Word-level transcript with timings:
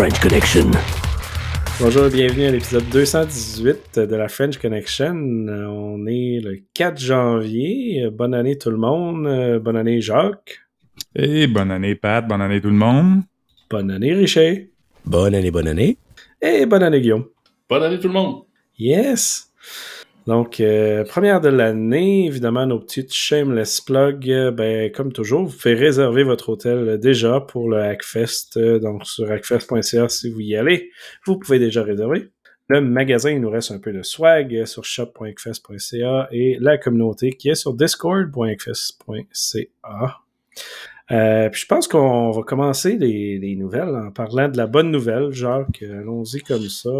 The 0.00 0.04
French 0.04 0.20
Connection. 0.20 0.70
Bonjour 1.78 2.06
et 2.06 2.08
bienvenue 2.08 2.46
à 2.46 2.50
l'épisode 2.52 2.88
218 2.88 3.98
de 3.98 4.16
la 4.16 4.28
French 4.28 4.56
Connection. 4.56 5.12
On 5.12 6.06
est 6.06 6.40
le 6.42 6.62
4 6.72 6.98
janvier. 6.98 8.08
Bonne 8.10 8.32
année 8.32 8.56
tout 8.56 8.70
le 8.70 8.78
monde. 8.78 9.60
Bonne 9.62 9.76
année 9.76 10.00
Jacques. 10.00 10.60
Et 11.14 11.46
bonne 11.46 11.70
année 11.70 11.96
Pat, 11.96 12.26
bonne 12.26 12.40
année 12.40 12.62
tout 12.62 12.70
le 12.70 12.76
monde. 12.76 13.24
Bonne 13.68 13.90
année 13.90 14.14
Richard. 14.14 14.56
Bonne 15.04 15.34
année, 15.34 15.50
bonne 15.50 15.68
année. 15.68 15.98
Et 16.40 16.64
bonne 16.64 16.82
année 16.82 17.02
Guillaume. 17.02 17.26
Bonne 17.68 17.82
année 17.82 18.00
tout 18.00 18.08
le 18.08 18.14
monde. 18.14 18.44
Yes. 18.78 19.52
Donc, 20.30 20.60
euh, 20.60 21.02
première 21.02 21.40
de 21.40 21.48
l'année, 21.48 22.26
évidemment, 22.26 22.64
nos 22.64 22.78
petites 22.78 23.12
shameless 23.12 23.80
plugs, 23.80 24.30
euh, 24.30 24.52
ben, 24.52 24.92
comme 24.92 25.12
toujours, 25.12 25.44
vous 25.44 25.56
pouvez 25.56 25.74
réserver 25.74 26.22
votre 26.22 26.50
hôtel 26.50 26.88
euh, 26.88 26.96
déjà 26.96 27.40
pour 27.40 27.68
le 27.68 27.78
Hackfest, 27.78 28.56
donc 28.56 29.04
sur 29.04 29.28
hackfest.ca 29.28 30.08
si 30.08 30.30
vous 30.30 30.38
y 30.38 30.54
allez, 30.54 30.92
vous 31.26 31.36
pouvez 31.36 31.58
déjà 31.58 31.82
réserver. 31.82 32.30
Le 32.68 32.80
magasin, 32.80 33.32
il 33.32 33.40
nous 33.40 33.50
reste 33.50 33.72
un 33.72 33.80
peu 33.80 33.92
de 33.92 34.04
swag 34.04 34.66
sur 34.66 34.84
shop.hackfest.ca 34.84 36.28
et 36.30 36.58
la 36.60 36.78
communauté 36.78 37.32
qui 37.32 37.48
est 37.48 37.56
sur 37.56 37.74
discord.hackfest.ca. 37.74 40.20
puis 41.50 41.60
je 41.60 41.66
pense 41.66 41.88
qu'on 41.88 42.30
va 42.30 42.42
commencer 42.42 42.96
les, 42.96 43.56
nouvelles 43.56 43.96
en 43.96 44.12
parlant 44.12 44.48
de 44.48 44.56
la 44.56 44.68
bonne 44.68 44.92
nouvelle, 44.92 45.32
Jacques. 45.32 45.82
Allons-y 45.82 46.42
comme 46.42 46.68
ça. 46.68 46.92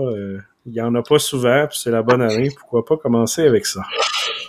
Il 0.71 0.75
n'y 0.75 0.81
en 0.81 0.95
a 0.95 1.03
pas 1.03 1.19
souvent, 1.19 1.67
puis 1.69 1.79
c'est 1.83 1.91
la 1.91 2.03
bonne 2.03 2.23
année. 2.23 2.51
Pourquoi 2.57 2.85
pas 2.85 2.97
commencer 2.97 3.43
avec 3.43 3.67
ça? 3.67 3.83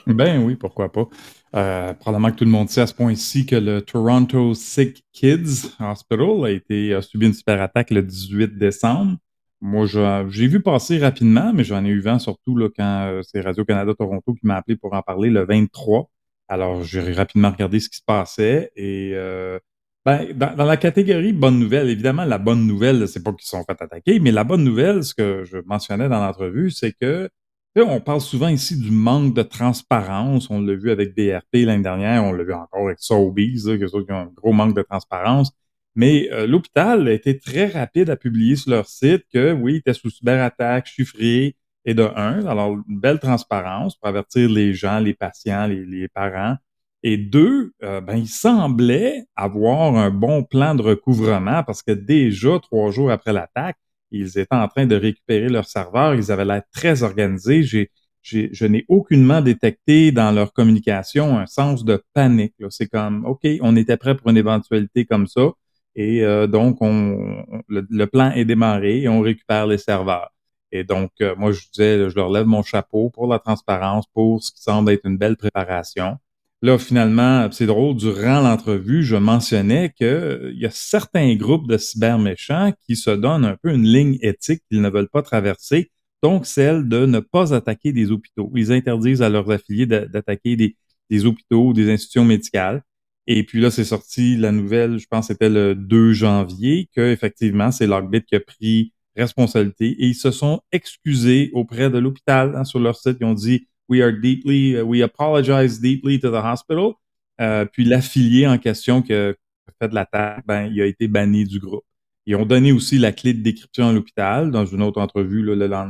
Ben 0.06 0.44
oui, 0.44 0.56
pourquoi 0.56 0.92
pas. 0.92 1.08
Euh, 1.56 1.94
probablement 1.94 2.32
que 2.32 2.38
tout 2.38 2.46
le 2.46 2.52
monde 2.52 2.70
sait 2.70 2.82
à 2.82 2.88
ce 2.88 2.94
point-ci 2.94 3.48
que 3.48 3.56
le 3.56 3.82
Toronto 3.82 4.54
Sick 4.54 5.04
Kids 5.14 5.72
Hospital 5.80 6.46
a 6.46 6.50
été 6.52 7.02
subi 7.02 7.26
une 7.26 7.34
super 7.34 7.60
attaque 7.60 7.90
le 7.90 8.04
18 8.04 8.58
décembre. 8.58 9.18
Moi, 9.62 9.88
j'ai 10.30 10.48
vu 10.48 10.62
passer 10.62 11.00
rapidement, 11.00 11.54
mais 11.54 11.64
j'en 11.64 11.84
ai 11.86 11.90
eu 11.90 12.02
vent 12.02 12.20
surtout 12.20 12.56
là, 12.56 12.70
quand 12.76 13.08
euh, 13.08 13.22
c'est 13.24 13.42
Radio-Canada 13.42 13.94
Toronto 13.98 14.34
qui 14.34 14.46
m'a 14.46 14.58
appelé 14.58 14.76
pour 14.76 14.94
en 14.94 15.02
parler 15.02 15.30
le 15.30 15.44
23. 15.44 16.10
Alors, 16.48 16.84
j'ai 16.84 17.14
rapidement 17.14 17.50
regardé 17.50 17.80
ce 17.80 17.90
qui 17.90 17.98
se 17.98 18.04
passait 18.06 18.72
et 18.76 19.14
euh, 19.16 19.58
ben, 20.06 20.34
dans, 20.34 20.66
la 20.66 20.78
catégorie 20.78 21.32
bonne 21.32 21.60
nouvelle, 21.60 21.90
évidemment, 21.90 22.26
la 22.26 22.40
bonne 22.40 22.66
nouvelle, 22.66 23.08
c'est 23.08 23.22
pas 23.24 23.34
qu'ils 23.34 23.48
sont 23.48 23.64
fait 23.64 23.80
attaquer, 23.82 24.20
mais 24.20 24.32
la 24.32 24.44
bonne 24.44 24.64
nouvelle, 24.64 25.04
ce 25.04 25.14
que 25.14 25.44
je 25.44 25.58
mentionnais 25.66 26.10
dans 26.10 26.20
l'entrevue, 26.20 26.72
c'est 26.72 26.94
que 26.94 27.30
on 27.78 28.02
parle 28.02 28.20
souvent 28.20 28.50
ici 28.50 28.78
du 28.78 28.92
manque 28.92 29.34
de 29.34 29.44
transparence. 29.44 30.50
On 30.50 30.60
l'a 30.62 30.76
vu 30.76 30.92
avec 30.92 31.16
BRP 31.16 31.66
l'année 31.66 31.84
dernière, 31.84 32.24
on 32.24 32.34
l'a 32.34 32.44
vu 32.44 32.54
encore 32.54 32.88
avec 32.88 33.00
Sobeys, 33.00 33.78
qui 33.78 34.12
ont 34.12 34.16
un 34.16 34.26
gros 34.26 34.52
manque 34.52 34.76
de 34.76 34.82
transparence. 34.82 35.52
Mais 35.96 36.30
euh, 36.32 36.48
l'hôpital 36.48 37.08
a 37.08 37.12
été 37.12 37.38
très 37.40 37.68
rapide 37.68 38.10
à 38.10 38.16
publier 38.18 38.56
sur 38.56 38.72
leur 38.72 38.88
site 38.88 39.24
que 39.34 39.54
oui, 39.54 39.74
il 39.74 39.78
était 39.78 39.94
sous 39.94 40.10
cyberattaque, 40.10 40.88
chiffré, 40.88 41.56
et 41.86 41.94
de 41.94 42.04
un, 42.16 42.46
alors 42.46 42.72
une 42.88 43.00
belle 43.00 43.20
transparence 43.20 43.96
pour 43.96 44.08
avertir 44.08 44.50
les 44.50 44.74
gens, 44.74 45.00
les 45.00 45.14
patients, 45.14 45.68
les 45.68 46.08
parents 46.10 46.58
et 47.04 47.18
deux, 47.18 47.74
euh, 47.84 48.02
ben, 48.02 48.18
il 48.18 48.28
semblait 48.28 49.26
avoir 49.36 49.96
un 49.96 50.12
bon 50.12 50.44
plan 50.44 50.76
de 50.76 50.84
recouvrement 50.84 51.64
parce 51.64 51.82
que 51.82 51.92
déjà 51.92 52.60
trois 52.60 52.92
jours 52.92 53.12
après 53.12 53.34
l'attaque, 53.34 53.78
ils 54.12 54.38
étaient 54.38 54.56
en 54.56 54.68
train 54.68 54.86
de 54.86 54.96
récupérer 54.96 55.50
leur 55.50 55.66
serveur. 55.66 56.16
Ils 56.16 56.32
avaient 56.32 56.46
l'air 56.46 56.64
très 56.74 57.02
organisés. 57.02 57.64
J'ai, 57.64 57.90
je 58.24 58.66
n'ai 58.66 58.86
aucunement 58.88 59.42
détecté 59.42 60.12
dans 60.12 60.32
leur 60.32 60.54
communication 60.54 61.40
un 61.40 61.48
sens 61.48 61.84
de 61.86 62.04
panique. 62.14 62.54
C'est 62.70 62.88
comme, 62.88 63.26
OK, 63.26 63.48
on 63.62 63.76
était 63.76 63.98
prêt 63.98 64.16
pour 64.16 64.30
une 64.30 64.38
éventualité 64.38 65.06
comme 65.06 65.28
ça. 65.28 65.50
Et 65.96 66.24
euh, 66.24 66.48
donc, 66.48 66.78
on, 66.82 67.44
le, 67.68 68.06
plan 68.06 68.32
est 68.32 68.46
démarré 68.46 69.02
et 69.02 69.10
on 69.10 69.22
récupère 69.22 69.68
les 69.68 69.78
serveurs. 69.78 70.32
Et 70.72 70.84
donc, 70.84 71.12
euh, 71.22 71.36
moi, 71.36 71.52
je 71.52 71.62
disais, 71.74 72.10
je 72.10 72.16
leur 72.16 72.30
lève 72.30 72.46
mon 72.46 72.64
chapeau 72.64 73.10
pour 73.10 73.28
la 73.28 73.40
transparence, 73.40 74.06
pour 74.14 74.42
ce 74.44 74.52
qui 74.52 74.62
semble 74.62 74.92
être 74.92 75.06
une 75.06 75.18
belle 75.18 75.36
préparation. 75.36 76.18
Là, 76.64 76.78
finalement, 76.78 77.50
c'est 77.52 77.66
drôle, 77.66 77.96
durant 77.96 78.40
l'entrevue, 78.42 79.04
je 79.04 79.16
mentionnais 79.16 79.92
qu'il 79.98 80.06
euh, 80.06 80.54
y 80.56 80.68
a 80.68 80.70
certains 80.70 81.36
groupes 81.36 81.68
de 81.68 81.78
cyberméchants 81.78 82.72
qui 82.86 82.96
se 82.96 83.10
donnent 83.10 83.46
un 83.46 83.58
peu 83.64 83.74
une 83.74 83.88
ligne 83.88 84.20
éthique 84.22 84.62
qu'ils 84.70 84.82
ne 84.82 84.90
veulent 84.90 85.10
pas 85.10 85.24
traverser, 85.24 85.90
donc 86.22 86.46
celle 86.46 86.88
de 86.88 87.08
ne 87.08 87.20
pas 87.20 87.56
attaquer 87.56 87.94
des 87.94 88.12
hôpitaux. 88.12 88.52
Ils 88.56 88.72
interdisent 88.72 89.24
à 89.24 89.30
leurs 89.30 89.50
affiliés 89.50 89.88
d'attaquer 89.88 90.56
des, 90.56 91.26
hôpitaux 91.26 91.70
ou 91.70 91.74
des 91.74 91.92
institutions 91.92 92.26
médicales. 92.26 92.84
Et 93.26 93.44
puis 93.44 93.60
là, 93.60 93.72
c'est 93.72 93.84
sorti 93.84 94.38
la 94.38 94.52
nouvelle, 94.52 95.00
je 95.00 95.08
pense 95.10 95.28
c'était 95.28 95.50
le 95.50 95.74
2 95.74 96.14
janvier, 96.14 96.90
que 96.96 97.12
effectivement, 97.12 97.72
c'est 97.72 97.88
Lockbit 97.88 98.24
qui 98.24 98.36
a 98.36 98.40
pris 98.40 98.94
responsabilité 99.16 99.88
et 99.90 100.08
ils 100.08 100.16
se 100.16 100.32
sont 100.32 100.62
excusés 100.72 101.50
auprès 101.54 101.90
de 101.90 101.98
l'hôpital 101.98 102.56
hein, 102.56 102.64
sur 102.64 102.80
leur 102.80 102.96
site. 102.96 103.18
Ils 103.20 103.26
ont 103.26 103.34
dit 103.34 103.68
we 103.92 104.02
are 104.02 104.14
deeply, 104.14 104.78
uh, 104.78 104.86
we 104.86 105.04
apologize 105.04 105.80
deeply 105.80 106.18
to 106.18 106.32
the 106.32 106.42
hospital. 106.42 106.94
Euh, 107.42 107.66
puis 107.66 107.84
l'affilié 107.84 108.48
en 108.48 108.58
question 108.58 109.02
qui 109.02 109.14
a 109.14 109.34
fait 109.80 109.90
de 109.90 109.96
l'attaque, 109.96 110.46
ben, 110.48 110.70
il 110.72 110.82
a 110.82 110.86
été 110.86 111.10
banni 111.10 111.44
du 111.44 111.60
groupe. 111.60 111.84
Ils 112.26 112.36
ont 112.36 112.46
donné 112.46 112.72
aussi 112.72 112.98
la 113.00 113.12
clé 113.12 113.34
de 113.34 113.42
décryption 113.42 113.90
à 113.90 113.92
l'hôpital. 113.92 114.52
Dans 114.52 114.66
une 114.66 114.82
autre 114.82 115.02
entrevue, 115.02 115.44
là, 115.44 115.68
là, 115.68 115.90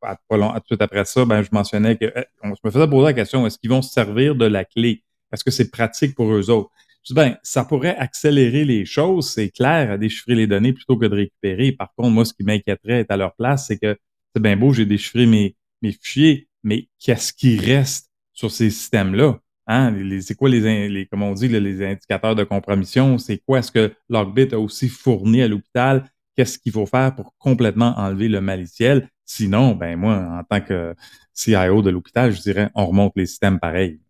pas 0.00 0.36
long, 0.36 0.50
tout 0.50 0.58
de 0.58 0.66
suite 0.66 0.82
après 0.82 1.04
ça, 1.06 1.24
ben, 1.24 1.42
je 1.42 1.48
mentionnais 1.52 1.96
que 1.96 2.12
eh, 2.14 2.24
on 2.42 2.48
me 2.48 2.70
faisait 2.70 2.88
poser 2.88 3.04
la 3.04 3.12
question 3.14 3.46
est-ce 3.46 3.58
qu'ils 3.58 3.70
vont 3.70 3.80
se 3.80 3.92
servir 3.92 4.34
de 4.34 4.44
la 4.44 4.64
clé? 4.64 5.04
Est-ce 5.32 5.44
que 5.44 5.50
c'est 5.50 5.70
pratique 5.70 6.14
pour 6.14 6.30
eux 6.30 6.50
autres? 6.50 6.70
Je 7.04 7.14
dis 7.14 7.14
ben, 7.14 7.38
ça 7.42 7.64
pourrait 7.64 7.96
accélérer 7.96 8.66
les 8.66 8.84
choses, 8.84 9.30
c'est 9.30 9.48
clair, 9.48 9.92
à 9.92 9.96
déchiffrer 9.96 10.34
les 10.34 10.46
données 10.46 10.74
plutôt 10.74 10.98
que 10.98 11.06
de 11.06 11.14
récupérer. 11.14 11.72
Par 11.72 11.94
contre, 11.96 12.10
moi, 12.10 12.26
ce 12.26 12.34
qui 12.34 12.42
m'inquiéterait 12.42 13.06
à 13.08 13.16
leur 13.16 13.34
place, 13.36 13.68
c'est 13.68 13.78
que 13.78 13.96
c'est 14.34 14.42
bien 14.42 14.56
beau, 14.56 14.74
j'ai 14.74 14.84
déchiffré 14.84 15.24
mes, 15.24 15.56
mes 15.80 15.92
fichiers, 15.92 16.47
mais 16.62 16.88
qu'est-ce 16.98 17.32
qui 17.32 17.58
reste 17.58 18.10
sur 18.32 18.50
ces 18.50 18.70
systèmes-là? 18.70 19.38
Hein? 19.66 19.94
C'est 20.20 20.34
quoi 20.34 20.48
les, 20.48 20.88
les, 20.88 21.06
comme 21.06 21.22
on 21.22 21.34
dit, 21.34 21.48
les 21.48 21.84
indicateurs 21.84 22.34
de 22.34 22.44
compromission? 22.44 23.18
C'est 23.18 23.38
quoi? 23.38 23.58
Est-ce 23.58 23.72
que 23.72 23.92
Logbit 24.08 24.48
a 24.52 24.58
aussi 24.58 24.88
fourni 24.88 25.42
à 25.42 25.48
l'hôpital? 25.48 26.10
Qu'est-ce 26.36 26.58
qu'il 26.58 26.72
faut 26.72 26.86
faire 26.86 27.14
pour 27.14 27.34
complètement 27.38 27.94
enlever 27.98 28.28
le 28.28 28.40
maliciel? 28.40 29.08
Sinon, 29.24 29.74
ben 29.74 29.96
moi, 29.96 30.16
en 30.16 30.42
tant 30.44 30.60
que 30.60 30.94
CIO 31.34 31.82
de 31.82 31.90
l'hôpital, 31.90 32.32
je 32.32 32.40
dirais 32.40 32.70
on 32.74 32.86
remonte 32.86 33.12
les 33.16 33.26
systèmes 33.26 33.60
pareils. 33.60 34.00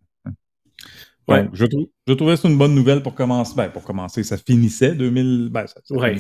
Ouais. 1.28 1.46
je, 1.52 1.66
je 2.06 2.12
trouvais 2.14 2.36
ça 2.36 2.48
une 2.48 2.56
bonne 2.56 2.74
nouvelle 2.74 3.02
pour 3.02 3.14
commencer. 3.14 3.52
Ben, 3.54 3.68
pour 3.68 3.84
commencer, 3.84 4.22
ça 4.22 4.38
finissait 4.38 4.94
2000. 4.94 5.50
Ben, 5.50 5.66
ça, 5.66 5.80
ouais. 5.94 6.16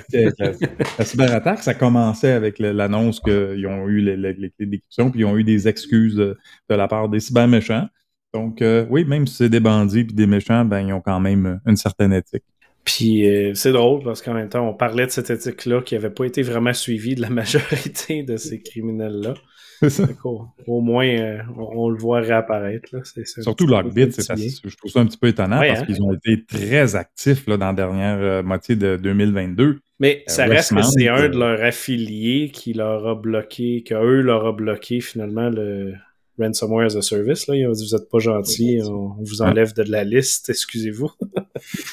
la, 0.98 1.04
cyberattaque, 1.04 1.62
ça 1.62 1.74
commençait 1.74 2.32
avec 2.32 2.58
l'annonce 2.58 3.20
qu'ils 3.20 3.66
ont 3.66 3.88
eu 3.88 4.00
les, 4.00 4.16
les, 4.16 4.34
les 4.34 4.50
clés 4.50 4.66
puis 4.66 4.82
ils 5.14 5.24
ont 5.24 5.36
eu 5.36 5.44
des 5.44 5.66
excuses 5.66 6.16
de, 6.16 6.36
la 6.68 6.88
part 6.88 7.08
des 7.08 7.20
cyberméchants. 7.20 7.88
Donc, 8.34 8.60
euh, 8.60 8.84
oui, 8.90 9.04
même 9.04 9.26
si 9.26 9.36
c'est 9.36 9.48
des 9.48 9.60
bandits 9.60 10.04
puis 10.04 10.14
des 10.14 10.26
méchants, 10.26 10.66
ben, 10.66 10.80
ils 10.80 10.92
ont 10.92 11.00
quand 11.00 11.20
même 11.20 11.60
une 11.64 11.76
certaine 11.76 12.12
éthique. 12.12 12.44
Puis 12.84 13.28
euh, 13.28 13.52
c'est 13.54 13.72
drôle 13.72 14.02
parce 14.02 14.22
qu'en 14.22 14.34
même 14.34 14.48
temps, 14.48 14.66
on 14.66 14.72
parlait 14.72 15.04
de 15.04 15.10
cette 15.10 15.28
éthique-là 15.28 15.82
qui 15.82 15.94
n'avait 15.94 16.10
pas 16.10 16.24
été 16.24 16.42
vraiment 16.42 16.72
suivie 16.72 17.14
de 17.14 17.20
la 17.20 17.30
majorité 17.30 18.22
de 18.22 18.36
ces 18.36 18.60
criminels-là. 18.60 19.34
Au 20.66 20.80
moins, 20.80 21.06
euh, 21.06 21.38
on, 21.56 21.88
le 21.88 21.98
voit 21.98 22.20
réapparaître. 22.20 22.88
Là. 22.92 23.00
Surtout 23.24 23.66
Lockbit, 23.66 24.10
je 24.10 24.76
trouve 24.76 24.90
ça 24.90 25.00
un 25.00 25.06
petit 25.06 25.18
peu 25.18 25.28
étonnant 25.28 25.60
parce 25.60 25.80
hein? 25.80 25.84
qu'ils 25.86 26.02
ont 26.02 26.12
été 26.12 26.44
très 26.44 26.96
actifs 26.96 27.46
là, 27.46 27.56
dans 27.56 27.66
la 27.66 27.72
dernière 27.72 28.18
euh, 28.18 28.42
moitié 28.42 28.76
de 28.76 28.96
2022. 28.96 29.78
Mais 30.00 30.18
euh, 30.28 30.32
ça 30.32 30.46
reste 30.46 30.74
que 30.74 30.82
c'est 30.82 31.08
un 31.08 31.28
de 31.28 31.38
leurs 31.38 31.62
affiliés 31.62 32.50
qui 32.50 32.72
leur 32.72 33.06
a 33.06 33.14
bloqué, 33.14 33.82
qu'eux 33.84 34.20
leur 34.20 34.46
a 34.46 34.52
bloqué 34.52 35.00
finalement 35.00 35.48
le 35.48 35.94
Ransomware 36.38 36.86
as 36.86 36.96
a 36.96 37.02
Service. 37.02 37.46
Là. 37.46 37.56
Ils 37.56 37.66
ont 37.66 37.72
dit 37.72 37.86
Vous 37.88 37.96
n'êtes 37.96 38.08
pas 38.08 38.18
gentil, 38.18 38.80
on, 38.84 39.14
vous 39.20 39.42
enlève 39.42 39.74
de 39.74 39.82
la 39.84 40.04
liste, 40.04 40.50
excusez-vous. 40.50 41.10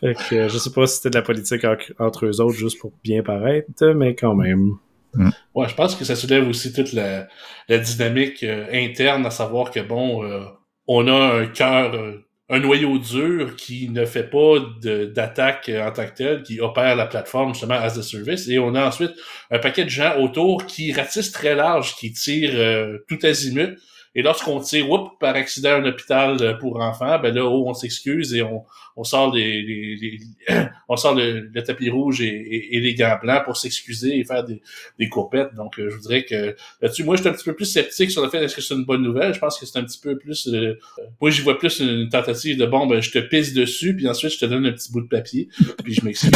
fait 0.00 0.14
que 0.30 0.48
je 0.48 0.58
sais 0.58 0.70
pas 0.70 0.86
si 0.86 0.96
c'était 0.96 1.10
de 1.10 1.16
la 1.16 1.22
politique 1.22 1.66
entre 1.98 2.26
eux 2.26 2.40
autres 2.40 2.56
juste 2.56 2.78
pour 2.80 2.92
bien 3.02 3.22
paraître, 3.22 3.92
mais 3.94 4.14
quand 4.14 4.34
même. 4.34 4.76
Mm. 5.14 5.30
Ouais, 5.54 5.68
je 5.68 5.74
pense 5.74 5.94
que 5.94 6.04
ça 6.04 6.16
soulève 6.16 6.48
aussi 6.48 6.72
toute 6.72 6.92
la, 6.92 7.28
dynamique 7.68 8.42
euh, 8.42 8.66
interne, 8.72 9.26
à 9.26 9.30
savoir 9.30 9.70
que 9.70 9.80
bon, 9.80 10.24
euh, 10.24 10.44
on 10.86 11.06
a 11.08 11.40
un 11.40 11.46
cœur, 11.46 11.94
euh, 11.94 12.24
un 12.48 12.60
noyau 12.60 12.98
dur 12.98 13.56
qui 13.56 13.88
ne 13.88 14.04
fait 14.04 14.28
pas 14.28 14.56
d'attaque 14.82 15.70
en 15.74 15.90
tant 15.90 16.06
que 16.06 16.14
tel, 16.14 16.42
qui 16.42 16.60
opère 16.60 16.96
la 16.96 17.06
plateforme 17.06 17.54
justement 17.54 17.74
as 17.74 17.98
a 17.98 18.02
service, 18.02 18.48
et 18.48 18.58
on 18.58 18.74
a 18.74 18.86
ensuite 18.86 19.12
un 19.50 19.58
paquet 19.58 19.84
de 19.84 19.90
gens 19.90 20.18
autour 20.18 20.66
qui 20.66 20.92
ratissent 20.92 21.32
très 21.32 21.54
large, 21.54 21.94
qui 21.96 22.12
tirent 22.12 22.98
tout 23.08 23.18
azimut. 23.22 23.78
Et 24.14 24.22
lorsqu'on 24.22 24.60
tire, 24.60 24.90
whoop, 24.90 25.18
par 25.20 25.34
accident 25.34 25.70
un 25.70 25.84
hôpital 25.86 26.58
pour 26.58 26.80
enfants, 26.80 27.18
ben 27.18 27.34
là, 27.34 27.44
oh, 27.44 27.64
on 27.66 27.74
s'excuse 27.74 28.34
et 28.34 28.42
on, 28.42 28.64
on 28.96 29.04
sort 29.04 29.34
les, 29.34 29.62
les, 29.62 30.18
on 30.88 30.96
sort 30.96 31.14
le, 31.14 31.50
tapis 31.62 31.90
rouge 31.90 32.20
et, 32.20 32.76
et, 32.76 32.80
les 32.80 32.94
gants 32.94 33.18
blancs 33.22 33.44
pour 33.44 33.56
s'excuser 33.56 34.18
et 34.18 34.24
faire 34.24 34.44
des, 34.44 34.60
des 34.98 35.08
courbettes. 35.08 35.54
Donc, 35.54 35.78
euh, 35.78 35.88
je 35.90 35.96
voudrais 35.96 36.24
que 36.24 36.54
là-dessus, 36.80 37.04
moi, 37.04 37.16
je 37.16 37.22
suis 37.22 37.28
un 37.28 37.32
petit 37.32 37.44
peu 37.44 37.54
plus 37.54 37.66
sceptique 37.66 38.10
sur 38.10 38.22
le 38.22 38.28
fait 38.28 38.42
est-ce 38.42 38.56
que 38.56 38.62
c'est 38.62 38.74
une 38.74 38.84
bonne 38.84 39.02
nouvelle? 39.02 39.32
Je 39.32 39.38
pense 39.38 39.58
que 39.58 39.66
c'est 39.66 39.78
un 39.78 39.84
petit 39.84 40.00
peu 40.00 40.18
plus, 40.18 40.48
euh, 40.48 40.78
moi, 41.20 41.30
j'y 41.30 41.42
vois 41.42 41.58
plus 41.58 41.80
une 41.80 42.08
tentative 42.08 42.58
de 42.58 42.66
bon, 42.66 42.86
ben, 42.86 43.00
je 43.00 43.10
te 43.10 43.18
pisse 43.18 43.54
dessus, 43.54 43.96
puis 43.96 44.08
ensuite 44.08 44.32
je 44.32 44.38
te 44.38 44.46
donne 44.46 44.66
un 44.66 44.72
petit 44.72 44.92
bout 44.92 45.00
de 45.00 45.08
papier, 45.08 45.48
puis 45.84 45.94
je 45.94 46.04
m'excuse. 46.04 46.32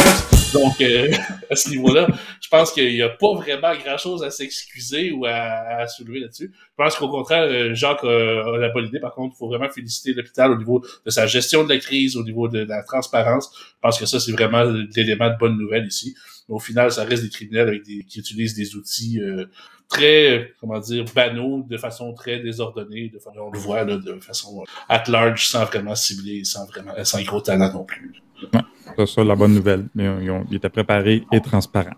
Donc, 0.53 0.81
euh, 0.81 1.11
à 1.49 1.55
ce 1.55 1.69
niveau-là. 1.69 2.07
Je 2.41 2.47
pense 2.49 2.71
qu'il 2.71 2.93
n'y 2.93 3.01
a 3.01 3.09
pas 3.09 3.33
vraiment 3.35 3.73
grand-chose 3.75 4.23
à 4.23 4.31
s'excuser 4.31 5.11
ou 5.11 5.25
à, 5.25 5.85
soulever 5.87 6.21
là-dessus. 6.21 6.51
Je 6.77 6.83
pense 6.83 6.95
qu'au 6.95 7.09
contraire, 7.09 7.43
euh, 7.43 7.73
Jacques 7.73 8.03
a, 8.03 8.57
la 8.59 8.69
bonne 8.69 8.85
idée. 8.85 8.99
Par 8.99 9.15
contre, 9.15 9.33
il 9.35 9.39
faut 9.39 9.47
vraiment 9.47 9.67
féliciter 9.67 10.13
l'hôpital 10.13 10.51
au 10.51 10.57
niveau 10.57 10.83
de 11.05 11.09
sa 11.09 11.25
gestion 11.25 11.63
de 11.63 11.69
la 11.69 11.79
crise, 11.79 12.15
au 12.15 12.23
niveau 12.23 12.47
de, 12.47 12.59
la 12.59 12.83
transparence. 12.83 13.49
Je 13.55 13.79
pense 13.81 13.99
que 13.99 14.05
ça, 14.05 14.19
c'est 14.19 14.31
vraiment 14.31 14.63
l'élément 14.95 15.29
de 15.29 15.37
bonne 15.39 15.57
nouvelle 15.57 15.87
ici. 15.87 16.15
Mais 16.47 16.53
au 16.53 16.59
final, 16.59 16.91
ça 16.91 17.03
reste 17.03 17.23
des 17.23 17.29
criminels 17.29 17.67
avec 17.67 17.83
des, 17.83 18.03
qui 18.03 18.19
utilisent 18.19 18.53
des 18.53 18.75
outils 18.75 19.19
euh, 19.19 19.45
très, 19.89 20.53
comment 20.59 20.79
dire, 20.79 21.05
banaux, 21.15 21.65
de 21.67 21.77
façon 21.77 22.13
très 22.13 22.39
désordonnée, 22.41 23.09
de 23.09 23.19
on 23.39 23.49
le 23.49 23.57
voit 23.57 23.83
là, 23.83 23.97
de 23.97 24.19
façon 24.19 24.63
at 24.87 25.03
large, 25.07 25.47
sans 25.47 25.65
vraiment 25.65 25.95
cibler, 25.95 26.43
sans 26.43 26.67
vraiment, 26.67 26.93
sans 27.03 27.23
gros 27.23 27.41
talent 27.41 27.73
non 27.73 27.85
plus. 27.85 28.13
Ouais, 28.53 28.61
c'est 28.97 29.07
ça 29.07 29.23
la 29.23 29.35
bonne 29.35 29.55
nouvelle. 29.55 29.87
Ils, 29.95 30.29
ont, 30.29 30.45
ils 30.51 30.57
étaient 30.57 30.69
préparés 30.69 31.23
et 31.31 31.41
transparents. 31.41 31.97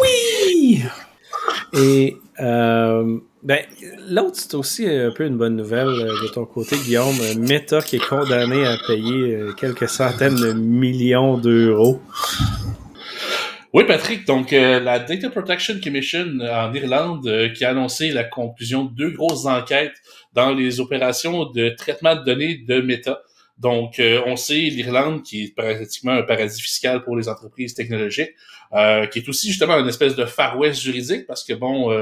Oui! 0.00 0.82
Et 1.72 2.16
euh, 2.40 3.18
ben, 3.42 3.60
l'autre, 4.08 4.36
c'est 4.36 4.54
aussi 4.54 4.88
un 4.88 5.10
peu 5.10 5.26
une 5.26 5.36
bonne 5.36 5.56
nouvelle 5.56 5.88
euh, 5.88 6.22
de 6.22 6.28
ton 6.28 6.44
côté, 6.44 6.76
Guillaume. 6.76 7.16
Meta 7.38 7.80
qui 7.80 7.96
est 7.96 8.06
condamné 8.06 8.64
à 8.66 8.76
payer 8.86 9.34
euh, 9.34 9.52
quelques 9.52 9.88
centaines 9.88 10.36
de 10.36 10.52
millions 10.52 11.38
d'euros 11.38 12.00
oui, 13.74 13.84
Patrick. 13.84 14.26
Donc, 14.26 14.52
euh, 14.52 14.80
la 14.80 14.98
Data 14.98 15.30
Protection 15.30 15.80
Commission 15.82 16.26
en 16.42 16.74
Irlande 16.74 17.26
euh, 17.26 17.48
qui 17.48 17.64
a 17.64 17.70
annoncé 17.70 18.10
la 18.10 18.22
conclusion 18.22 18.84
de 18.84 18.94
deux 18.94 19.10
grosses 19.12 19.46
enquêtes 19.46 19.94
dans 20.34 20.50
les 20.50 20.78
opérations 20.78 21.46
de 21.46 21.70
traitement 21.70 22.14
de 22.14 22.22
données 22.22 22.58
de 22.68 22.82
Meta. 22.82 23.22
Donc, 23.62 24.00
euh, 24.00 24.20
on 24.26 24.36
sait 24.36 24.54
l'Irlande 24.54 25.22
qui 25.22 25.44
est 25.44 25.54
pratiquement 25.54 26.12
un 26.12 26.22
paradis 26.22 26.60
fiscal 26.60 27.02
pour 27.04 27.16
les 27.16 27.28
entreprises 27.28 27.74
technologiques, 27.74 28.34
qui 29.10 29.18
est 29.18 29.28
aussi 29.28 29.48
justement 29.48 29.78
une 29.78 29.88
espèce 29.88 30.16
de 30.16 30.24
Far 30.24 30.58
West 30.58 30.82
juridique 30.82 31.26
parce 31.26 31.44
que 31.44 31.52
bon, 31.52 31.92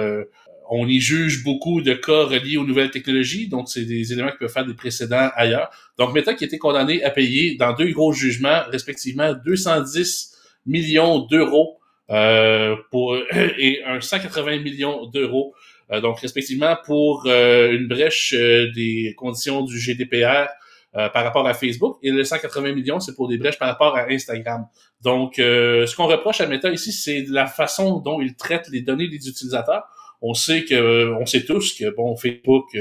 on 0.70 0.86
y 0.86 1.00
juge 1.00 1.42
beaucoup 1.42 1.82
de 1.82 1.94
cas 1.94 2.24
reliés 2.24 2.56
aux 2.56 2.64
nouvelles 2.64 2.92
technologies, 2.92 3.48
donc 3.48 3.68
c'est 3.68 3.84
des 3.84 4.12
éléments 4.12 4.30
qui 4.30 4.38
peuvent 4.38 4.52
faire 4.52 4.64
des 4.64 4.74
précédents 4.74 5.28
ailleurs. 5.34 5.68
Donc, 5.98 6.14
Meta 6.14 6.32
qui 6.34 6.44
a 6.44 6.46
été 6.46 6.58
condamné 6.58 7.02
à 7.02 7.10
payer 7.10 7.56
dans 7.56 7.72
deux 7.72 7.92
gros 7.92 8.12
jugements, 8.12 8.62
respectivement 8.70 9.34
210 9.44 10.30
millions 10.66 11.26
d'euros 11.26 11.80
euh, 12.10 12.76
pour 12.90 13.16
et 13.58 13.82
un 13.86 14.00
180 14.00 14.58
millions 14.58 15.06
d'euros, 15.06 15.54
euh, 15.92 16.00
donc 16.00 16.20
respectivement 16.20 16.76
pour 16.84 17.24
euh, 17.26 17.72
une 17.72 17.86
brèche 17.86 18.34
des 18.34 19.14
conditions 19.16 19.62
du 19.62 19.78
GDPR 19.78 20.48
par 20.92 21.22
rapport 21.24 21.46
à 21.46 21.54
Facebook 21.54 21.98
et 22.02 22.10
le 22.10 22.24
180 22.24 22.72
millions, 22.72 22.98
c'est 22.98 23.14
pour 23.14 23.28
des 23.28 23.38
brèches 23.38 23.58
par 23.58 23.68
rapport 23.68 23.96
à 23.96 24.06
Instagram. 24.10 24.66
Donc, 25.02 25.34
ce 25.36 25.94
qu'on 25.94 26.06
reproche 26.06 26.40
à 26.40 26.46
Meta 26.46 26.70
ici, 26.70 26.92
c'est 26.92 27.24
la 27.28 27.46
façon 27.46 28.00
dont 28.00 28.20
il 28.20 28.34
traite 28.34 28.68
les 28.70 28.82
données 28.82 29.08
des 29.08 29.28
utilisateurs. 29.28 29.84
On 30.22 30.34
sait 30.34 30.64
que, 30.64 31.14
on 31.14 31.24
sait 31.26 31.44
tous 31.44 31.74
que 31.78 31.94
bon, 31.94 32.16
Facebook, 32.16 32.74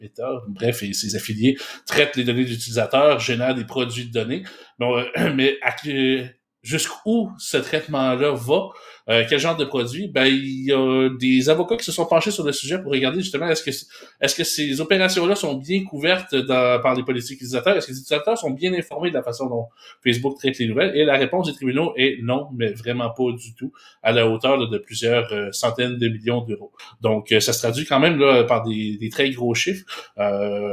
Meta, 0.00 0.30
bref, 0.48 0.82
et 0.82 0.92
ses 0.92 1.16
affiliés 1.16 1.58
traitent 1.86 2.16
les 2.16 2.24
données 2.24 2.44
des 2.44 2.54
utilisateurs, 2.54 3.18
génèrent 3.18 3.54
des 3.54 3.64
produits 3.64 4.06
de 4.06 4.12
données. 4.12 4.44
Donc, 4.78 5.04
mais 5.34 5.58
jusqu'où 6.68 7.30
ce 7.38 7.56
traitement-là 7.56 8.32
va, 8.32 8.68
euh, 9.08 9.24
quel 9.26 9.38
genre 9.38 9.56
de 9.56 9.64
produit, 9.64 10.08
ben 10.08 10.26
il 10.26 10.66
y 10.66 10.72
a 10.72 11.08
des 11.18 11.48
avocats 11.48 11.78
qui 11.78 11.84
se 11.84 11.92
sont 11.92 12.04
penchés 12.04 12.30
sur 12.30 12.44
le 12.44 12.52
sujet 12.52 12.78
pour 12.78 12.92
regarder 12.92 13.20
justement 13.20 13.48
est-ce 13.48 13.62
que 13.62 13.70
est-ce 14.20 14.34
que 14.34 14.44
ces 14.44 14.78
opérations-là 14.82 15.34
sont 15.34 15.54
bien 15.54 15.82
couvertes 15.84 16.34
par 16.46 16.94
les 16.94 17.02
politiques 17.04 17.36
utilisateurs, 17.36 17.74
est-ce 17.74 17.86
que 17.86 17.92
les 17.92 17.98
utilisateurs 18.00 18.36
sont 18.36 18.50
bien 18.50 18.74
informés 18.74 19.08
de 19.08 19.14
la 19.14 19.22
façon 19.22 19.46
dont 19.46 19.68
Facebook 20.04 20.36
traite 20.36 20.58
les 20.58 20.68
nouvelles? 20.68 20.94
Et 20.94 21.06
la 21.06 21.16
réponse 21.16 21.46
des 21.46 21.54
tribunaux 21.54 21.94
est 21.96 22.18
non, 22.22 22.48
mais 22.54 22.72
vraiment 22.72 23.08
pas 23.08 23.32
du 23.32 23.54
tout 23.54 23.72
à 24.02 24.12
la 24.12 24.28
hauteur 24.28 24.68
de 24.68 24.78
plusieurs 24.78 25.32
euh, 25.32 25.50
centaines 25.52 25.96
de 25.96 26.08
millions 26.08 26.42
d'euros. 26.42 26.72
Donc 27.00 27.32
euh, 27.32 27.40
ça 27.40 27.54
se 27.54 27.60
traduit 27.60 27.86
quand 27.86 28.00
même 28.00 28.18
là 28.18 28.44
par 28.44 28.62
des, 28.62 28.98
des 28.98 29.08
très 29.08 29.30
gros 29.30 29.54
chiffres 29.54 29.86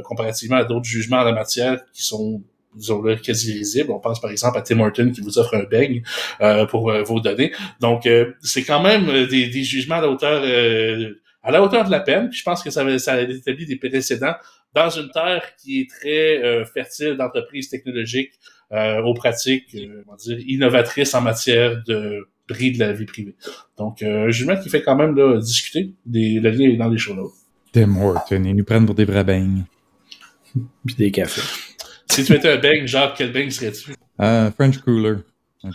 comparativement 0.03 0.57
à 0.57 0.65
d'autres 0.65 0.85
jugements 0.85 1.19
en 1.19 1.23
la 1.23 1.31
matière 1.31 1.79
qui 1.93 2.03
sont 2.03 2.41
disons-le, 2.75 3.15
quasi 3.15 3.53
risible. 3.53 3.91
On 3.91 3.99
pense 3.99 4.19
par 4.19 4.31
exemple 4.31 4.57
à 4.57 4.61
Tim 4.61 4.79
Horton 4.79 5.11
qui 5.11 5.21
vous 5.21 5.37
offre 5.39 5.55
un 5.55 5.63
beigne 5.63 6.03
euh, 6.41 6.65
pour 6.65 6.89
euh, 6.89 7.03
vos 7.03 7.19
données. 7.19 7.51
Donc, 7.79 8.05
euh, 8.05 8.33
c'est 8.41 8.63
quand 8.63 8.81
même 8.81 9.05
des, 9.27 9.47
des, 9.47 9.63
jugements 9.63 9.95
à 9.95 10.01
la 10.01 10.09
hauteur 10.09 10.43
à 11.43 11.51
la 11.51 11.61
hauteur 11.61 11.85
de 11.85 11.91
la 11.91 11.99
peine. 11.99 12.31
je 12.31 12.41
pense 12.41 12.63
que 12.63 12.71
ça, 12.71 12.97
ça 12.97 13.21
établi 13.21 13.67
des 13.67 13.75
précédents 13.75 14.33
dans 14.73 14.89
une 14.89 15.09
terre 15.11 15.43
qui 15.61 15.81
est 15.81 15.89
très 15.89 16.65
fertile 16.65 17.15
d'entreprises 17.17 17.69
technologiques 17.69 18.31
aux 18.71 19.13
pratiques, 19.13 19.77
on 20.07 20.11
va 20.11 20.17
dire, 20.17 20.39
innovatrices 20.47 21.13
en 21.13 21.21
matière 21.21 21.83
de 21.87 22.27
prix 22.47 22.71
de 22.71 22.79
la 22.79 22.93
vie 22.93 23.05
privée. 23.05 23.35
Donc, 23.77 24.01
un 24.01 24.29
jugement 24.31 24.59
qui 24.59 24.69
fait 24.69 24.81
quand 24.81 24.95
même 24.95 25.15
là, 25.15 25.39
discuter. 25.39 25.93
Des, 26.05 26.39
le 26.39 26.49
lien 26.49 26.67
est 26.67 26.77
dans 26.77 26.89
les 26.89 26.97
choses. 26.97 27.31
Tim 27.71 27.95
Horton, 27.95 28.43
ils 28.43 28.55
nous 28.55 28.63
prennent 28.63 28.85
pour 28.85 28.95
des 28.95 29.05
vrais 29.05 29.23
beignes. 29.23 29.65
Puis 30.85 30.95
des 30.95 31.11
cafés. 31.11 31.64
Si 32.09 32.23
tu 32.23 32.33
étais 32.33 32.49
un 32.49 32.57
bang, 32.57 32.85
genre, 32.85 33.13
quel 33.13 33.31
bang 33.31 33.49
serais-tu? 33.49 33.91
Uh, 34.19 34.51
French 34.55 34.77
cooler. 34.79 35.17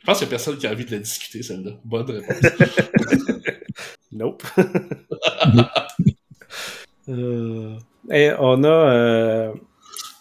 Je 0.00 0.12
pense 0.12 0.18
qu'il 0.18 0.28
n'y 0.28 0.34
a 0.34 0.36
personne 0.36 0.58
qui 0.58 0.66
a 0.66 0.72
envie 0.72 0.84
de 0.84 0.90
la 0.90 0.98
discuter, 0.98 1.42
celle-là. 1.42 1.72
Bonne 1.84 2.10
réponse. 2.10 2.36
nope. 4.12 4.42
euh, 7.08 7.78
et 8.10 8.30
on 8.38 8.64
a. 8.64 8.68
Euh, 8.68 9.52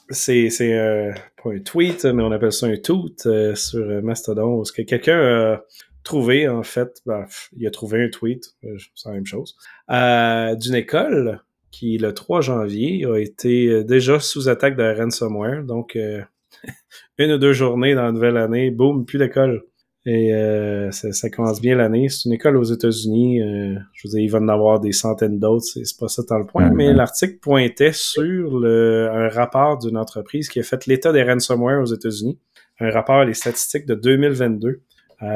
c'est 0.09 0.49
euh, 0.61 1.13
pas 1.41 1.51
un 1.51 1.59
tweet, 1.59 2.05
mais 2.05 2.23
on 2.23 2.31
appelle 2.31 2.51
ça 2.51 2.67
un 2.67 2.77
tweet 2.77 3.25
euh, 3.25 3.55
sur 3.55 3.85
Mastodon. 4.03 4.61
Est-ce 4.61 4.71
que 4.71 4.81
quelqu'un 4.81 5.19
a 5.19 5.61
trouvé, 6.03 6.47
en 6.47 6.63
fait, 6.63 7.01
ben, 7.05 7.25
il 7.57 7.67
a 7.67 7.71
trouvé 7.71 8.03
un 8.03 8.09
tweet, 8.09 8.55
c'est 8.95 9.09
la 9.09 9.15
même 9.15 9.25
chose, 9.25 9.57
d'une 9.89 10.75
école 10.75 11.41
qui, 11.77 11.97
le 11.97 12.13
3 12.13 12.41
janvier, 12.41 13.05
a 13.05 13.17
été 13.17 13.67
euh, 13.67 13.83
déjà 13.83 14.19
sous 14.19 14.49
attaque 14.49 14.75
de 14.75 14.83
ransomware. 14.83 15.63
Donc, 15.63 15.95
euh, 15.95 16.21
une 17.17 17.33
ou 17.33 17.37
deux 17.37 17.53
journées 17.53 17.93
dans 17.93 18.03
la 18.03 18.11
nouvelle 18.11 18.37
année, 18.37 18.71
boum, 18.71 19.05
plus 19.05 19.19
d'école. 19.19 19.63
Et 20.05 20.33
euh, 20.33 20.89
ça, 20.91 21.29
commence 21.29 21.59
bien 21.59 21.75
l'année. 21.75 22.07
C'est 22.07 22.29
une 22.29 22.33
école 22.33 22.55
aux 22.55 22.63
États-Unis. 22.63 23.39
je 23.39 24.07
veux 24.07 24.11
dire, 24.11 24.21
il 24.21 24.31
va 24.31 24.39
en 24.39 24.47
avoir 24.47 24.79
des 24.79 24.93
centaines 24.93 25.37
d'autres. 25.37 25.65
C'est 25.65 25.99
pas 25.99 26.07
ça 26.07 26.23
dans 26.29 26.37
le 26.37 26.45
point. 26.45 26.69
Mais 26.69 26.93
l'article 26.93 27.39
pointait 27.39 27.91
sur 27.91 28.57
le, 28.57 29.09
un 29.11 29.27
rapport 29.27 29.77
d'une 29.77 29.97
entreprise 29.97 30.47
qui 30.47 30.61
a 30.61 30.63
fait 30.63 30.85
l'état 30.85 31.11
des 31.11 31.23
ransomware 31.23 31.81
aux 31.81 31.93
États-Unis. 31.93 32.39
Un 32.79 32.89
rapport 32.89 33.25
les 33.25 33.33
statistiques 33.33 33.85
de 33.85 33.95
2022. 33.95 34.81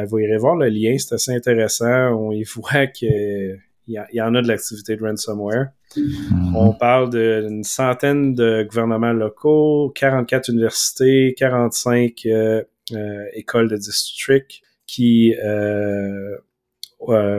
vous 0.07 0.19
irez 0.19 0.37
voir 0.37 0.55
le 0.55 0.69
lien, 0.69 0.95
c'est 0.97 1.15
assez 1.15 1.33
intéressant. 1.33 2.13
On 2.13 2.31
y 2.31 2.43
voit 2.55 2.87
qu'il 2.87 3.59
y, 3.87 3.99
y, 4.13 4.21
en 4.21 4.35
a 4.35 4.41
de 4.41 4.47
l'activité 4.47 4.95
de 4.95 5.03
ransomware. 5.03 5.71
Mhm. 5.97 6.55
On 6.55 6.73
parle 6.73 7.09
d'une 7.09 7.63
centaine 7.63 8.33
de 8.33 8.63
gouvernements 8.63 9.13
locaux, 9.13 9.91
44 9.95 10.49
universités, 10.49 11.33
45 11.37 12.21
euh, 12.25 12.63
euh, 12.93 13.25
écoles 13.33 13.69
de 13.69 13.77
district 13.77 14.61
qui 14.87 15.35
euh, 15.43 16.37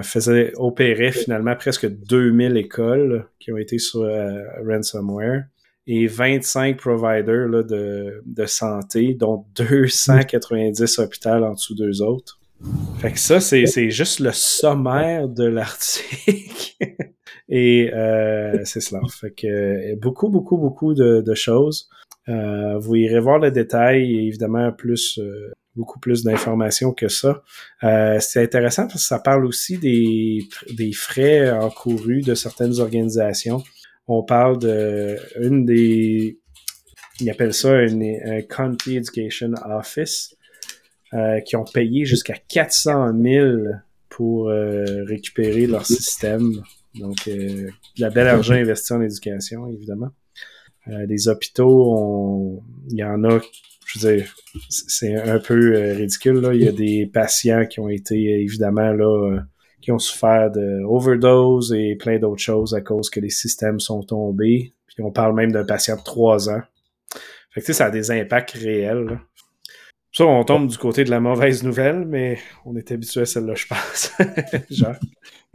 faisaient 0.02 0.52
opérer 0.56 1.12
finalement 1.12 1.54
presque 1.54 1.86
2000 1.86 2.56
écoles 2.56 3.26
qui 3.38 3.52
ont 3.52 3.58
été 3.58 3.78
sur 3.78 4.08
ransomware 4.66 5.44
et 5.86 6.06
25 6.06 6.76
providers 6.76 7.48
de, 7.48 8.22
de, 8.24 8.46
santé, 8.46 9.14
dont 9.14 9.44
290 9.54 10.98
hôpitaux 10.98 11.28
en 11.28 11.52
dessous 11.52 11.74
d'eux 11.74 12.02
autres. 12.02 12.38
Fait 12.98 13.12
que 13.12 13.18
ça, 13.18 13.40
c'est 13.40 13.90
juste 13.90 14.20
le 14.20 14.32
sommaire 14.32 15.28
de 15.28 15.44
l'article. 15.44 16.74
Et 17.48 17.90
euh, 17.92 18.60
c'est 18.64 18.80
cela. 18.80 19.00
Fait 19.10 19.30
que 19.30 19.46
euh, 19.46 19.96
beaucoup, 20.00 20.28
beaucoup, 20.28 20.56
beaucoup 20.56 20.94
de, 20.94 21.34
choses. 21.34 21.88
Euh, 22.28 22.78
vous 22.78 22.96
irez 22.96 23.20
voir 23.20 23.38
le 23.38 23.50
détail 23.50 24.14
et 24.14 24.26
évidemment 24.26 24.72
plus 24.72 25.20
beaucoup 25.74 25.98
plus 25.98 26.22
d'informations 26.22 26.92
que 26.92 27.08
ça. 27.08 27.42
c'est 28.20 28.42
intéressant 28.42 28.82
parce 28.82 29.00
que 29.00 29.08
ça 29.08 29.18
parle 29.18 29.46
aussi 29.46 29.78
des, 29.78 30.92
frais 30.92 31.50
encourus 31.50 32.22
de 32.22 32.34
certaines 32.34 32.78
organisations. 32.78 33.62
On 34.06 34.22
parle 34.22 34.58
de 34.58 35.16
une 35.40 35.64
des 35.64 36.38
ils 37.20 37.30
appellent 37.30 37.54
ça 37.54 37.72
un 37.72 38.42
County 38.42 38.96
Education 38.96 39.52
Office 39.64 40.36
qui 41.46 41.56
ont 41.56 41.64
payé 41.64 42.04
jusqu'à 42.04 42.34
400 42.34 43.12
000 43.22 43.48
pour 44.10 44.48
récupérer 44.48 45.66
leur 45.66 45.86
système 45.86 46.62
donc, 46.94 47.28
euh, 47.28 47.68
la 47.98 48.10
belle 48.10 48.28
argent 48.28 48.54
investi 48.54 48.92
en 48.92 49.02
éducation, 49.02 49.68
évidemment. 49.68 50.10
Euh, 50.88 51.06
les 51.06 51.28
hôpitaux, 51.28 52.62
il 52.90 52.98
y 52.98 53.04
en 53.04 53.22
a, 53.24 53.40
je 53.86 53.98
veux 53.98 54.16
dire, 54.16 54.34
c'est 54.68 55.14
un 55.14 55.38
peu 55.38 55.76
euh, 55.76 55.94
ridicule. 55.94 56.40
Là. 56.40 56.54
Il 56.54 56.62
y 56.62 56.68
a 56.68 56.72
des 56.72 57.06
patients 57.06 57.66
qui 57.66 57.80
ont 57.80 57.88
été, 57.88 58.16
évidemment, 58.40 58.92
là, 58.92 59.40
qui 59.80 59.92
ont 59.92 59.98
souffert 59.98 60.50
de 60.50 60.82
overdose 60.84 61.72
et 61.72 61.96
plein 61.96 62.18
d'autres 62.18 62.42
choses 62.42 62.74
à 62.74 62.80
cause 62.80 63.10
que 63.10 63.20
les 63.20 63.30
systèmes 63.30 63.80
sont 63.80 64.02
tombés. 64.02 64.74
Puis 64.86 65.02
on 65.02 65.10
parle 65.10 65.34
même 65.34 65.52
d'un 65.52 65.64
patient 65.64 65.96
de 65.96 66.02
3 66.02 66.50
ans. 66.50 66.62
Fait 67.50 67.60
que, 67.60 67.66
tu 67.66 67.72
sais, 67.72 67.78
ça 67.78 67.86
a 67.86 67.90
des 67.90 68.10
impacts 68.10 68.52
réels. 68.52 69.04
là. 69.04 69.20
Ça, 70.12 70.26
on 70.26 70.44
tombe 70.44 70.66
du 70.66 70.76
côté 70.76 71.04
de 71.04 71.10
la 71.10 71.20
mauvaise 71.20 71.62
nouvelle, 71.62 72.04
mais 72.04 72.38
on 72.66 72.76
est 72.76 72.92
habitué 72.92 73.22
à 73.22 73.26
celle-là, 73.26 73.54
je 73.54 73.66
pense. 73.66 74.12
Genre. 74.70 74.96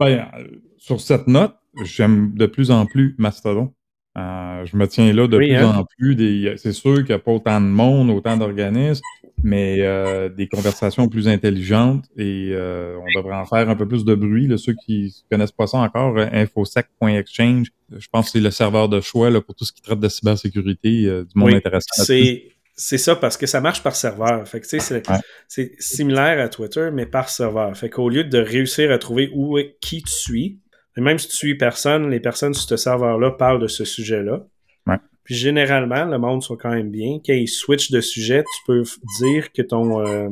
Ben, 0.00 0.28
euh, 0.36 0.48
sur 0.88 1.00
cette 1.02 1.26
note, 1.26 1.54
j'aime 1.84 2.32
de 2.34 2.46
plus 2.46 2.70
en 2.70 2.86
plus 2.86 3.14
Mastodon. 3.18 3.72
Euh, 4.16 4.64
je 4.64 4.76
me 4.76 4.88
tiens 4.88 5.12
là 5.12 5.28
de 5.28 5.36
Oui, 5.36 5.48
plus 5.48 5.56
hein? 5.56 5.76
en 5.78 5.84
plus. 5.84 6.16
Des, 6.16 6.54
c'est 6.56 6.72
sûr 6.72 6.96
qu'il 6.96 7.06
n'y 7.08 7.12
a 7.12 7.18
pas 7.18 7.30
autant 7.30 7.60
de 7.60 7.66
monde, 7.66 8.10
autant 8.10 8.36
d'organismes, 8.36 9.02
mais 9.44 9.76
euh, 9.80 10.28
des 10.28 10.48
conversations 10.48 11.08
plus 11.08 11.28
intelligentes 11.28 12.06
et 12.16 12.50
euh, 12.52 12.96
on 12.98 13.20
devrait 13.20 13.36
en 13.36 13.44
faire 13.44 13.68
un 13.68 13.76
peu 13.76 13.86
plus 13.86 14.04
de 14.04 14.14
bruit. 14.14 14.48
Là, 14.48 14.56
ceux 14.56 14.74
qui 14.84 15.14
ne 15.30 15.36
connaissent 15.36 15.52
pas 15.52 15.66
ça 15.68 15.78
encore, 15.78 16.18
infosec.exchange, 16.18 17.68
je 17.96 18.06
pense 18.10 18.26
que 18.26 18.30
c'est 18.32 18.40
le 18.40 18.50
serveur 18.50 18.88
de 18.88 19.00
choix 19.00 19.30
là, 19.30 19.40
pour 19.40 19.54
tout 19.54 19.64
ce 19.64 19.72
qui 19.72 19.82
traite 19.82 20.00
de 20.00 20.08
cybersécurité, 20.08 21.02
du 21.02 21.26
monde 21.36 21.50
Oui, 21.50 21.54
intéressant. 21.54 22.02
C'est, 22.02 22.48
c'est 22.74 22.98
ça 22.98 23.14
parce 23.14 23.36
que 23.36 23.46
ça 23.46 23.60
marche 23.60 23.82
par 23.82 23.94
serveur. 23.94 24.48
Fait 24.48 24.60
que, 24.60 24.66
c'est, 24.66 24.80
Ouais. 25.08 25.16
c'est 25.46 25.72
similaire 25.78 26.40
à 26.44 26.48
Twitter, 26.48 26.90
mais 26.92 27.06
par 27.06 27.28
serveur. 27.28 27.76
Fait 27.76 27.90
qu'au 27.90 28.08
lieu 28.08 28.24
de 28.24 28.38
réussir 28.38 28.90
à 28.90 28.98
trouver 28.98 29.30
où 29.34 29.58
qui 29.80 30.02
tu 30.02 30.10
suis, 30.12 30.58
et 30.98 31.00
même 31.00 31.18
si 31.18 31.28
tu 31.28 31.36
suis 31.36 31.56
personne, 31.56 32.10
les 32.10 32.18
personnes 32.20 32.52
sur 32.54 32.68
ce 32.68 32.76
serveur-là 32.76 33.30
parlent 33.30 33.60
de 33.62 33.68
ce 33.68 33.84
sujet-là. 33.84 34.44
Ouais. 34.86 34.96
Puis 35.22 35.36
généralement, 35.36 36.04
le 36.06 36.18
monde 36.18 36.42
sont 36.42 36.56
quand 36.56 36.70
même 36.70 36.90
bien. 36.90 37.18
Quand 37.24 37.32
ils 37.34 37.46
switchent 37.48 37.90
de 37.92 38.00
sujet, 38.00 38.42
tu 38.42 38.60
peux 38.66 38.82
dire 39.20 39.52
que 39.52 39.62
ton, 39.62 40.04
euh, 40.04 40.28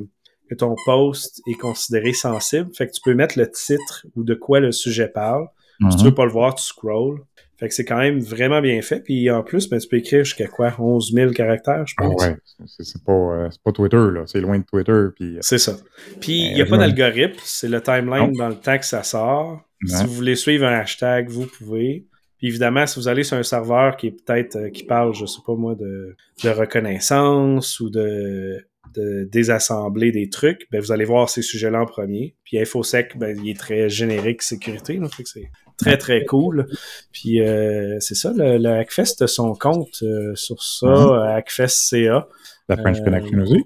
que 0.50 0.54
ton 0.56 0.74
post 0.84 1.40
est 1.48 1.54
considéré 1.54 2.12
sensible. 2.12 2.68
Fait 2.76 2.86
que 2.88 2.92
tu 2.92 3.00
peux 3.04 3.14
mettre 3.14 3.38
le 3.38 3.50
titre 3.50 4.06
ou 4.16 4.24
de 4.24 4.34
quoi 4.34 4.58
le 4.60 4.72
sujet 4.72 5.08
parle. 5.08 5.46
Si 5.90 5.96
tu 5.98 6.02
Mhm. 6.04 6.08
veux 6.10 6.14
pas 6.14 6.24
le 6.24 6.32
voir, 6.32 6.54
tu 6.54 6.64
scrolls. 6.64 7.18
Fait 7.58 7.68
que 7.68 7.74
c'est 7.74 7.84
quand 7.86 7.96
même 7.98 8.20
vraiment 8.20 8.60
bien 8.60 8.82
fait. 8.82 9.00
Puis 9.00 9.30
en 9.30 9.42
plus, 9.42 9.68
ben, 9.70 9.78
tu 9.80 9.88
peux 9.88 9.96
écrire 9.96 10.24
jusqu'à 10.24 10.46
quoi? 10.46 10.74
11 10.78 11.12
000 11.14 11.32
caractères, 11.32 11.86
je 11.86 11.94
Ah 11.98 12.02
pense. 12.02 12.22
ouais, 12.22 12.36
c'est, 12.66 13.02
pas, 13.02 13.12
euh, 13.12 13.48
c'est 13.50 13.62
pas 13.62 13.72
Twitter, 13.72 13.96
là. 13.96 14.24
C'est 14.26 14.40
loin 14.40 14.58
de 14.58 14.64
Twitter. 14.64 15.04
Puis, 15.14 15.36
euh, 15.36 15.40
C'est 15.40 15.58
ça. 15.58 15.76
Puis 16.20 16.32
il 16.32 16.48
Ben, 16.50 16.54
n'y 16.56 16.62
a 16.62 16.66
pas 16.66 16.76
me- 16.76 16.80
d'algorithme. 16.80 17.38
C'est 17.44 17.68
le 17.68 17.80
timeline 17.80 18.32
Non. 18.32 18.38
dans 18.38 18.48
le 18.48 18.56
temps 18.56 18.76
que 18.78 18.84
ça 18.84 19.02
sort. 19.02 19.62
Si 19.86 20.04
vous 20.04 20.12
voulez 20.12 20.36
suivre 20.36 20.66
un 20.66 20.78
hashtag, 20.80 21.28
vous 21.28 21.46
pouvez. 21.46 22.06
Puis 22.38 22.48
évidemment, 22.48 22.86
si 22.86 22.98
vous 23.00 23.08
allez 23.08 23.22
sur 23.24 23.38
un 23.38 23.42
serveur 23.42 23.96
qui 23.96 24.08
est 24.08 24.10
peut-être 24.10 24.56
euh, 24.56 24.68
qui 24.68 24.84
parle, 24.84 25.14
je 25.14 25.24
sais 25.24 25.40
pas 25.46 25.54
moi, 25.54 25.74
de, 25.74 26.14
de 26.44 26.48
reconnaissance 26.50 27.80
ou 27.80 27.88
de, 27.90 28.58
de 28.94 29.28
désassembler 29.30 30.12
des 30.12 30.28
trucs, 30.30 30.66
ben 30.70 30.80
vous 30.80 30.92
allez 30.92 31.04
voir 31.04 31.28
ces 31.28 31.42
sujets-là 31.42 31.82
en 31.82 31.86
premier. 31.86 32.36
Puis 32.44 32.58
InfoSec, 32.58 33.16
ben, 33.18 33.38
il 33.42 33.50
est 33.50 33.58
très 33.58 33.88
générique 33.88 34.42
sécurité, 34.42 34.98
que 34.98 35.06
c'est 35.24 35.50
très 35.78 35.98
très 35.98 36.24
cool. 36.24 36.66
Puis 37.12 37.40
euh, 37.42 37.98
c'est 38.00 38.14
ça, 38.14 38.32
le, 38.34 38.58
le 38.58 38.68
Hackfest 38.70 39.20
a 39.22 39.26
son 39.26 39.54
compte 39.54 40.02
euh, 40.02 40.34
sur 40.34 40.62
ça, 40.62 41.34
Hackfest 41.34 41.88
CA, 41.90 42.26
la 42.68 42.76
French 42.76 42.98
euh, 43.00 43.04
Connection 43.04 43.38
aussi. 43.40 43.64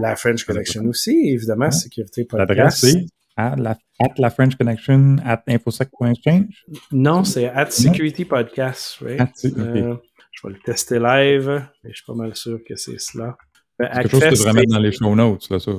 la 0.00 0.16
French 0.16 0.44
Connection 0.44 0.84
aussi, 0.86 1.30
évidemment, 1.34 1.66
Ouais. 1.66 1.70
sécurité 1.72 2.26
L'adresse, 2.32 2.80
podcast. 2.80 2.80
c'est 2.80 3.06
à 3.36 3.56
la, 3.56 3.76
at 4.00 4.08
la 4.18 4.30
French 4.30 4.56
Connection 4.56 5.16
at 5.24 5.42
infosec.exchange. 5.48 6.64
Non, 6.92 7.24
c'est 7.24 7.46
at 7.48 7.70
Security 7.70 8.24
Podcast, 8.24 8.98
right? 9.02 9.20
At- 9.20 9.30
je 9.42 10.46
vais 10.46 10.54
le 10.54 10.60
tester 10.64 10.98
live, 10.98 11.66
mais 11.84 11.90
je 11.90 11.96
suis 11.96 12.04
pas 12.06 12.14
mal 12.14 12.34
sûr 12.34 12.60
que 12.66 12.74
c'est 12.76 12.98
cela. 13.00 13.36
Euh, 13.80 13.86
C'est 13.92 14.02
quelque 14.02 14.10
chose 14.10 14.20
que 14.20 14.28
tu 14.28 14.34
devrais 14.34 14.52
mettre 14.52 14.72
dans 14.72 14.78
les 14.78 14.92
show 14.92 15.14
notes, 15.14 15.50
là, 15.50 15.58
ça. 15.58 15.72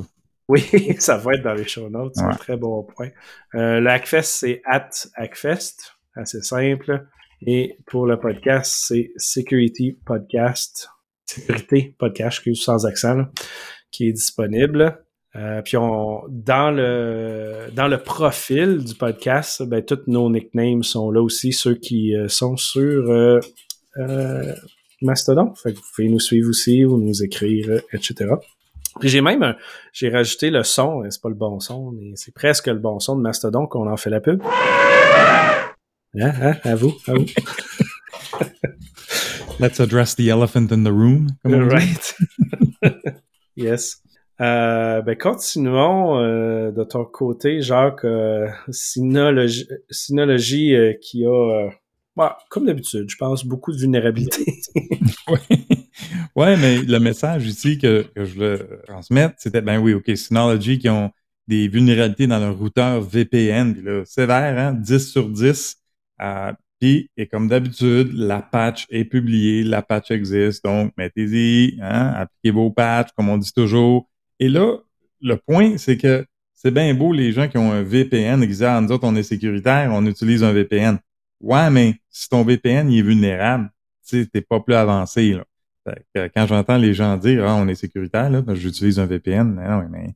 Oui, 0.47 0.61
ça 0.99 1.17
va 1.17 1.33
être 1.33 1.43
dans 1.43 1.53
les 1.53 1.67
show 1.67 1.89
notes, 1.89 2.13
c'est 2.15 2.23
un 2.23 2.35
très 2.35 2.57
bon 2.57 2.83
point. 2.83 3.09
Euh, 3.55 3.79
le 3.79 3.89
Hackfest, 3.89 4.23
c'est 4.23 4.61
at 4.65 4.89
Hackfest, 5.15 5.93
assez 6.15 6.41
simple. 6.41 7.05
Et 7.45 7.77
pour 7.87 8.05
le 8.05 8.19
podcast, 8.19 8.85
c'est 8.87 9.11
Security 9.17 9.97
Podcast, 10.05 10.89
Sécurité 11.25 11.95
Podcast, 11.97 12.37
excuse, 12.37 12.61
sans 12.61 12.85
accent, 12.85 13.15
là, 13.15 13.31
qui 13.91 14.09
est 14.09 14.13
disponible. 14.13 14.99
Euh, 15.35 15.61
puis 15.61 15.77
on, 15.77 16.23
dans 16.27 16.71
le 16.71 17.69
dans 17.73 17.87
le 17.87 17.97
profil 17.97 18.83
du 18.83 18.95
podcast, 18.95 19.63
ben, 19.63 19.81
tous 19.83 20.01
nos 20.07 20.29
nicknames 20.29 20.83
sont 20.83 21.09
là 21.09 21.21
aussi, 21.21 21.53
ceux 21.53 21.75
qui 21.75 22.13
euh, 22.15 22.27
sont 22.27 22.57
sur 22.57 23.09
euh, 23.09 23.39
Mastodon. 25.01 25.53
Fait 25.55 25.73
que 25.73 25.77
vous 25.77 25.83
pouvez 25.95 26.09
nous 26.09 26.19
suivre 26.19 26.49
aussi 26.49 26.85
ou 26.85 26.97
nous 26.97 27.23
écrire, 27.23 27.69
euh, 27.69 27.79
etc. 27.93 28.31
Puis 28.99 29.09
j'ai 29.09 29.21
même 29.21 29.55
j'ai 29.93 30.09
rajouté 30.09 30.49
le 30.49 30.63
son, 30.63 31.03
hein, 31.03 31.07
c'est 31.09 31.21
pas 31.21 31.29
le 31.29 31.35
bon 31.35 31.59
son, 31.59 31.91
mais 31.91 32.11
c'est 32.15 32.33
presque 32.33 32.67
le 32.67 32.79
bon 32.79 32.99
son 32.99 33.15
de 33.15 33.21
Mastodon 33.21 33.65
qu'on 33.67 33.89
en 33.89 33.97
fait 33.97 34.09
la 34.09 34.19
pub. 34.19 34.41
Hein, 36.19 36.33
hein, 36.41 36.55
à 36.63 36.75
vous, 36.75 36.93
à 37.07 37.13
vous. 37.13 37.25
Let's 39.59 39.79
address 39.79 40.15
the 40.15 40.27
elephant 40.27 40.71
in 40.71 40.83
the 40.83 40.91
room. 40.91 41.27
Right. 41.45 42.15
yes. 43.55 44.01
Euh, 44.41 45.01
ben 45.03 45.15
continuons 45.15 46.17
euh, 46.17 46.71
de 46.71 46.83
ton 46.83 47.05
côté, 47.05 47.61
Jacques. 47.61 48.03
Euh, 48.03 48.47
Synologie, 48.71 49.67
Synologie 49.91 50.75
euh, 50.75 50.93
qui 50.99 51.25
a, 51.25 51.69
euh, 52.17 52.23
ouais, 52.23 52.29
comme 52.49 52.65
d'habitude, 52.65 53.09
je 53.09 53.15
pense, 53.15 53.45
beaucoup 53.45 53.71
de 53.71 53.77
vulnérabilité. 53.77 54.61
Ouais. 55.27 55.37
ouais, 56.35 56.57
mais 56.57 56.81
le 56.81 56.99
message 56.99 57.45
ici 57.47 57.77
que, 57.77 58.01
que 58.15 58.25
je 58.25 58.33
voulais 58.33 58.59
transmettre, 58.85 59.35
c'était 59.37 59.61
ben 59.61 59.79
oui, 59.79 59.93
OK, 59.93 60.11
Synology 60.15 60.79
qui 60.79 60.89
ont 60.89 61.11
des 61.47 61.67
vulnérabilités 61.67 62.27
dans 62.27 62.39
leur 62.39 62.57
routeur 62.57 63.01
VPN, 63.01 63.73
puis 63.73 63.83
là, 63.83 64.03
sévère, 64.05 64.57
hein, 64.57 64.73
10 64.73 65.11
sur 65.11 65.29
10. 65.29 65.77
Euh, 66.21 66.51
puis, 66.79 67.09
et 67.15 67.27
comme 67.27 67.47
d'habitude, 67.47 68.11
la 68.13 68.41
patch 68.41 68.87
est 68.89 69.05
publiée, 69.05 69.63
la 69.63 69.81
patch 69.81 70.11
existe, 70.11 70.63
donc 70.65 70.93
mettez-y, 70.97 71.79
hein, 71.81 72.13
appliquez 72.15 72.51
vos 72.51 72.71
patchs, 72.71 73.09
comme 73.15 73.29
on 73.29 73.37
dit 73.37 73.53
toujours. 73.53 74.09
Et 74.39 74.49
là, 74.49 74.77
le 75.21 75.37
point, 75.37 75.77
c'est 75.77 75.97
que 75.97 76.25
c'est 76.55 76.71
bien 76.71 76.93
beau 76.93 77.13
les 77.13 77.31
gens 77.31 77.47
qui 77.47 77.57
ont 77.57 77.71
un 77.71 77.83
VPN 77.83 78.41
qui 78.41 78.47
disent, 78.47 78.63
ah, 78.63 78.81
nous 78.81 78.91
autres, 78.91 79.07
on 79.07 79.15
est 79.15 79.23
sécuritaire, 79.23 79.91
on 79.93 80.05
utilise 80.05 80.43
un 80.43 80.53
VPN. 80.53 80.99
Ouais, 81.41 81.69
mais 81.69 81.95
si 82.09 82.29
ton 82.29 82.43
VPN 82.43 82.89
il 82.91 82.99
est 82.99 83.03
vulnérable, 83.03 83.69
tu 84.07 84.27
t'es 84.29 84.41
pas 84.41 84.59
plus 84.59 84.75
avancé, 84.75 85.33
là. 85.33 85.43
Fait 85.83 86.05
que 86.13 86.31
quand 86.35 86.45
j'entends 86.45 86.77
les 86.77 86.93
gens 86.93 87.17
dire 87.17 87.43
Ah, 87.47 87.55
on 87.55 87.67
est 87.67 87.75
sécuritaire, 87.75 88.29
là, 88.29 88.41
parce 88.43 88.57
que 88.57 88.63
j'utilise 88.63 88.99
un 88.99 89.05
VPN, 89.07 89.53
mais 89.55 89.67
non, 89.67 89.83
mais. 89.89 90.09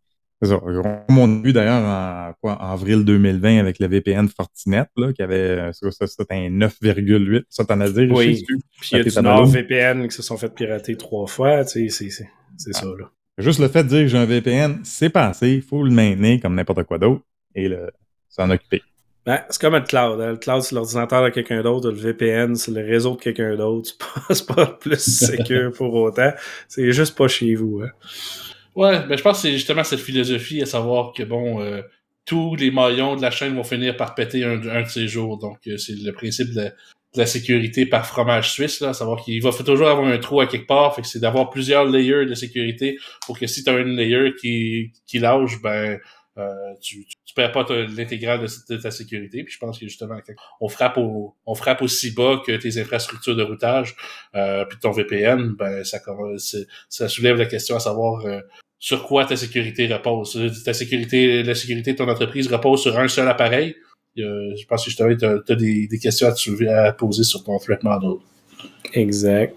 Ça. 0.43 0.59
Comme 0.59 1.17
on 1.17 1.39
a 1.39 1.41
vu 1.41 1.53
d'ailleurs 1.53 1.81
en, 1.83 2.33
quoi, 2.39 2.61
en 2.61 2.73
avril 2.73 3.03
2020 3.03 3.57
avec 3.57 3.79
le 3.79 3.87
VPN 3.87 4.27
Fortinet, 4.27 4.83
là, 4.95 5.11
qui 5.13 5.23
avait 5.23 5.35
euh, 5.37 5.71
ça, 5.71 5.89
ça, 5.91 6.05
c'était 6.05 6.35
un 6.35 6.49
9,8. 6.49 7.43
Ça 7.49 7.65
t'en 7.65 7.79
as 7.81 7.89
dit, 7.89 8.07
Oui. 8.11 8.45
Puis 8.79 8.89
il 8.91 8.97
y 8.97 9.01
a 9.01 9.03
du 9.03 9.09
NordVPN 9.23 10.07
qui 10.07 10.15
se 10.15 10.21
sont 10.21 10.37
fait 10.37 10.53
pirater 10.53 10.97
trois 10.97 11.25
fois, 11.25 11.63
tu 11.65 11.89
sais, 11.89 11.89
c'est- 11.89 12.09
c'est 12.11 12.29
c'est 12.57 12.73
ça, 12.73 12.85
là. 12.85 13.09
Juste 13.39 13.59
le 13.59 13.67
fait 13.69 13.83
de 13.83 13.89
dire 13.89 14.01
que 14.01 14.07
j'ai 14.07 14.17
un 14.17 14.25
VPN, 14.25 14.79
c'est 14.83 15.09
passé, 15.09 15.53
il 15.55 15.61
faut 15.61 15.83
le 15.83 15.89
maintenir 15.91 16.39
comme 16.41 16.53
n'importe 16.55 16.83
quoi 16.83 16.99
d'autre 16.99 17.23
et 17.55 17.67
le, 17.67 17.89
s'en 18.29 18.49
occuper. 18.49 18.81
Ben, 19.25 19.41
c'est 19.49 19.59
comme 19.59 19.73
le 19.73 19.81
cloud. 19.81 20.21
hein. 20.21 20.31
Le 20.31 20.37
cloud, 20.37 20.61
c'est 20.61 20.75
l'ordinateur 20.75 21.23
de 21.23 21.29
quelqu'un 21.29 21.61
d'autre. 21.63 21.89
Le 21.89 21.97
VPN, 21.97 22.55
c'est 22.55 22.71
le 22.71 22.81
réseau 22.85 23.15
de 23.15 23.21
quelqu'un 23.21 23.55
d'autre. 23.55 23.91
C'est 24.29 24.45
pas, 24.47 24.53
pas 24.53 24.65
plus 24.67 24.99
sécure 24.99 25.71
pour 25.71 25.93
autant. 25.95 26.31
C'est 26.67 26.91
juste 26.91 27.17
pas 27.17 27.27
chez 27.27 27.55
vous. 27.55 27.81
Hein. 27.83 27.89
Ouais, 28.75 28.99
ben 29.07 29.17
je 29.17 29.23
pense 29.23 29.37
que 29.37 29.41
c'est 29.43 29.53
justement 29.53 29.83
cette 29.85 30.01
philosophie 30.01 30.61
à 30.61 30.65
savoir 30.65 31.13
que 31.13 31.23
bon, 31.23 31.61
euh, 31.61 31.81
tous 32.25 32.55
les 32.55 32.71
maillons 32.71 33.15
de 33.15 33.21
la 33.21 33.31
chaîne 33.31 33.55
vont 33.55 33.63
finir 33.63 33.95
par 33.95 34.13
péter 34.15 34.43
un, 34.43 34.61
un 34.67 34.81
de 34.83 34.87
ces 34.89 35.07
jours. 35.07 35.37
Donc 35.37 35.59
euh, 35.67 35.77
c'est 35.77 35.95
le 35.95 36.11
principe 36.11 36.51
de 36.51 36.55
la, 36.57 36.65
de 36.69 36.73
la 37.15 37.25
sécurité 37.25 37.85
par 37.85 38.05
fromage 38.05 38.51
suisse, 38.51 38.81
là, 38.81 38.89
à 38.89 38.93
savoir 38.93 39.23
qu'il 39.23 39.41
va 39.41 39.51
toujours 39.51 39.87
avoir 39.87 40.05
un 40.07 40.17
trou 40.17 40.41
à 40.41 40.47
quelque 40.47 40.67
part. 40.67 40.93
Fait 40.93 41.01
que 41.01 41.07
c'est 41.07 41.19
d'avoir 41.21 41.49
plusieurs 41.49 41.85
layers 41.85 42.25
de 42.25 42.35
sécurité 42.35 42.97
pour 43.25 43.39
que 43.39 43.47
si 43.47 43.63
tu 43.63 43.69
as 43.69 43.79
une 43.79 43.95
layer 43.95 44.33
qui, 44.39 44.91
qui 45.07 45.19
lâche, 45.19 45.61
ben 45.63 45.97
euh, 46.37 46.51
tu 46.81 47.05
perds 47.35 47.51
pas 47.51 47.65
l'intégrale 47.95 48.45
de, 48.69 48.77
ta 48.77 48.91
sécurité. 48.91 49.43
Puis 49.43 49.53
je 49.53 49.59
pense 49.59 49.77
que 49.77 49.85
justement, 49.85 50.17
on 50.61 50.69
frappe 50.69 50.97
au, 50.97 51.35
on 51.45 51.53
frappe 51.53 51.81
aussi 51.81 52.11
bas 52.11 52.41
que 52.45 52.53
tes 52.53 52.79
infrastructures 52.79 53.35
de 53.35 53.43
routage, 53.43 53.95
euh, 54.35 54.65
puis 54.65 54.79
ton 54.79 54.91
VPN, 54.91 55.53
ben 55.57 55.83
ça, 55.83 55.99
ça 56.89 57.09
soulève 57.09 57.37
la 57.37 57.45
question 57.45 57.75
à 57.75 57.79
savoir 57.79 58.25
euh, 58.25 58.39
sur 58.79 59.05
quoi 59.05 59.25
ta 59.25 59.35
sécurité 59.35 59.87
repose. 59.87 60.39
Ta 60.63 60.73
sécurité, 60.73 61.43
la 61.43 61.55
sécurité 61.55 61.93
de 61.93 61.97
ton 61.97 62.09
entreprise 62.09 62.47
repose 62.47 62.81
sur 62.81 62.97
un 62.97 63.07
seul 63.07 63.27
appareil? 63.27 63.75
Euh, 64.17 64.55
je 64.55 64.65
pense 64.65 64.83
que 64.83 64.89
justement, 64.89 65.13
tu 65.15 65.25
as, 65.25 65.55
des, 65.55 65.87
des 65.87 65.99
questions 65.99 66.27
à, 66.27 66.31
te 66.31 66.39
soulever, 66.39 66.69
à 66.69 66.93
poser 66.93 67.23
sur 67.23 67.43
ton 67.43 67.57
threat 67.59 67.83
model. 67.83 68.21
Exact. 68.93 69.53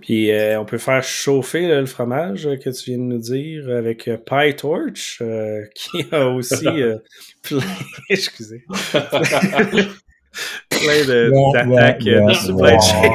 Puis 0.00 0.30
euh, 0.30 0.58
on 0.60 0.64
peut 0.64 0.78
faire 0.78 1.02
chauffer 1.02 1.68
là, 1.68 1.80
le 1.80 1.86
fromage 1.86 2.46
euh, 2.46 2.56
que 2.56 2.70
tu 2.70 2.90
viens 2.90 2.98
de 2.98 3.02
nous 3.02 3.18
dire 3.18 3.68
avec 3.70 4.08
euh, 4.08 4.16
PyTorch, 4.16 5.18
euh, 5.20 5.62
qui 5.74 6.06
a 6.12 6.26
aussi 6.28 6.66
euh, 6.66 6.96
plein, 7.42 7.60
excusez, 8.08 8.64
plein 8.92 9.00
de- 11.06 11.30
d'attaques 11.52 12.02
de 12.04 12.34
supply 12.34 12.76
chain. 12.80 13.12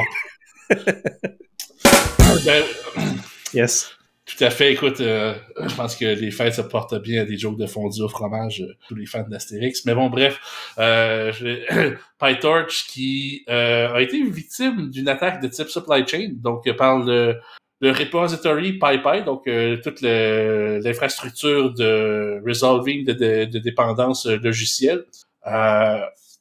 Yes. 3.54 3.95
Tout 4.26 4.42
à 4.42 4.50
fait. 4.50 4.72
Écoute, 4.72 5.00
euh, 5.00 5.34
je 5.56 5.74
pense 5.76 5.94
que 5.94 6.04
les 6.04 6.32
fêtes 6.32 6.54
se 6.54 6.60
portent 6.60 7.00
bien 7.00 7.22
à 7.22 7.24
des 7.24 7.38
jokes 7.38 7.56
de 7.56 7.66
fondue 7.66 8.02
au 8.02 8.08
fromage, 8.08 8.60
euh, 8.60 8.74
tous 8.88 8.96
les 8.96 9.06
fans 9.06 9.24
d'Astérix. 9.28 9.84
Mais 9.84 9.94
bon, 9.94 10.10
bref, 10.10 10.40
euh, 10.78 11.30
PyTorch 12.20 12.88
qui 12.88 13.44
euh, 13.48 13.94
a 13.94 14.02
été 14.02 14.20
victime 14.28 14.90
d'une 14.90 15.08
attaque 15.08 15.40
de 15.40 15.46
type 15.46 15.68
supply 15.68 16.04
chain, 16.08 16.32
donc 16.34 16.66
euh, 16.66 16.74
par 16.74 16.98
le, 16.98 17.36
le 17.80 17.90
repository 17.92 18.80
PyPy, 18.80 19.22
donc 19.24 19.44
toute 19.84 20.00
l'infrastructure 20.00 21.72
de 21.72 22.42
resolving 22.44 23.04
de, 23.04 23.12
de, 23.12 23.44
de 23.44 23.58
dépendance 23.60 24.26
logicielle. 24.26 25.04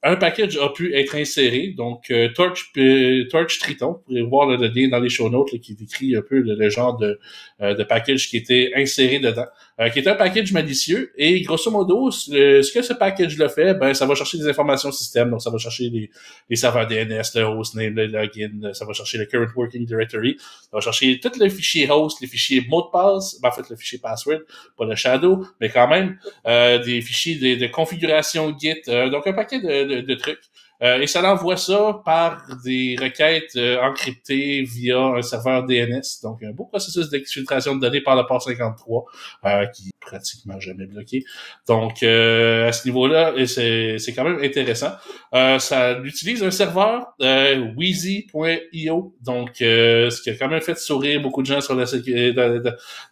Un 0.08 0.18
package 0.18 0.56
a 0.58 0.70
pu 0.70 0.94
être 0.94 1.16
inséré, 1.16 1.74
donc 1.76 2.12
euh, 2.12 2.30
Torch, 2.32 2.72
euh, 2.78 3.28
Torch 3.32 3.58
Triton, 3.58 3.94
vous 3.94 4.02
pourrez 4.06 4.22
voir 4.22 4.46
le, 4.46 4.68
lien 4.68 4.88
dans 4.88 5.00
les 5.00 5.10
show 5.10 5.32
notes 5.32 5.60
qui 5.60 5.74
décrit 5.74 6.16
un 6.16 6.22
peu 6.22 6.42
le, 6.42 6.54
le 6.54 6.70
genre 6.70 6.96
de, 6.96 7.20
euh, 7.62 7.74
de 7.74 7.84
package 7.84 8.30
qui 8.30 8.38
était 8.38 8.72
inséré 8.76 9.18
dedans, 9.18 9.48
euh, 9.80 9.90
qui 9.90 10.00
est 10.00 10.08
un 10.08 10.16
package 10.16 10.54
malicieux. 10.54 11.12
Et 11.18 11.42
grosso 11.42 11.70
modo, 11.70 12.12
ce, 12.12 12.74
que 12.74 12.82
ce 12.82 12.94
package-là 12.94 13.50
fait, 13.50 13.74
ben 13.74 13.94
ça 13.94 14.06
va 14.06 14.16
chercher 14.16 14.38
des 14.38 14.48
informations 14.48 14.92
système, 14.92 15.30
donc 15.30 15.42
ça 15.42 15.50
va 15.50 15.58
chercher 15.58 15.90
les, 15.90 16.10
les 16.50 16.56
serveurs 16.56 16.88
DNS, 16.88 17.22
le 17.36 17.44
hostname, 17.44 17.96
le 17.96 18.08
login, 18.08 18.74
ça 18.74 18.86
va 18.86 18.94
chercher 18.94 19.18
le 19.18 19.26
current 19.26 19.52
working 19.56 19.86
directory, 19.86 20.38
ça 20.40 20.70
va 20.74 20.82
chercher 20.82 21.20
tous 21.20 21.40
les 21.40 21.50
fichiers 21.50 21.90
host, 21.90 22.22
les 22.22 22.28
fichiers 22.28 22.66
mot 22.68 22.84
de 22.84 22.92
passe, 22.92 23.40
ben, 23.42 23.50
en 23.50 23.52
fait 23.52 23.70
le 23.70 23.76
fichier 23.76 24.00
password, 24.00 24.40
pas 24.78 24.86
le 24.86 24.96
shadow, 24.96 25.46
mais 25.60 25.70
quand 25.70 25.88
même 25.88 26.18
euh, 26.48 26.82
des 26.84 27.02
fichiers 27.02 27.36
de, 27.36 27.60
de 27.60 27.68
configuration 27.68 28.56
Git, 28.58 28.82
euh, 28.88 29.10
donc 29.10 29.28
un 29.28 29.34
paquet 29.34 29.60
de, 29.60 29.96
de, 29.96 30.02
de 30.02 30.16
trucs. 30.16 30.40
Euh, 30.82 31.00
et 31.00 31.08
ça 31.08 31.22
l'envoie 31.22 31.58
ça 31.58 32.02
par 32.04 32.46
des 32.64 32.96
requêtes 33.00 33.56
euh, 33.56 33.82
encryptées 33.82 34.64
via 34.64 35.00
un 35.00 35.22
serveur 35.22 35.64
DNS. 35.66 36.02
Donc, 36.24 36.44
un 36.44 36.52
beau 36.52 36.66
processus 36.66 37.10
d'exfiltration 37.10 37.76
de 37.76 37.82
données 37.82 38.02
par 38.02 38.16
le 38.16 38.26
port 38.28 38.42
53 38.42 39.06
euh, 39.46 39.66
qui 39.68 39.90
est 39.90 39.92
pratiquement 40.02 40.60
jamais 40.60 40.86
bloqué. 40.86 41.24
Donc, 41.68 42.04
euh, 42.04 42.68
à 42.68 42.72
ce 42.72 42.86
niveau-là, 42.88 43.34
c'est 43.48 44.14
quand 44.16 44.24
même 44.24 44.40
intéressant. 44.44 44.92
Euh, 45.34 45.58
ça 45.60 45.98
utilise 46.00 46.44
un 46.44 46.52
serveur 46.52 47.08
euh, 47.22 47.72
Wheezy.io, 47.76 49.16
donc 49.22 49.52
ce 49.60 50.22
qui 50.22 50.30
a 50.30 50.36
quand 50.36 50.48
même 50.50 50.62
fait 50.62 50.78
sourire 50.78 51.22
beaucoup 51.22 51.42
de 51.42 51.48
gens 51.48 51.62
sur 51.62 51.76
la, 51.76 51.86
dans, 51.86 52.62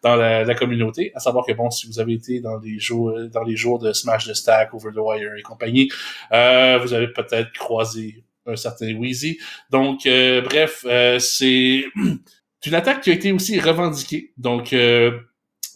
dans- 0.03 0.15
la, 0.15 0.43
la 0.43 0.55
communauté. 0.55 1.11
À 1.15 1.19
savoir 1.19 1.45
que 1.45 1.53
bon, 1.53 1.69
si 1.71 1.87
vous 1.87 1.99
avez 1.99 2.13
été 2.13 2.39
dans 2.41 2.59
les 2.59 2.77
jours 2.79 3.13
dans 3.31 3.43
les 3.43 3.55
jours 3.55 3.79
de 3.79 3.91
Smash 3.93 4.27
the 4.27 4.33
Stack, 4.33 4.73
Over 4.73 4.91
the 4.93 4.97
Wire 4.99 5.33
et 5.37 5.41
compagnie, 5.41 5.89
vous 6.29 6.93
avez 6.93 7.07
peut-être 7.07 7.51
croisé 7.57 8.23
un 8.45 8.55
certain 8.55 8.93
Wheezy. 8.95 9.39
Donc, 9.69 10.05
euh, 10.05 10.41
bref, 10.41 10.85
euh, 10.85 11.19
c'est 11.19 11.85
une 12.65 12.75
attaque 12.75 13.01
qui 13.01 13.09
a 13.09 13.13
été 13.13 13.31
aussi 13.31 13.59
revendiquée. 13.59 14.33
Donc, 14.37 14.73
euh, 14.73 15.11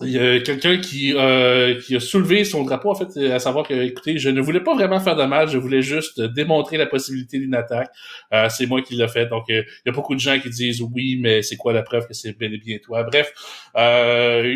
il 0.02 0.12
y 0.12 0.20
a 0.20 0.40
quelqu'un 0.42 0.78
qui, 0.78 1.14
euh, 1.16 1.80
qui 1.82 1.96
a 1.96 2.00
soulevé 2.00 2.44
son 2.44 2.64
drapeau, 2.64 2.92
en 2.92 2.96
fait, 2.96 3.18
à 3.32 3.40
savoir 3.40 3.68
que, 3.68 3.74
écoutez, 3.74 4.20
je 4.20 4.30
ne 4.30 4.42
voulais 4.42 4.60
pas 4.60 4.76
vraiment 4.76 5.00
faire 5.00 5.16
de 5.16 5.24
mal, 5.24 5.50
je 5.50 5.58
voulais 5.58 5.82
juste 5.82 6.22
démontrer 6.22 6.78
la 6.78 6.86
possibilité 6.86 7.40
d'une 7.40 7.56
attaque. 7.56 7.90
Euh, 8.32 8.48
c'est 8.50 8.68
moi 8.68 8.82
qui 8.84 8.96
l'ai 8.96 9.08
fait. 9.08 9.26
Donc, 9.26 9.50
euh, 9.50 9.64
il 9.68 9.88
y 9.88 9.90
a 9.90 9.92
beaucoup 9.92 10.14
de 10.14 10.20
gens 10.20 10.38
qui 10.40 10.50
disent 10.50 10.82
oui, 10.82 11.18
mais 11.20 11.42
c'est 11.42 11.58
quoi 11.58 11.74
la 11.74 11.82
preuve 11.82 12.08
que 12.08 12.14
c'est 12.14 12.38
bel 12.38 12.54
et 12.54 12.58
bien 12.60 12.78
toi? 12.78 13.04
Bref, 13.04 13.34
euh, 13.76 14.56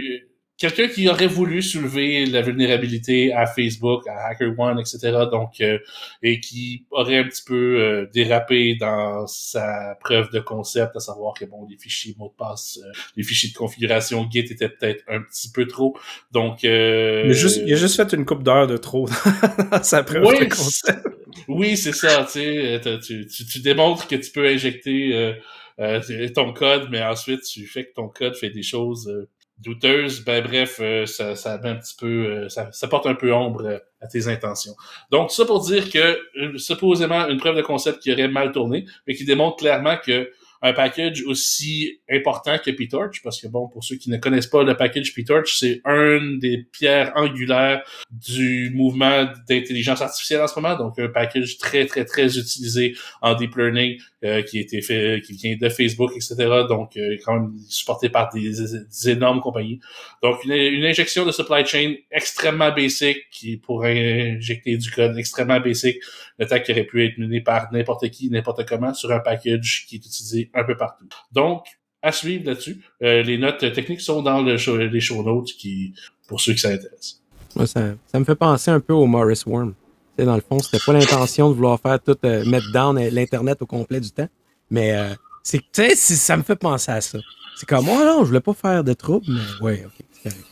quelqu'un 0.62 0.88
qui 0.88 1.10
aurait 1.10 1.28
voulu 1.28 1.62
soulever 1.62 2.26
la 2.26 2.42
vulnérabilité 2.42 3.34
à 3.34 3.46
Facebook, 3.46 4.08
à 4.08 4.28
HackerOne, 4.28 4.80
etc. 4.80 5.26
Donc, 5.32 5.60
euh, 5.62 5.80
et 6.24 6.40
qui 6.40 6.86
aurait 6.92 7.18
un 7.18 7.24
petit 7.24 7.44
peu 7.44 7.80
euh, 7.80 8.06
dérapé 8.14 8.76
dans 8.80 9.28
sa 9.28 9.98
preuve 10.00 10.32
de 10.32 10.40
concept, 10.40 10.96
à 10.96 11.00
savoir 11.00 11.34
que 11.34 11.46
bon, 11.46 11.68
les 11.70 11.78
fichiers 11.78 12.16
mots 12.18 12.30
de 12.30 12.36
passe, 12.38 12.80
euh, 12.84 12.92
les 13.18 13.24
fichiers 13.24 13.50
de 13.50 13.56
configuration 13.56 14.30
Git 14.32 14.40
étaient 14.40 14.70
peut-être 14.70 15.04
un 15.08 15.22
petit 15.22 15.52
peu 15.52 15.68
trop. 15.68 15.98
Donc, 16.32 16.64
euh, 16.64 17.24
Il, 17.26 17.32
a 17.32 17.34
juste, 17.34 17.62
il 17.66 17.74
a 17.74 17.78
juste 17.78 17.98
fait 17.98 18.16
une 18.16 18.26
coupe 18.26 18.44
d'heure 18.44 18.68
de 18.68 18.78
trop 18.78 19.08
dans 19.72 19.84
sa 19.84 20.04
preuve 20.04 20.24
Oui, 20.26 20.40
de 20.40 20.46
concept. 20.46 21.08
Oui, 21.48 21.78
c'est 21.78 21.94
ça, 21.94 22.24
tu 22.26 22.40
sais, 22.40 22.82
euh, 22.86 22.98
tu, 23.00 23.28
tu, 23.28 23.46
tu 23.46 23.60
démontres 23.60 24.08
que 24.08 24.16
tu 24.16 24.32
peux 24.32 24.48
injecter 24.48 25.14
euh, 25.14 25.34
euh, 25.80 26.30
ton 26.30 26.54
code, 26.54 26.88
mais 26.92 27.02
ensuite 27.04 27.42
tu 27.42 27.66
fais 27.66 27.86
que 27.86 27.94
ton 27.94 28.08
code 28.10 28.36
fait 28.36 28.50
des 28.50 28.64
choses 28.64 29.12
douteuses. 29.62 30.24
Ben 30.26 30.44
bref, 30.44 30.80
euh, 30.82 31.06
ça, 31.06 31.58
met 31.60 31.70
un 31.70 31.76
petit 31.76 31.96
peu, 31.98 32.08
euh, 32.08 32.50
ça, 32.50 32.72
ça 32.72 32.88
porte 32.88 33.06
un 33.06 33.16
peu 33.16 33.34
ombre 33.34 33.66
euh, 33.66 33.78
à 34.02 34.08
tes 34.08 34.28
intentions. 34.28 34.74
Donc 35.12 35.32
ça 35.32 35.46
pour 35.46 35.62
dire 35.62 35.90
que 35.90 36.58
supposément 36.58 37.28
une 37.28 37.38
preuve 37.38 37.56
de 37.56 37.62
concept 37.62 38.00
qui 38.00 38.12
aurait 38.12 38.28
mal 38.28 38.52
tourné, 38.52 38.86
mais 39.08 39.14
qui 39.14 39.26
démontre 39.26 39.58
clairement 39.58 39.98
que 39.98 40.32
un 40.62 40.74
package 40.74 41.24
aussi 41.26 42.00
important 42.10 42.58
que 42.60 42.70
PTorch, 42.70 43.22
parce 43.24 43.42
que 43.42 43.48
bon, 43.48 43.68
pour 43.68 43.84
ceux 43.84 43.96
qui 43.96 44.10
ne 44.12 44.18
connaissent 44.18 44.48
pas 44.48 44.64
le 44.64 44.78
package 44.78 45.14
PTorch, 45.16 45.58
c'est 45.58 45.82
une 45.86 46.38
des 46.40 46.66
pierres 46.72 47.12
angulaires 47.16 47.84
du 48.12 48.72
mouvement 48.76 49.28
d'intelligence 49.50 50.02
artificielle 50.02 50.42
en 50.42 50.48
ce 50.48 50.60
moment, 50.60 50.78
donc 50.78 51.00
un 51.00 51.08
package 51.08 51.58
très, 51.58 51.86
très, 51.86 52.06
très 52.06 52.38
utilisé 52.38 52.96
en 53.22 53.34
deep 53.34 53.56
learning, 53.56 54.00
euh, 54.24 54.44
qui 54.44 54.60
a 54.60 54.62
été 54.62 54.82
fait, 54.82 55.22
qui 55.26 55.34
vient 55.34 55.56
de 55.60 55.70
Facebook, 55.70 56.12
etc., 56.16 56.36
donc 56.70 56.96
euh, 56.96 57.18
quand 57.26 57.34
même 57.34 57.54
supporté 57.68 58.10
par 58.10 58.30
des, 58.32 59.10
énormes 59.10 59.42
compagnies. 59.42 59.80
Donc 60.22 60.44
une, 60.46 60.52
une 60.52 60.86
injection 60.86 61.26
de 61.26 61.32
supply 61.32 61.66
chain 61.66 61.96
extrêmement 62.12 62.72
basic, 62.72 63.18
qui 63.32 63.58
pourrait 63.58 64.34
injecter 64.38 64.78
du 64.78 64.92
code 64.92 65.18
extrêmement 65.18 65.60
basic, 65.60 65.98
une 66.38 66.46
attaque 66.46 66.66
qui 66.66 66.72
aurait 66.72 66.84
pu 66.84 67.04
être 67.04 67.18
menée 67.18 67.42
par 67.42 67.72
n'importe 67.72 68.08
qui, 68.10 68.30
n'importe 68.30 68.68
comment, 68.68 68.94
sur 68.94 69.12
un 69.12 69.20
package 69.20 69.86
qui 69.88 69.96
est 69.96 70.06
utilisé 70.06 70.51
un 70.54 70.64
peu 70.64 70.76
partout. 70.76 71.06
Donc, 71.32 71.66
à 72.02 72.12
suivre 72.12 72.46
là-dessus. 72.48 72.82
Euh, 73.04 73.22
les 73.22 73.38
notes 73.38 73.60
techniques 73.74 74.02
sont 74.02 74.22
dans 74.24 74.42
le 74.42 74.58
show, 74.58 74.78
les 74.78 75.00
show 75.00 75.22
notes 75.24 75.52
qui, 75.54 75.94
pour 76.28 76.42
ceux 76.42 76.54
qui 76.54 76.60
s'intéressent. 76.60 77.22
Ça, 77.66 77.94
ça 78.08 78.20
me 78.20 78.24
fait 78.26 78.36
penser 78.36 78.72
un 78.72 78.80
peu 78.80 78.94
au 78.94 79.06
Morris 79.06 79.44
Worm. 79.46 79.74
Dans 80.18 80.36
le 80.36 80.42
fond, 80.42 80.60
c'était 80.60 80.84
pas 80.86 80.94
l'intention 80.94 81.50
de 81.50 81.56
vouloir 81.56 81.80
faire 81.80 82.00
tout, 82.00 82.16
euh, 82.26 82.46
mettre 82.46 82.72
down 82.72 82.98
l'Internet 83.00 83.62
au 83.62 83.66
complet 83.66 84.00
du 84.00 84.12
temps. 84.12 84.28
Mais 84.70 84.96
euh, 84.96 85.14
c'est, 85.44 85.58
tu 85.60 85.66
sais, 85.74 85.96
c'est- 85.96 86.16
ça 86.16 86.38
me 86.38 86.44
fait 86.44 86.56
penser 86.56 86.92
à 86.92 87.02
ça. 87.02 87.18
C'est 87.56 87.68
comme, 87.68 87.88
oh 87.90 87.96
non, 88.00 88.20
je 88.22 88.28
voulais 88.28 88.40
pas 88.40 88.54
faire 88.54 88.84
de 88.84 88.94
trouble, 88.94 89.26
mais 89.28 89.66
ouais, 89.66 89.86
ok, 89.86 90.06
c'est 90.12 90.30
correct. 90.30 90.46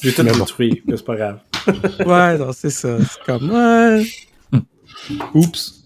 J'ai 0.00 0.12
tout 0.12 0.22
Mais 0.22 0.32
bon. 0.32 0.38
détruit, 0.38 0.82
mais 0.86 0.96
c'est 0.96 1.04
pas 1.04 1.16
grave. 1.16 1.40
Ouais, 2.06 2.38
non, 2.38 2.52
c'est 2.52 2.70
ça. 2.70 2.98
C'est 3.00 3.22
comme, 3.24 3.50
ouais. 3.50 4.04
Oups. 5.34 5.84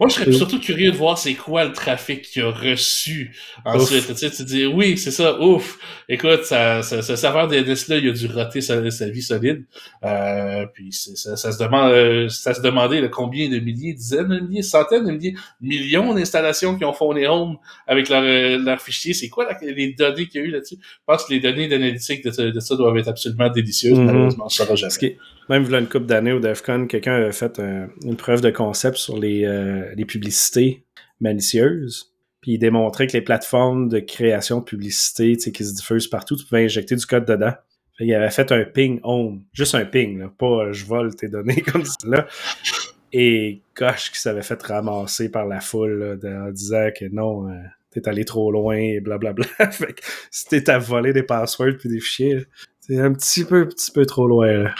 Moi, 0.00 0.08
je 0.08 0.14
serais 0.14 0.32
surtout 0.32 0.58
curieux 0.58 0.90
de 0.90 0.96
voir 0.96 1.18
c'est 1.18 1.34
quoi 1.34 1.64
le 1.66 1.72
trafic 1.72 2.22
qu'il 2.22 2.42
a 2.42 2.50
reçu 2.50 3.36
ensuite. 3.66 4.06
Tu 4.06 4.14
sais, 4.16 4.30
tu 4.30 4.44
dis, 4.44 4.64
oui, 4.66 4.96
c'est 4.96 5.10
ça, 5.10 5.38
ouf. 5.40 5.78
Écoute, 6.08 6.44
ça, 6.44 6.82
ça, 6.82 7.02
ce 7.02 7.16
serveur 7.16 7.48
DNS-là, 7.48 7.98
il 7.98 8.08
a 8.08 8.12
dû 8.12 8.26
roter 8.26 8.62
sa, 8.62 8.90
sa 8.90 9.08
vie 9.10 9.20
solide. 9.22 9.64
Euh, 10.04 10.64
puis 10.72 10.90
ça, 10.92 11.36
ça 11.36 11.52
se 11.52 11.62
demande, 11.62 11.92
euh, 11.92 12.28
ça 12.28 12.54
se 12.54 12.62
demandait 12.62 13.00
là, 13.02 13.08
combien 13.08 13.48
de 13.50 13.58
milliers, 13.58 13.92
dizaines 13.92 14.28
de 14.28 14.40
milliers, 14.40 14.62
centaines 14.62 15.04
de 15.06 15.10
milliers, 15.12 15.34
millions 15.60 16.14
d'installations 16.14 16.76
qui 16.78 16.84
ont 16.84 16.92
fondé 16.94 17.26
home 17.26 17.56
avec 17.86 18.08
leur, 18.08 18.22
euh, 18.22 18.58
leur 18.58 18.80
fichier. 18.80 19.12
C'est 19.12 19.28
quoi 19.28 19.44
la- 19.44 19.58
les 19.72 19.92
données 19.92 20.26
qu'il 20.26 20.40
y 20.40 20.44
a 20.44 20.46
eu 20.46 20.50
là-dessus? 20.50 20.76
Je 20.80 20.98
pense 21.06 21.24
que 21.24 21.32
les 21.34 21.40
données 21.40 21.68
d'analytique 21.68 22.24
de, 22.24 22.30
ça- 22.30 22.50
de 22.50 22.60
ça 22.60 22.74
doivent 22.76 22.96
être 22.96 23.08
absolument 23.08 23.50
délicieuses. 23.50 23.98
Mhm. 23.98 24.06
Malheureusement, 24.06 24.48
ça 24.48 24.64
va 24.64 24.74
jamais. 24.76 25.18
Même 25.48 25.64
voilà 25.64 25.80
une 25.80 25.88
couple 25.88 26.06
d'années 26.06 26.30
au 26.32 26.38
DEFCON, 26.38 26.86
quelqu'un 26.86 27.14
avait 27.16 27.32
fait 27.32 27.58
un- 27.58 27.88
une 28.04 28.14
preuve 28.16 28.40
de 28.40 28.50
concept 28.50 28.96
sur 28.98 29.18
les, 29.18 29.44
euh, 29.44 29.82
les 29.94 30.04
publicités 30.04 30.84
malicieuses. 31.20 32.12
Puis 32.40 32.52
il 32.52 32.58
démontrait 32.58 33.06
que 33.06 33.12
les 33.12 33.22
plateformes 33.22 33.88
de 33.88 34.00
création 34.00 34.60
de 34.60 34.64
publicité 34.64 35.36
qui 35.36 35.64
se 35.64 35.74
diffusent 35.74 36.08
partout, 36.08 36.36
tu 36.36 36.44
pouvais 36.44 36.64
injecter 36.64 36.96
du 36.96 37.04
code 37.04 37.26
dedans. 37.26 37.52
Fait 37.98 38.06
il 38.06 38.14
avait 38.14 38.30
fait 38.30 38.50
un 38.52 38.64
ping 38.64 38.98
home. 39.02 39.42
Juste 39.52 39.74
un 39.74 39.84
ping, 39.84 40.18
là, 40.18 40.32
pas 40.38 40.64
euh, 40.64 40.72
je 40.72 40.86
vole 40.86 41.14
tes 41.14 41.28
données 41.28 41.60
comme 41.72 41.84
ça. 41.84 42.26
Et 43.12 43.60
gosh, 43.76 44.10
qui 44.10 44.20
s'avait 44.20 44.42
fait 44.42 44.62
ramasser 44.62 45.30
par 45.30 45.46
la 45.46 45.60
foule 45.60 46.18
là, 46.22 46.46
en 46.46 46.50
disant 46.50 46.88
que 46.98 47.06
non, 47.06 47.48
euh, 47.48 47.58
t'es 47.90 48.08
allé 48.08 48.24
trop 48.24 48.50
loin 48.50 48.76
et 48.76 49.00
blablabla. 49.00 49.44
fait 49.70 49.92
que 49.92 50.02
si 50.30 50.46
t'es 50.46 50.70
à 50.70 50.78
voler 50.78 51.12
des 51.12 51.24
passwords 51.24 51.76
puis 51.78 51.88
des 51.88 52.00
fichiers, 52.00 52.46
c'est 52.80 52.98
un 52.98 53.12
petit 53.12 53.44
peu, 53.44 53.68
petit 53.68 53.90
peu 53.90 54.06
trop 54.06 54.26
loin. 54.26 54.52
Là. 54.52 54.74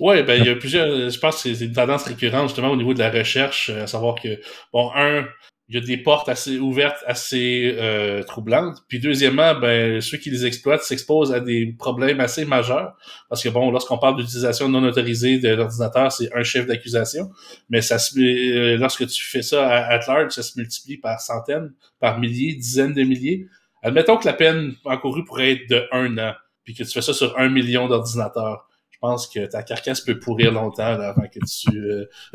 Ouais, 0.00 0.22
ben 0.22 0.40
il 0.40 0.46
y 0.46 0.50
a 0.50 0.56
plusieurs. 0.56 1.10
Je 1.10 1.18
pense 1.18 1.42
que 1.42 1.54
c'est 1.54 1.64
une 1.64 1.72
tendance 1.72 2.04
récurrente 2.04 2.48
justement 2.48 2.70
au 2.70 2.76
niveau 2.76 2.94
de 2.94 2.98
la 2.98 3.10
recherche, 3.10 3.70
euh, 3.70 3.84
à 3.84 3.86
savoir 3.86 4.14
que 4.14 4.40
bon, 4.72 4.90
un, 4.94 5.26
il 5.68 5.74
y 5.74 5.78
a 5.78 5.80
des 5.80 5.96
portes 5.96 6.28
assez 6.28 6.58
ouvertes, 6.58 7.02
assez 7.06 7.74
euh, 7.76 8.22
troublantes. 8.22 8.78
Puis 8.88 9.00
deuxièmement, 9.00 9.54
ben 9.54 10.00
ceux 10.00 10.16
qui 10.16 10.30
les 10.30 10.46
exploitent 10.46 10.82
s'exposent 10.82 11.32
à 11.32 11.40
des 11.40 11.74
problèmes 11.76 12.20
assez 12.20 12.44
majeurs, 12.44 12.94
parce 13.28 13.42
que 13.42 13.48
bon, 13.48 13.70
lorsqu'on 13.70 13.98
parle 13.98 14.16
d'utilisation 14.16 14.68
non 14.68 14.84
autorisée 14.84 15.38
de 15.38 15.48
l'ordinateur, 15.48 16.12
c'est 16.12 16.32
un 16.36 16.44
chef 16.44 16.66
d'accusation, 16.66 17.30
mais 17.68 17.80
ça 17.80 17.98
se, 17.98 18.16
euh, 18.18 18.76
lorsque 18.76 19.06
tu 19.08 19.24
fais 19.24 19.42
ça 19.42 19.66
à, 19.66 19.94
at 19.94 20.06
large, 20.06 20.32
ça 20.32 20.42
se 20.42 20.56
multiplie 20.58 20.98
par 20.98 21.20
centaines, 21.20 21.72
par 21.98 22.20
milliers, 22.20 22.54
dizaines 22.54 22.94
de 22.94 23.02
milliers. 23.02 23.46
Admettons 23.82 24.18
que 24.18 24.26
la 24.26 24.34
peine 24.34 24.74
encourue 24.84 25.24
pourrait 25.24 25.52
être 25.52 25.68
de 25.68 25.84
un 25.90 26.16
an, 26.18 26.34
puis 26.62 26.74
que 26.74 26.84
tu 26.84 26.90
fais 26.92 27.02
ça 27.02 27.12
sur 27.12 27.36
un 27.38 27.48
million 27.48 27.88
d'ordinateurs. 27.88 28.68
Je 29.06 29.10
pense 29.12 29.26
que 29.28 29.46
ta 29.46 29.62
carcasse 29.62 30.00
peut 30.00 30.18
pourrir 30.18 30.50
longtemps 30.52 30.96
là, 30.98 31.10
avant 31.10 31.26
que 31.28 31.38
tu 31.46 31.78
euh, 31.78 32.06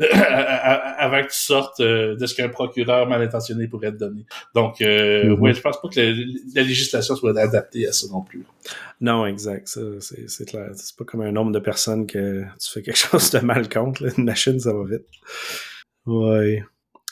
avant 0.98 1.20
que 1.22 1.28
tu 1.28 1.38
sortes 1.38 1.80
euh, 1.80 2.16
de 2.16 2.26
ce 2.26 2.34
qu'un 2.34 2.48
procureur 2.48 3.06
mal 3.06 3.20
intentionné 3.22 3.68
pourrait 3.68 3.92
te 3.92 3.98
donner. 3.98 4.24
Donc, 4.54 4.80
euh, 4.80 5.24
Mhm. 5.24 5.40
ouais, 5.40 5.54
je 5.54 5.60
pense 5.60 5.80
pas 5.80 5.88
que 5.88 6.00
la, 6.00 6.10
la 6.54 6.62
législation 6.62 7.14
soit 7.16 7.38
adaptée 7.38 7.86
à 7.86 7.92
ça 7.92 8.06
non 8.10 8.22
plus. 8.22 8.44
Non, 9.00 9.26
exact. 9.26 9.68
C'est 10.00 10.44
clair. 10.48 10.70
C'est 10.74 10.96
pas 10.96 11.04
comme 11.04 11.20
un 11.22 11.32
nombre 11.32 11.52
de 11.52 11.58
personnes 11.58 12.06
que 12.06 12.42
tu 12.60 12.70
fais 12.72 12.82
quelque 12.82 12.96
chose 13.10 13.30
de 13.30 13.38
mal 13.40 13.68
contre. 13.68 14.04
là. 14.04 14.10
Une 14.16 14.24
machine, 14.24 14.58
ça 14.58 14.72
va 14.72 14.84
vite. 14.84 15.06
Ouais. 16.06 16.62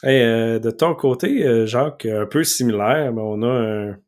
Hey, 0.03 0.23
euh, 0.23 0.59
de 0.59 0.71
ton 0.71 0.95
côté, 0.95 1.47
euh, 1.47 1.67
Jacques, 1.67 2.07
un 2.07 2.27
peu 2.27 2.43
similaire, 2.43 3.13
mais 3.13 3.21
on 3.23 3.43
a 3.43 3.47
un, 3.49 3.99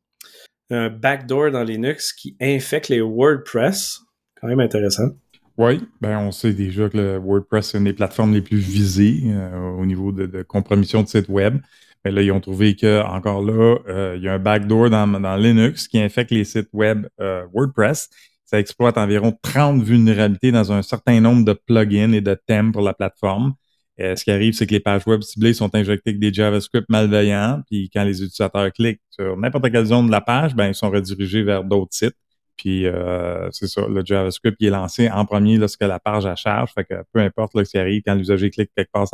un 0.71 0.89
backdoor 0.89 1.51
dans 1.51 1.63
Linux 1.65 2.13
qui 2.15 2.37
infecte 2.41 2.89
les 2.89 3.01
WordPress. 3.03 4.01
Quand 4.41 4.49
même 4.49 4.61
intéressant. 4.61 5.11
Oui, 5.59 5.81
ben 6.01 6.19
on 6.19 6.33
sait 6.33 6.55
déjà 6.55 6.89
que 6.89 6.97
le 6.97 7.19
WordPress 7.19 7.75
est 7.75 7.79
une 7.79 7.85
des 7.85 7.93
plateformes 7.93 8.33
les 8.33 8.41
plus 8.41 8.57
visées 8.57 9.21
euh, 9.27 9.71
au 9.79 9.85
niveau 9.85 10.11
de, 10.11 10.27
de 10.27 10.43
compromission 10.43 11.03
de 11.03 11.09
sites 11.09 11.29
web. 11.29 11.59
Mais 12.05 12.11
là, 12.11 12.23
ils 12.23 12.33
ont 12.33 12.41
trouvé 12.41 12.75
que 12.75 13.03
encore 13.03 13.43
là, 13.43 13.79
euh, 13.89 14.15
il 14.17 14.23
y 14.23 14.29
a 14.29 14.35
un 14.35 14.39
backdoor 14.39 14.91
dans, 14.91 15.37
Linux 15.37 15.89
qui 15.89 16.01
infecte 16.01 16.31
les 16.31 16.45
sites 16.45 16.71
web 16.73 17.07
euh, 17.21 17.45
WordPress. 17.53 18.09
Ça 18.45 18.59
exploite 18.59 18.99
environ 18.99 19.37
30 19.43 19.83
vulnérabilités 19.83 20.53
dans 20.53 20.73
un 20.73 20.83
certain 20.83 21.21
nombre 21.21 21.45
de 21.45 21.53
plugins 21.53 22.13
et 22.13 22.21
de 22.21 22.35
thèmes 22.47 22.73
pour 22.73 22.83
la 22.83 22.95
plateforme. 22.95 23.55
Ce 23.99 24.25
qui 24.25 24.33
arrive, 24.33 24.55
c'est 24.55 24.67
que 24.67 24.73
les 24.73 24.81
pages 24.81 25.07
web 25.07 25.23
ciblées 25.23 25.55
sont 25.55 25.73
injectées 25.77 26.11
avec 26.11 26.19
des 26.19 26.33
JavaScript 26.33 26.89
malveillants. 26.89 27.63
Puis 27.71 27.89
quand 27.93 28.03
les 28.03 28.21
utilisateurs 28.21 28.73
cliquent 28.73 29.01
sur 29.11 29.37
n'importe 29.37 29.71
quelle 29.71 29.85
zone 29.85 30.07
de 30.09 30.11
la 30.11 30.21
page, 30.21 30.57
ben 30.57 30.69
ils 30.69 30.75
sont 30.75 30.91
redirigés 30.91 31.45
vers 31.45 31.63
d'autres 31.63 31.95
sites. 31.95 32.17
Puis 32.57 32.87
euh, 32.87 33.51
c'est 33.51 33.67
ça, 33.67 33.87
le 33.89 34.05
JavaScript 34.05 34.59
qui 34.59 34.67
est 34.67 34.71
lancé 34.71 35.11
en 35.11 35.25
premier 35.25 35.57
lorsque 35.57 35.83
la 35.83 35.99
page 35.99 36.27
à 36.27 36.37
charge. 36.37 36.73
Fait 36.73 36.85
que 36.85 36.95
peu 37.13 37.21
importe 37.21 37.55
là, 37.55 37.65
ce 37.65 37.71
qui 37.71 37.79
arrive, 37.79 38.03
quand 38.07 38.15
l'usager 38.15 38.51
clique 38.51 38.71
quelque 38.77 38.91
part 38.93 39.07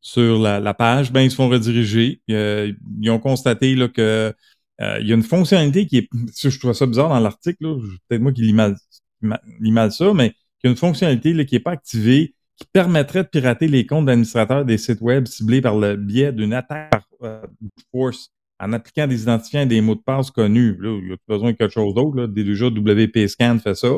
sur 0.00 0.38
la, 0.38 0.74
page, 0.74 1.12
ben 1.12 1.20
ils 1.22 1.30
se 1.30 1.36
font 1.36 1.48
rediriger. 1.48 2.20
Euh, 2.30 2.72
ils 3.00 3.10
ont 3.10 3.18
constaté 3.18 3.74
là, 3.74 3.88
que 3.88 4.34
euh, 4.80 4.98
il 5.00 5.06
y 5.06 5.12
a 5.12 5.14
une 5.14 5.22
fonctionnalité 5.22 5.86
qui 5.86 5.98
est. 5.98 6.08
Je 6.42 6.58
trouve 6.58 6.72
ça 6.72 6.86
bizarre 6.86 7.08
dans 7.08 7.20
l'article, 7.20 7.76
peut-être 8.08 8.22
moi 8.22 8.32
qui 8.32 8.42
lis 8.42 8.52
mal, 8.52 8.76
mal 9.20 9.92
ça, 9.92 10.12
mais 10.14 10.34
il 10.62 10.66
y 10.66 10.68
a 10.68 10.70
une 10.70 10.76
fonctionnalité 10.76 11.32
là, 11.32 11.44
qui 11.44 11.54
n'est 11.54 11.60
pas 11.60 11.72
activée 11.72 12.34
qui 12.56 12.66
permettrait 12.72 13.24
de 13.24 13.28
pirater 13.28 13.66
les 13.66 13.86
comptes 13.86 14.06
d'administrateurs 14.06 14.64
des 14.64 14.78
sites 14.78 15.00
web 15.00 15.26
ciblés 15.26 15.60
par 15.60 15.76
le 15.76 15.96
biais 15.96 16.32
d'une 16.32 16.52
attaque 16.52 17.02
euh, 17.22 17.42
force 17.90 18.30
en 18.62 18.72
appliquant 18.72 19.06
des 19.06 19.22
identifiants 19.22 19.60
et 19.62 19.66
des 19.66 19.80
mots 19.80 19.94
de 19.96 20.00
passe 20.00 20.30
connus. 20.30 20.76
Là, 20.80 20.98
il 21.02 21.08
y 21.10 21.12
a 21.12 21.16
besoin 21.28 21.50
de 21.52 21.56
quelque 21.56 21.72
chose 21.72 21.94
d'autre. 21.94 22.16
là. 22.16 22.26
Déjà, 22.28 22.66
WP 22.68 23.26
Scan 23.26 23.58
fait 23.62 23.74
ça. 23.74 23.88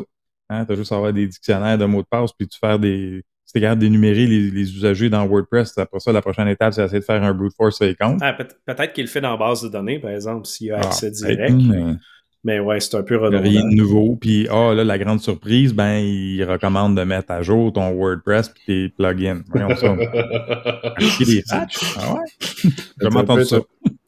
Hein, 0.49 0.65
tu 0.65 0.73
as 0.73 0.75
juste 0.75 0.91
à 0.91 0.95
avoir 0.95 1.13
des 1.13 1.27
dictionnaires 1.27 1.77
de 1.77 1.85
mots 1.85 2.01
de 2.01 2.07
passe, 2.09 2.31
puis 2.37 2.47
tu 2.47 2.57
faire 2.59 2.79
des. 2.79 3.23
Si 3.45 3.53
tu 3.53 3.61
capable 3.61 3.81
d'énumérer 3.81 4.25
les, 4.25 4.49
les 4.49 4.75
usagers 4.75 5.09
dans 5.09 5.25
WordPress, 5.27 5.77
après 5.77 5.99
ça, 5.99 6.11
la 6.11 6.21
prochaine 6.21 6.47
étape, 6.47 6.73
c'est 6.73 6.81
d'essayer 6.81 6.99
de 6.99 7.05
faire 7.05 7.23
un 7.23 7.33
brute 7.33 7.53
force 7.55 7.75
sur 7.77 7.85
les 7.85 7.93
comptes. 7.95 8.19
Ah, 8.21 8.33
peut- 8.33 8.47
peut-être 8.65 8.91
qu'il 8.93 9.03
le 9.03 9.09
fait 9.09 9.21
dans 9.21 9.31
la 9.31 9.37
base 9.37 9.61
de 9.61 9.69
données, 9.69 9.99
par 9.99 10.09
exemple, 10.11 10.47
s'il 10.47 10.67
y 10.67 10.71
a 10.71 10.77
Ah, 10.81 10.87
accès 10.87 11.11
direct. 11.11 11.53
mais 11.53 11.93
Mais 12.43 12.59
ouais, 12.59 12.79
c'est 12.79 12.95
un 12.95 13.03
peu 13.03 13.15
il 13.15 13.17
y 13.17 13.21
a 13.21 13.25
redondant. 13.25 13.43
rien 13.43 13.61
de 13.69 13.75
nouveau. 13.75 14.15
Puis, 14.19 14.47
ah, 14.49 14.73
là, 14.73 14.83
la 14.83 14.97
grande 14.99 15.19
surprise, 15.21 15.73
ben, 15.73 15.97
il 15.97 16.43
recommande 16.43 16.95
de 16.97 17.03
mettre 17.03 17.31
à 17.31 17.41
jour 17.43 17.71
ton 17.73 17.91
WordPress 17.91 18.49
puis 18.49 18.63
tes 18.65 18.89
plugins. 18.89 19.41
Voyons 19.49 19.75
ça. 19.75 19.95
Des 21.19 21.43
patchs? 21.47 21.95
Ah 21.97 22.13
ouais? 22.15 22.71
Entendu 23.07 23.25
peu 23.39 23.43
ça. 23.45 23.59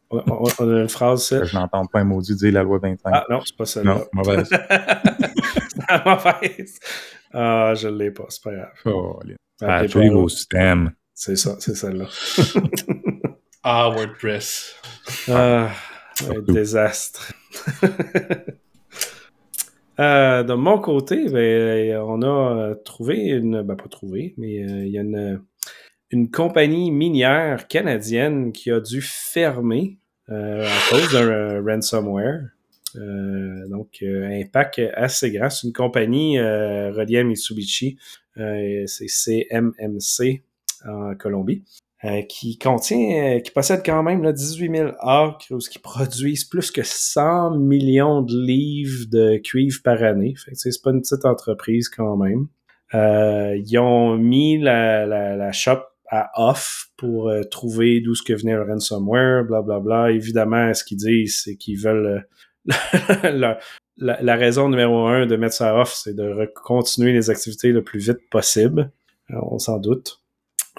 On, 0.09 0.19
on- 0.27 0.47
on 0.59 0.75
a 0.75 0.81
une 0.81 0.89
phrase, 0.89 1.25
ça. 1.25 1.43
Je 1.43 1.55
n'entends 1.55 1.85
pas 1.85 1.99
un 1.99 2.03
maudit 2.05 2.35
dire 2.35 2.53
la 2.53 2.63
loi 2.63 2.79
25. 2.79 3.09
Ah 3.13 3.25
non, 3.29 3.41
c'est 3.45 3.55
pas 3.57 3.65
celle-là. 3.65 3.95
non, 3.95 4.05
mauvaise. 4.13 4.49
C'est 5.89 6.05
mauvaise. 6.05 6.79
Ah, 7.33 7.73
je 7.75 7.87
l'ai 7.87 8.11
pas, 8.11 8.25
c'est 8.29 8.43
pas 8.43 8.51
grave. 8.51 8.71
Oh, 8.85 9.19
les- 9.25 10.09
vos 10.09 10.27
systèmes. 10.29 10.91
C'est 11.13 11.35
ça, 11.35 11.55
c'est 11.59 11.75
celle-là. 11.75 12.05
ah, 13.63 13.89
WordPress. 13.89 14.75
Ah, 15.29 15.69
un 16.29 16.41
désastre. 16.41 17.33
Euh, 19.99 20.43
de 20.43 20.53
mon 20.53 20.77
côté, 20.77 21.27
ben, 21.27 21.97
on 22.01 22.21
a 22.21 22.27
euh, 22.27 22.75
trouvé 22.75 23.15
une. 23.29 23.63
Ben, 23.63 23.75
pas 23.75 23.87
trouvé, 23.89 24.35
mais 24.37 24.61
euh, 24.63 24.85
il 24.85 24.91
y 24.91 24.99
a 24.99 25.01
une, 25.01 25.41
une 26.11 26.31
compagnie 26.31 26.91
minière 26.91 27.67
canadienne 27.67 28.51
qui 28.51 28.71
a 28.71 28.79
dû 28.79 29.01
fermer 29.01 29.97
euh, 30.29 30.65
à 30.65 30.89
cause 30.89 31.11
d'un 31.11 31.27
euh, 31.27 31.61
ransomware. 31.65 32.49
Euh, 32.95 33.67
donc, 33.67 33.99
euh, 34.01 34.27
impact 34.41 34.81
assez 34.95 35.31
grand. 35.31 35.49
C'est 35.49 35.67
une 35.67 35.73
compagnie 35.73 36.39
euh, 36.39 36.91
reliée 36.91 37.19
à 37.19 37.23
Mitsubishi. 37.23 37.97
C'est 38.35 39.07
CMMC 39.07 40.43
en 40.85 41.15
Colombie. 41.15 41.63
Euh, 42.05 42.21
qui 42.21 42.59
contient, 42.59 43.37
euh, 43.37 43.39
qui 43.39 43.49
possède 43.49 43.81
quand 43.83 44.03
même 44.03 44.21
là, 44.21 44.31
18 44.31 44.69
000 44.69 44.91
acres, 44.99 45.47
qui 45.67 45.79
produisent 45.79 46.45
plus 46.45 46.69
que 46.69 46.83
100 46.83 47.57
millions 47.57 48.21
de 48.21 48.39
livres 48.39 49.05
de 49.09 49.37
cuivre 49.37 49.81
par 49.83 50.03
année. 50.03 50.35
Fait 50.37 50.51
que, 50.51 50.57
c'est 50.57 50.79
pas 50.83 50.91
une 50.91 51.01
petite 51.01 51.25
entreprise 51.25 51.89
quand 51.89 52.15
même. 52.15 52.49
Euh, 52.93 53.57
ils 53.57 53.79
ont 53.79 54.15
mis 54.15 54.59
la, 54.59 55.07
la, 55.07 55.35
la 55.35 55.51
shop 55.51 55.79
à 56.09 56.31
off 56.35 56.89
pour 56.97 57.29
euh, 57.29 57.43
trouver 57.43 57.99
d'où 58.01 58.15
ce 58.15 58.23
que 58.23 58.33
venait 58.33 58.53
le 58.53 58.63
ransomware, 58.63 59.43
blablabla. 59.43 59.79
Bla, 59.79 60.03
bla. 60.03 60.11
Évidemment, 60.11 60.73
ce 60.73 60.83
qu'ils 60.83 60.97
disent, 60.97 61.41
c'est 61.43 61.55
qu'ils 61.55 61.79
veulent... 61.79 62.25
euh, 63.23 63.55
la, 63.97 64.35
raison 64.35 64.69
numéro 64.69 65.07
un 65.07 65.25
de 65.25 65.35
mettre 65.35 65.55
ça 65.55 65.75
off, 65.75 65.93
c'est 65.93 66.15
de 66.15 66.51
continuer 66.63 67.13
les 67.13 67.29
activités 67.29 67.71
le 67.71 67.83
plus 67.83 67.99
vite 67.99 68.29
possible. 68.29 68.91
Euh, 69.31 69.35
on 69.43 69.59
s'en 69.59 69.77
doute. 69.77 70.21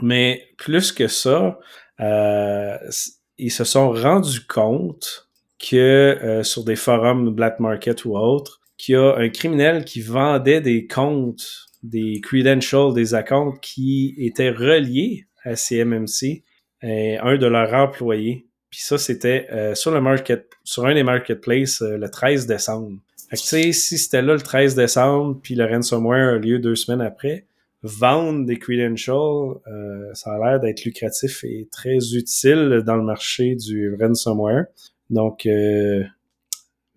Mais 0.00 0.42
plus 0.56 0.92
que 0.92 1.08
ça, 1.08 1.58
ils 1.98 3.50
se 3.50 3.64
sont 3.64 3.90
rendus 3.90 4.46
compte 4.46 5.28
que 5.58 6.40
sur 6.44 6.62
des 6.62 6.76
forums 6.76 7.30
Black 7.34 7.58
Market 7.58 8.04
ou 8.04 8.16
autres, 8.16 8.60
qu'il 8.76 8.92
y 8.92 8.96
a 8.96 9.16
un 9.16 9.28
criminel 9.28 9.84
qui 9.84 10.00
vendait 10.00 10.60
des 10.60 10.86
comptes, 10.86 11.67
des 11.82 12.20
credentials, 12.20 12.94
des 12.94 13.14
accounts 13.14 13.58
qui 13.60 14.14
étaient 14.18 14.50
reliés 14.50 15.26
à 15.44 15.56
CMMC, 15.56 16.42
et 16.82 17.18
un 17.18 17.36
de 17.36 17.46
leurs 17.46 17.74
employés. 17.74 18.46
Puis 18.70 18.80
ça, 18.80 18.98
c'était 18.98 19.46
euh, 19.50 19.74
sur 19.74 19.90
le 19.90 20.00
market, 20.00 20.50
sur 20.62 20.86
un 20.86 20.94
des 20.94 21.02
marketplaces 21.02 21.82
euh, 21.82 21.96
le 21.96 22.08
13 22.08 22.46
décembre. 22.46 22.98
Fait 23.30 23.36
que, 23.36 23.42
tu 23.42 23.48
sais, 23.48 23.72
si 23.72 23.98
c'était 23.98 24.22
là 24.22 24.34
le 24.34 24.40
13 24.40 24.74
décembre, 24.74 25.38
puis 25.42 25.54
le 25.54 25.64
ransomware 25.64 26.34
a 26.34 26.38
lieu 26.38 26.58
deux 26.58 26.76
semaines 26.76 27.00
après, 27.00 27.46
vendre 27.82 28.44
des 28.44 28.58
credentials, 28.58 29.60
euh, 29.66 30.12
ça 30.14 30.32
a 30.32 30.38
l'air 30.38 30.60
d'être 30.60 30.84
lucratif 30.84 31.44
et 31.44 31.68
très 31.70 32.14
utile 32.14 32.82
dans 32.84 32.96
le 32.96 33.04
marché 33.04 33.54
du 33.54 33.94
ransomware. 34.00 34.66
Donc, 35.10 35.46
euh, 35.46 36.04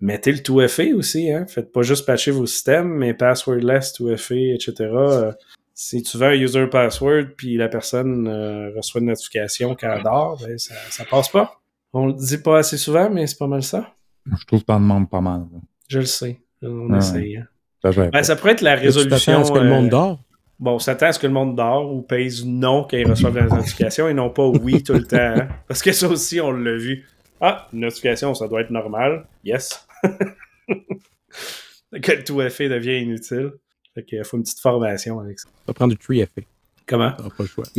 mettez 0.02 0.32
le 0.32 0.40
2FA 0.40 0.94
aussi, 0.96 1.32
hein. 1.32 1.46
Faites 1.48 1.72
pas 1.72 1.82
juste 1.84 2.06
patcher 2.06 2.32
vos 2.32 2.46
systèmes, 2.46 2.90
mais 2.90 3.14
passwordless, 3.14 3.94
2FA, 4.00 4.56
etc. 4.56 4.74
Euh, 4.94 5.32
si 5.74 6.04
tu 6.04 6.18
veux 6.18 6.28
un 6.28 6.34
user 6.34 6.68
password 6.68 7.28
puis 7.38 7.56
la 7.58 7.68
personne 7.70 8.28
euh, 8.28 8.72
reçoit 8.76 9.02
une 9.02 9.08
notification 9.08 9.76
quand 9.80 9.92
elle 9.96 10.04
dort, 10.04 10.38
ben 10.42 10.58
ça, 10.58 10.76
ça 10.90 11.06
passe 11.06 11.30
pas. 11.30 11.60
On 11.94 12.08
le 12.08 12.14
dit 12.14 12.38
pas 12.38 12.60
assez 12.60 12.78
souvent, 12.78 13.10
mais 13.10 13.26
c'est 13.28 13.38
pas 13.38 13.48
mal 13.48 13.64
ça. 13.64 13.94
Je 14.40 14.46
trouve 14.46 14.62
que 14.62 14.66
t'en 14.66 14.80
demandes 14.80 15.10
pas 15.10 15.22
mal. 15.22 15.42
là. 15.52 15.60
Je 15.88 16.00
le 16.00 16.06
sais. 16.06 16.40
On 16.62 16.92
Ouais. 16.92 16.98
essaye. 17.00 17.38
hein. 17.38 17.46
Ça, 17.84 18.10
Ben, 18.10 18.22
ça 18.24 18.36
pourrait 18.36 18.52
être 18.52 18.62
la 18.62 18.78
tu 18.78 18.84
résolution. 18.84 19.40
à 19.40 19.44
ce 19.44 19.52
que 19.52 19.58
le 19.58 19.66
euh, 19.66 19.70
monde 19.70 19.90
dort? 19.90 20.20
Bon, 20.60 20.74
on 20.76 20.80
s'attend 20.80 21.08
à 21.08 21.12
ce 21.12 21.18
que 21.18 21.26
le 21.26 21.34
monde 21.34 21.56
dort 21.56 21.92
ou 21.92 22.04
pèse 22.04 22.46
non 22.46 22.86
quand 22.88 22.96
ils 22.98 23.10
reçoivent 23.10 23.36
la 23.38 23.48
notification 23.48 24.08
et 24.08 24.14
non 24.14 24.30
pas 24.30 24.46
oui 24.46 24.84
tout 24.84 24.94
le 24.94 25.04
temps. 25.08 25.18
hein. 25.18 25.48
Parce 25.68 25.82
que 25.82 25.92
ça 25.92 26.08
aussi, 26.08 26.40
on 26.40 26.52
l'a 26.52 26.76
vu. 26.78 27.08
Ah, 27.42 27.68
une 27.74 27.80
notification, 27.80 28.36
ça 28.36 28.48
doit 28.48 28.62
être 28.62 28.70
normal. 28.70 29.26
Yes. 29.44 29.88
que 32.02 32.12
le 32.12 32.24
tout 32.24 32.40
FA 32.50 32.68
devient 32.70 33.02
inutile. 33.02 33.52
Fait 33.94 34.04
qu'il 34.04 34.24
faut 34.24 34.38
une 34.38 34.44
petite 34.44 34.60
formation 34.60 35.20
avec 35.20 35.40
ça. 35.40 35.50
Ça 35.50 35.54
va 35.68 35.74
prendre 35.74 35.94
du 35.94 36.00
3FA. 36.00 36.44
Comment? 36.88 37.12
Ça 37.18 37.24
pas 37.24 37.30
le 37.40 37.46
choix. 37.48 37.66
Ça 37.66 37.74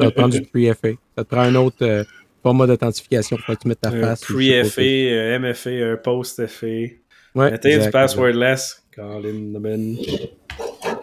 va 0.00 0.10
te 0.10 0.14
prendre 0.14 0.34
du 0.34 0.40
3FA. 0.40 0.96
Ça 1.16 1.24
te 1.24 1.28
prend 1.28 1.40
un 1.42 1.54
autre 1.56 1.84
euh, 1.84 2.04
format 2.42 2.66
d'authentification 2.66 3.36
pour 3.36 3.54
que 3.54 3.60
tu 3.62 3.68
mettes 3.68 3.80
ta 3.80 3.88
Un 3.90 4.00
face. 4.00 4.20
pas 4.20 4.26
pre-FA, 4.34 4.82
un 4.82 5.38
MFA, 5.38 5.70
un 5.92 5.96
post-FA. 5.96 6.66
quoi. 7.34 7.44
Ouais, 7.44 7.50
Mettez 7.50 7.78
du 7.78 7.90
passwordless. 7.90 8.82
Colin 8.94 9.54
exact. 9.64 10.32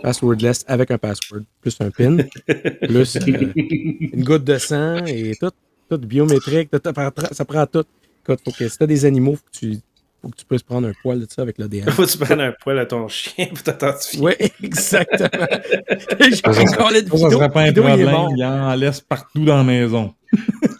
Passwordless 0.01 0.65
avec 0.67 0.91
un 0.91 0.97
password. 0.97 1.43
Plus 1.61 1.77
un 1.79 1.91
pin. 1.91 2.17
plus 2.87 3.15
euh, 3.15 3.51
une 3.55 4.23
goutte 4.23 4.43
de 4.43 4.57
sang 4.57 5.05
et 5.05 5.33
tout. 5.39 5.51
Tout 5.89 5.97
biométrique. 5.99 6.69
tout- 6.71 6.79
prend- 6.93 7.11
ça 7.31 7.45
prend 7.45 7.65
tout. 7.67 7.85
Écoute, 8.23 8.39
faut 8.43 8.51
que 8.51 8.67
si 8.67 8.77
t'as 8.77 8.87
des 8.87 9.05
animaux, 9.05 9.35
faut 9.35 9.43
que 9.51 9.57
tu, 9.59 9.77
faut 10.25 10.29
que 10.31 10.37
tu 10.37 10.45
puisses 10.45 10.63
prendre 10.63 10.87
un 10.87 10.93
poil 11.03 11.19
de 11.19 11.27
ça 11.29 11.43
avec 11.43 11.59
l'ADN. 11.59 11.87
Faut 11.91 12.03
que 12.03 12.09
tu 12.11 12.17
prennes 12.17 12.41
un 12.41 12.51
poil 12.51 12.79
à 12.79 12.87
ton 12.87 13.07
chien 13.09 13.45
pour 13.47 13.61
t'authentifier. 13.61 14.19
Oui, 14.21 14.33
exactement. 14.63 15.29
J'ai 16.19 16.41
encore 16.47 16.89
la 16.89 16.99
Ça, 17.01 17.05
ça 17.05 17.15
vidéo. 17.15 17.29
serait 17.29 17.49
pas 17.51 17.61
un 17.61 17.65
vidéo, 17.67 17.83
il 17.87 18.05
problème. 18.05 18.35
Il 18.37 18.43
en 18.43 18.73
laisse 18.75 19.01
partout 19.01 19.45
dans 19.45 19.57
la 19.57 19.63
maison. 19.63 20.15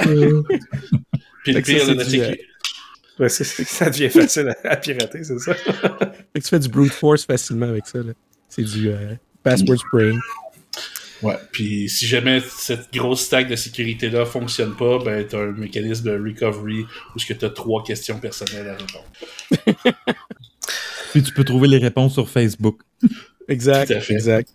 Puis 1.44 1.54
le 1.54 1.62
pire, 1.62 1.82
c'est 1.86 1.96
du, 2.10 2.22
euh, 2.22 2.32
que- 2.34 2.40
Ouais, 3.18 3.30
ça 3.30 3.90
devient 3.92 4.10
facile 4.10 4.54
à, 4.66 4.72
à 4.72 4.76
pirater, 4.78 5.24
c'est 5.24 5.40
ça? 5.40 5.54
Fait 5.54 5.70
que 6.34 6.40
tu 6.40 6.50
fais 6.50 6.60
du 6.60 6.68
brute 6.68 6.92
force 6.92 7.24
facilement 7.26 7.68
avec 7.68 7.86
ça. 7.88 8.00
là. 8.00 8.12
C'est 8.50 8.64
du, 8.64 8.90
euh, 8.90 9.14
password 9.44 9.78
spraying. 9.78 10.20
Ouais, 11.24 11.36
puis 11.52 11.88
si 11.90 12.06
jamais 12.06 12.42
cette 12.42 12.94
grosse 12.94 13.22
stack 13.22 13.48
de 13.48 13.56
sécurité-là 13.56 14.26
fonctionne 14.26 14.76
pas, 14.76 15.00
ben 15.00 15.26
t'as 15.26 15.40
un 15.40 15.52
mécanisme 15.52 16.06
de 16.06 16.12
recovery 16.18 16.86
où 17.16 17.20
ce 17.20 17.26
que 17.26 17.34
t'as 17.34 17.50
trois 17.50 17.84
questions 17.84 18.20
personnelles 18.20 18.68
à 18.70 18.76
répondre. 18.76 19.96
Puis 21.12 21.24
tu 21.24 21.34
peux 21.34 21.46
trouver 21.46 21.68
les 21.70 21.78
réponses 21.78 22.14
sur 22.14 22.30
Facebook. 22.30 22.82
Exact, 23.48 23.88
Tout 23.88 23.94
à 23.94 24.02
fait. 24.02 24.14
exact. 24.14 24.50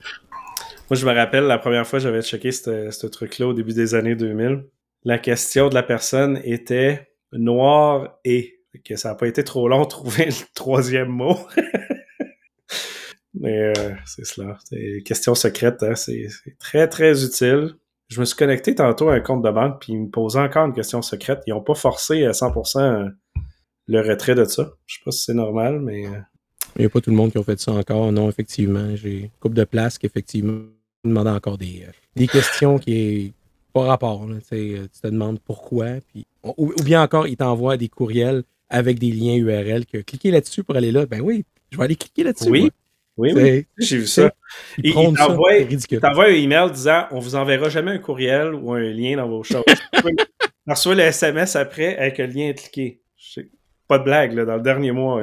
Moi, 0.90 0.99
je 0.99 1.07
me 1.07 1.12
rappelle 1.12 1.44
la 1.44 1.57
première 1.59 1.87
fois 1.87 1.99
que 1.99 2.03
j'avais 2.03 2.20
checké 2.23 2.53
ce 2.53 2.90
ce 2.90 3.07
truc-là 3.07 3.46
au 3.49 3.55
début 3.55 3.73
des 3.73 3.94
années 3.94 4.14
2000. 4.16 4.64
La 5.05 5.18
question 5.18 5.68
de 5.70 5.75
la 5.75 5.83
personne 5.83 6.40
était 6.44 7.09
noir 7.33 8.18
et. 8.25 8.57
Que 8.85 8.94
ça 8.94 9.09
n'a 9.09 9.14
pas 9.16 9.27
été 9.27 9.42
trop 9.42 9.66
long 9.68 9.83
de 9.83 9.88
trouver 9.88 10.27
le 10.27 10.33
troisième 10.55 11.09
mot. 11.09 11.37
Mais 13.35 13.73
euh, 13.79 13.95
c'est 14.07 14.27
cela. 14.27 14.59
C'est 14.64 15.03
question 15.05 15.35
secrète, 15.35 15.83
hein. 15.83 15.95
c'est 15.95 16.29
très 16.59 16.88
très 16.88 17.25
utile. 17.25 17.75
Je 18.09 18.19
me 18.19 18.25
suis 18.25 18.37
connecté 18.37 18.75
tantôt 18.75 19.09
à 19.09 19.14
un 19.14 19.21
compte 19.21 19.43
de 19.43 19.51
banque, 19.51 19.81
puis 19.81 19.93
ils 19.93 20.01
me 20.01 20.09
posaient 20.09 20.40
encore 20.40 20.66
une 20.66 20.73
question 20.73 21.01
secrète. 21.01 21.43
Ils 21.47 21.51
n'ont 21.51 21.62
pas 21.62 21.77
forcé 21.77 22.25
à 22.25 22.33
100% 22.33 23.12
le 23.90 24.01
retrait 24.01 24.35
de 24.35 24.45
ça. 24.45 24.73
Je 24.87 24.95
sais 24.97 25.01
pas 25.05 25.11
si 25.11 25.25
c'est 25.25 25.35
normal, 25.35 25.81
mais 25.81 26.07
euh, 26.07 26.21
Il 26.77 26.81
n'y 26.81 26.87
a 26.87 26.88
pas 26.88 27.01
tout 27.01 27.11
le 27.11 27.16
monde 27.16 27.33
qui 27.33 27.38
a 27.38 27.43
fait 27.43 27.59
ça 27.59 27.73
encore. 27.73 28.12
Non, 28.12 28.29
effectivement. 28.29 28.95
J'ai 28.95 29.23
une 29.23 29.31
couple 29.40 29.57
de 29.57 29.64
places 29.64 29.99
qui, 29.99 30.07
effectivement, 30.07 30.62
demandent 31.05 31.29
encore 31.29 31.59
des, 31.59 31.85
euh, 31.87 31.93
des 32.16 32.29
questions 32.29 32.79
qui 32.79 32.95
est 32.95 33.33
pas 33.73 33.83
rapport. 33.83 34.27
là. 34.27 34.37
Tu 34.49 34.77
euh, 34.77 34.87
te 34.87 35.09
demandes 35.09 35.40
pourquoi. 35.40 35.87
Puis, 36.12 36.27
ou, 36.45 36.73
ou 36.77 36.83
bien 36.83 37.03
encore, 37.03 37.27
ils 37.27 37.37
t'envoient 37.37 37.77
des 37.77 37.88
courriels 37.88 38.45
avec 38.69 39.01
des 39.01 39.11
liens 39.11 39.35
URL 39.35 39.85
que 39.87 39.99
cliquez 39.99 40.31
là-dessus 40.31 40.62
pour 40.62 40.77
aller 40.77 40.93
là. 40.93 41.07
Ben 41.07 41.21
oui, 41.21 41.45
je 41.71 41.77
vais 41.77 41.85
aller 41.85 41.97
cliquer 41.97 42.23
là-dessus. 42.23 42.51
Oui, 42.51 42.61
moi. 42.61 42.71
Oui, 43.21 43.67
J'ai 43.79 43.99
vu 43.99 44.07
ça. 44.07 44.33
Ils 44.79 44.87
Il- 44.91 45.15
t'envoie- 45.17 45.53
un 45.53 46.35
email 46.35 46.71
disant 46.71 47.07
on 47.11 47.19
vous 47.19 47.35
enverra 47.35 47.69
jamais 47.69 47.93
un 47.93 47.99
courriel 47.99 48.55
ou 48.55 48.73
un 48.73 48.81
lien 48.81 49.17
dans 49.17 49.29
vos 49.29 49.43
choses. 49.43 49.65
On 50.67 50.73
reçoit 50.75 50.95
le 50.95 51.03
SMS 51.03 51.57
après 51.57 51.97
avec 51.97 52.19
le 52.19 52.27
lien 52.27 52.53
cliqué. 52.53 53.01
Pas 53.89 53.99
de 53.99 54.05
blague, 54.05 54.35
là, 54.35 54.45
dans 54.45 54.57
le 54.57 54.63
dernier 54.63 54.93
mois. 54.93 55.21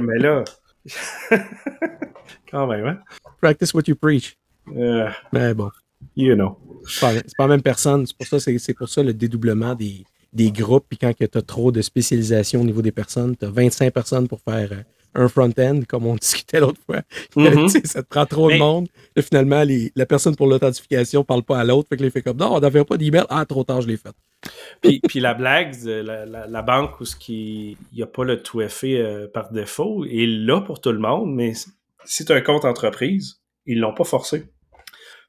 mais 0.00 0.18
là. 0.18 0.42
Quand 2.50 2.66
même, 2.66 2.86
hein? 2.86 2.98
Practice 3.40 3.74
what 3.74 3.82
you 3.86 3.94
preach. 3.96 4.36
Euh, 4.74 5.08
Mais 5.32 5.52
bon. 5.54 5.70
you 6.16 6.34
know. 6.34 6.58
C'est 6.88 7.00
pas, 7.00 7.12
la 7.40 7.48
même 7.48 7.62
personne. 7.62 8.06
C'est 8.06 8.16
pour 8.16 8.26
ça, 8.26 8.38
c'est, 8.40 8.58
c'est 8.58 8.74
pour 8.74 8.88
ça 8.88 9.02
le 9.02 9.12
dédoublement 9.12 9.74
des, 9.74 10.04
des 10.32 10.50
groupes. 10.50 10.86
Puis 10.88 10.98
quand 10.98 11.12
tu 11.14 11.24
as 11.24 11.42
trop 11.42 11.72
de 11.72 11.82
spécialisation 11.82 12.60
au 12.60 12.64
niveau 12.64 12.80
des 12.82 12.92
personnes, 12.92 13.36
tu 13.36 13.44
as 13.44 13.50
25 13.50 13.92
personnes 13.92 14.28
pour 14.28 14.40
faire 14.40 14.68
euh, 14.72 14.82
un 15.16 15.28
front-end, 15.28 15.80
comme 15.88 16.06
on 16.06 16.14
discutait 16.26 16.60
l'autre 16.60 16.80
fois. 16.86 17.00
Mhm. 17.36 17.68
Sais, 17.68 17.84
ça 17.86 18.02
te 18.02 18.08
prend 18.08 18.26
trop 18.26 18.48
Mais- 18.48 18.54
de 18.54 18.58
monde. 18.58 18.88
Là, 19.16 19.22
finalement, 19.22 19.62
les- 19.62 19.90
la 19.96 20.06
personne 20.06 20.36
pour 20.36 20.46
l'authentification 20.46 21.24
parle 21.24 21.42
pas 21.42 21.58
à 21.58 21.64
l'autre. 21.64 21.88
Fait 21.88 21.96
que 21.96 22.04
il 22.04 22.10
fait 22.10 22.22
comme 22.22 22.36
non, 22.36 22.54
on 22.54 22.60
n'avait 22.60 22.84
pas 22.84 22.96
d'email. 22.96 23.24
Ah, 23.28 23.44
trop 23.46 23.64
tard, 23.64 23.80
je 23.82 23.88
l'ai 23.88 23.96
fait. 23.96 24.12
Puis, 24.82 25.00
puis 25.00 25.18
la 25.20 25.34
blague, 25.34 25.74
la, 25.84 26.24
la- 26.26 26.46
la 26.46 26.62
banque 26.62 27.00
où 27.00 27.04
il 27.28 27.76
n'y 27.94 28.02
a 28.02 28.06
pas 28.06 28.22
le 28.24 28.42
tout 28.42 28.60
effet 28.60 28.98
euh, 28.98 29.26
par 29.32 29.50
défaut 29.50 30.04
est 30.04 30.26
là 30.26 30.60
pour 30.60 30.80
tout 30.80 30.92
le 30.92 30.98
monde, 30.98 31.34
mais 31.34 31.52
si 32.04 32.24
tu 32.24 32.32
as 32.32 32.36
un 32.36 32.40
compte 32.42 32.64
entreprise, 32.64 33.40
ils 33.64 33.80
l'ont 33.80 33.94
pas 33.94 34.04
forcé. 34.04 34.44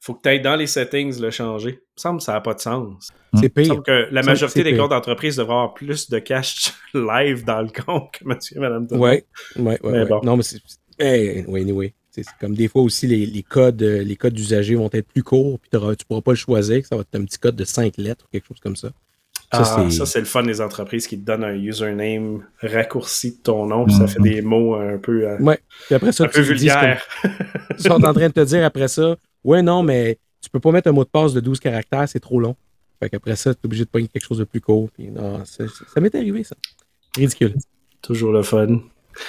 Faut 0.08 0.14
que 0.16 0.22
tu 0.24 0.30
ailles 0.30 0.42
dans 0.42 0.56
les 0.56 0.68
settings 0.68 1.20
le 1.22 1.30
changer. 1.32 1.70
Il 1.72 1.74
me 1.98 2.02
semble 2.02 2.18
que 2.20 2.24
ça 2.24 2.34
n'a 2.34 2.42
pas 2.42 2.54
de 2.54 2.60
sens. 2.62 3.10
C'est 3.36 3.42
Il 3.42 3.44
me 3.44 3.50
pire. 3.50 3.66
semble 3.68 3.84
que 3.84 4.08
la 4.10 4.24
majorité 4.24 4.64
des 4.64 4.72
pire. 4.72 4.80
comptes 4.82 4.92
d'entreprise 4.92 5.36
devraient 5.36 5.54
avoir 5.54 5.74
plus 5.74 6.10
de 6.10 6.20
cash 6.20 6.74
live 6.94 7.44
dans 7.46 7.62
le 7.62 7.68
compte 7.70 8.12
que 8.14 8.26
monsieur 8.26 8.58
et 8.58 8.60
madame. 8.60 8.88
Mais 8.92 8.98
ouais. 9.84 10.06
bon. 10.06 10.22
Non, 10.24 10.38
mais 10.38 10.44
c'est. 10.44 10.60
Hey, 11.00 11.46
ouais, 11.46 11.62
anyway. 11.62 11.94
C'est 12.10 12.24
comme 12.40 12.56
des 12.56 12.68
fois 12.68 12.82
aussi, 12.82 13.06
les, 13.06 13.28
les 13.28 13.44
codes 13.44 13.84
euh, 13.84 14.02
les 14.02 14.16
codes 14.16 14.34
d'usagers 14.34 14.74
vont 14.74 14.90
être 14.92 15.08
plus 15.08 15.22
courts, 15.22 15.60
puis 15.60 15.70
tu 15.70 16.06
pourras 16.08 16.22
pas 16.22 16.32
le 16.32 16.38
choisir. 16.38 16.84
Ça 16.86 16.96
va 16.96 17.02
être 17.04 17.14
un 17.16 17.24
petit 17.26 17.38
code 17.38 17.56
de 17.56 17.64
5 17.64 17.96
lettres 17.98 18.26
ou 18.26 18.30
quelque 18.32 18.48
chose 18.48 18.60
comme 18.60 18.76
ça. 18.76 18.90
Ah, 19.52 19.64
c'est- 19.64 19.98
ça, 19.98 20.06
c'est 20.08 20.20
le 20.20 20.26
fun 20.26 20.42
des 20.44 20.60
entreprises 20.60 21.06
qui 21.08 21.18
te 21.20 21.24
donnent 21.26 21.44
un 21.44 21.54
username 21.54 22.44
raccourci 22.62 23.38
de 23.38 23.44
ton 23.44 23.66
nom, 23.68 23.86
puis 23.86 23.94
ça 23.96 24.08
fait 24.08 24.20
des 24.20 24.42
mots 24.42 24.76
un 24.76 24.98
peu, 24.98 25.28
euh, 25.28 25.38
Ouais. 25.40 25.60
Puis 25.86 25.96
après 25.96 26.12
ça, 26.12 26.24
un 26.24 26.28
peu 26.28 26.42
tu 26.42 26.48
vulgaires. 26.48 27.02
Ils 27.78 27.80
sont 27.84 28.04
en 28.04 28.14
train 28.14 28.28
de 28.28 28.34
te 28.34 28.44
dire 28.44 28.66
après 28.66 28.88
ça, 28.88 29.16
ouais, 29.48 29.62
non, 29.62 29.82
mais 29.82 30.20
tu 30.42 30.50
peux 30.50 30.60
pas 30.60 30.72
mettre 30.72 30.90
un 30.90 30.92
mot 30.92 31.04
de 31.04 31.10
passe 31.10 31.34
de 31.34 31.40
12 31.40 31.60
caractères, 31.60 32.08
c'est 32.08 32.20
trop 32.20 32.40
long. 32.40 32.56
Fait 33.00 33.10
qu'après 33.10 33.36
ça, 33.36 33.54
tu 33.54 33.62
es 33.62 33.66
obligé 33.66 33.86
de 33.86 33.90
pogner 33.90 34.08
quelque 34.08 34.26
chose 34.26 34.40
de 34.40 34.44
plus 34.44 34.62
court. 34.62 34.90
Puis 34.92 35.10
non, 35.10 35.44
ça, 35.46 35.66
ça 35.68 36.02
m'est 36.02 36.14
arrivé, 36.14 36.44
ça. 36.44 36.56
Ridicule. 37.16 37.56
Toujours 38.02 38.32
le 38.32 38.44
fun. 38.44 38.80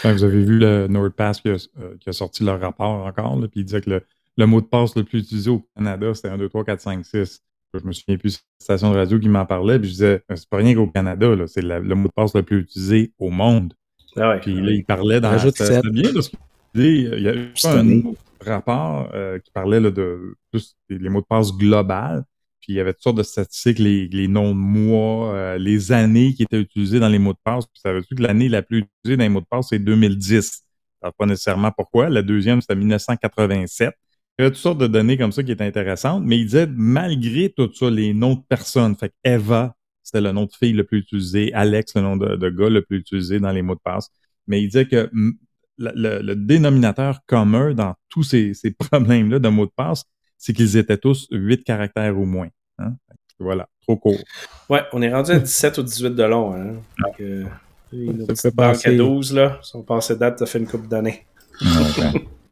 Quand 0.02 0.12
vous 0.12 0.24
avez 0.24 0.42
vu 0.44 0.59
le 0.59 0.87
NordPass 0.88 1.40
qui 1.40 1.48
a, 1.48 1.52
euh, 1.52 1.94
qui 2.00 2.09
a 2.09 2.12
sorti 2.12 2.44
leur 2.44 2.61
rapport 2.61 3.07
encore, 3.07 3.38
là, 3.38 3.48
puis 3.48 3.61
il 3.61 3.64
disait 3.64 3.81
que 3.81 3.90
le, 3.90 4.02
le 4.37 4.46
mot 4.46 4.61
de 4.61 4.66
passe 4.66 4.96
le 4.96 5.04
plus 5.04 5.20
utilisé 5.20 5.50
au 5.50 5.64
Canada, 5.76 6.12
c'était 6.14 6.28
1, 6.28 6.38
2, 6.38 6.48
3, 6.48 6.64
4, 6.64 6.81
5, 6.81 7.04
6. 7.04 7.42
Je 7.74 7.85
me 7.85 7.92
souviens 7.92 8.16
plus 8.16 8.37
de 8.37 8.38
la 8.61 8.64
station 8.64 8.90
de 8.90 8.96
radio 8.96 9.18
qui 9.18 9.28
m'en 9.28 9.44
parlait, 9.46 9.78
puis 9.78 9.88
je 9.88 9.94
disais, 9.94 10.22
Euh, 10.31 10.37
c'est 10.37 10.48
pas 10.48 10.59
rien 10.59 10.74
qu'au 10.74 10.87
Canada, 10.88 11.35
là, 11.35 11.46
c'est 11.46 11.62
le 11.62 11.94
mot 11.94 12.09
de 12.09 12.12
passe 12.12 12.35
le 12.35 12.42
plus 12.42 12.61
utilisé 12.61 13.12
au 13.18 13.31
monde. 13.31 13.74
Ah 14.16 14.31
ouais. 14.31 14.40
Puis 14.40 14.61
là, 14.61 14.72
il 14.72 14.85
parlait 14.85 15.20
dans. 15.20 15.31
Rajoute 15.31 15.61
bien 15.92 16.12
parce 16.12 16.28
qu'il 16.28 17.22
y 17.22 17.28
a 17.28 17.35
eu 17.35 17.52
C'est 17.54 17.68
un 17.68 17.88
autre 18.00 18.20
rapport 18.48 19.11
euh, 19.14 19.38
qui 19.38 19.50
parlait 19.50 19.80
de 19.80 20.37
plus 20.50 20.76
les 20.88 21.08
mots 21.08 21.20
de 21.20 21.26
passe 21.26 21.52
globales. 21.56 22.24
Puis 22.61 22.72
il 22.72 22.76
y 22.76 22.80
avait 22.80 22.92
toutes 22.92 23.02
sortes 23.02 23.18
de 23.18 23.22
statistiques, 23.22 23.78
les, 23.78 24.08
les 24.08 24.28
noms 24.28 24.50
de 24.50 24.58
mois, 24.58 25.34
euh, 25.34 25.58
les 25.58 25.92
années 25.92 26.34
qui 26.34 26.42
étaient 26.42 26.61
utilisées 26.61 27.00
dans 27.00 27.08
les 27.08 27.18
mots 27.18 27.32
de 27.32 27.38
passe. 27.44 27.66
Puis 27.66 27.80
savais-tu 27.80 28.14
que 28.14 28.22
l'année 28.22 28.48
la 28.48 28.62
plus 28.62 28.78
utilisée 28.78 29.16
dans 29.16 29.22
les 29.24 29.28
mots 29.28 29.40
de 29.40 29.46
passe, 29.46 29.68
c'est 29.70 29.78
2010? 29.78 30.64
Alors, 31.00 31.14
pas 31.14 31.26
nécessairement 31.26 31.70
pourquoi. 31.70 32.08
La 32.08 32.22
deuxième, 32.22 32.61
c'était 32.61 32.74
1987. 32.74 33.94
Il 34.38 34.42
y 34.42 34.44
avait 34.44 34.50
toutes 34.50 34.61
sortes 34.61 34.78
de 34.78 34.87
données 34.87 35.16
comme 35.16 35.32
ça 35.32 35.42
qui 35.42 35.52
étaient 35.52 35.64
intéressantes, 35.64 36.22
mais 36.24 36.38
il 36.38 36.44
disait, 36.44 36.68
malgré 36.68 37.50
tout 37.50 37.72
ça, 37.72 37.90
les 37.90 38.14
noms 38.14 38.34
de 38.34 38.42
personnes, 38.48 38.96
fait 38.96 39.12
Eva, 39.24 39.74
c'était 40.02 40.20
le 40.20 40.32
nom 40.32 40.44
de 40.44 40.52
fille 40.52 40.72
le 40.72 40.84
plus 40.84 40.98
utilisé, 41.00 41.52
Alex, 41.54 41.94
le 41.94 42.02
nom 42.02 42.16
de, 42.16 42.37
de 42.37 42.48
gars 42.48 42.70
le 42.70 42.82
plus 42.82 42.98
utilisé 42.98 43.40
dans 43.40 43.50
les 43.50 43.62
mots 43.62 43.74
de 43.74 43.80
passe. 43.80 44.11
Mais 44.46 44.62
il 44.62 44.66
disait 44.68 44.87
que 44.87 45.11
le, 45.78 45.90
le- 45.94 46.22
le 46.22 46.36
dénominateur 46.36 47.20
commun 47.26 47.72
dans 47.74 47.94
tous 48.08 48.22
ces, 48.24 48.52
ces 48.54 48.70
problèmes-là 48.90 49.38
de 49.38 49.48
mots 49.48 49.66
de 49.66 49.72
passe, 49.74 50.04
c'est 50.36 50.52
qu'ils 50.52 50.76
étaient 50.76 50.98
tous 50.98 51.26
huit 51.30 51.64
caractères 51.64 52.16
ou 52.18 52.24
moins. 52.24 52.48
hein? 52.78 52.94
Voilà, 53.40 53.68
trop 53.82 53.96
court. 53.96 54.18
Ouais, 54.68 54.82
on 54.92 55.00
est 55.02 55.12
rendu 55.12 55.30
à 55.30 55.38
17 55.38 55.78
ou 55.78 55.82
18 55.84 56.10
de 56.10 56.22
long. 56.24 56.54
Hein? 56.54 56.74
Donc, 57.02 57.20
euh, 57.20 57.44
nos 57.92 58.34
Ça 58.34 58.50
fait 58.74 58.88
à 58.88 58.92
12, 58.96 59.32
là, 59.32 59.58
sont 59.62 59.82
passées 59.82 60.16
date, 60.16 60.40
ça 60.40 60.46
fait 60.46 60.58
une 60.58 60.66
couple 60.66 60.88
d'années. 60.88 61.24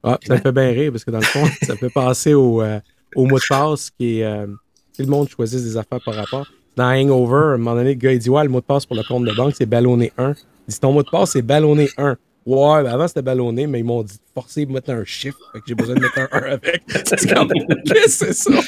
Ah, 0.03 0.19
ça 0.27 0.35
me 0.35 0.41
fait 0.41 0.53
bien 0.53 0.69
rire 0.71 0.93
parce 0.93 1.05
que 1.05 1.11
dans 1.11 1.19
le 1.19 1.25
fond, 1.25 1.45
ça 1.63 1.77
fait 1.77 1.91
passer 1.93 2.35
au, 2.35 2.63
euh, 2.63 2.81
au 3.15 3.27
mot 3.27 3.39
de 3.39 3.45
passe 3.49 3.91
qui 3.91 4.21
est. 4.21 4.25
euh, 4.25 4.47
tout 4.47 5.03
le 5.03 5.09
monde 5.09 5.29
choisit 5.29 5.61
des 5.63 5.77
affaires 5.77 6.01
par 6.05 6.15
rapport. 6.15 6.47
Dans 6.77 6.85
Hangover, 6.91 7.35
à 7.35 7.55
un 7.55 7.57
moment 7.59 7.75
donné, 7.75 7.91
le 7.95 7.99
gars 8.01 8.13
il 8.13 8.19
dit 8.19 8.31
Ouais, 8.31 8.43
le 8.45 8.49
mot 8.49 8.61
de 8.61 8.65
passe 8.67 8.87
pour 8.87 8.97
le 8.97 9.03
compte 9.03 9.25
de 9.25 9.33
banque, 9.35 9.55
c'est 9.57 9.67
ballonné 9.67 10.13
1. 10.17 10.31
Il 10.31 10.35
dit 10.73 10.81
Ton 10.81 10.93
mot 10.93 11.03
de 11.03 11.11
passe, 11.11 11.33
c'est 11.33 11.43
ballonné 11.43 11.89
1. 11.99 12.17
Ouais, 12.47 12.83
ben 12.85 12.91
avant 12.93 13.09
c'était 13.09 13.23
ballonné, 13.23 13.67
mais 13.67 13.81
ils 13.81 13.85
m'ont 13.85 14.03
dit 14.05 14.19
forcé 14.33 14.65
de 14.67 14.73
mettre 14.73 14.91
un 14.91 15.05
chiffre. 15.05 15.39
Fait 15.53 15.59
que 15.59 15.65
j'ai 15.67 15.75
besoin 15.75 15.97
de 15.97 16.01
mettre 16.01 16.19
un 16.19 16.29
1 16.31 16.43
avec. 16.53 16.83
C'est 17.05 17.35
comme 17.35 17.49
Qu'est-ce 17.87 18.25
que 18.25 18.33
c'est 18.33 18.33
ça? 18.33 18.53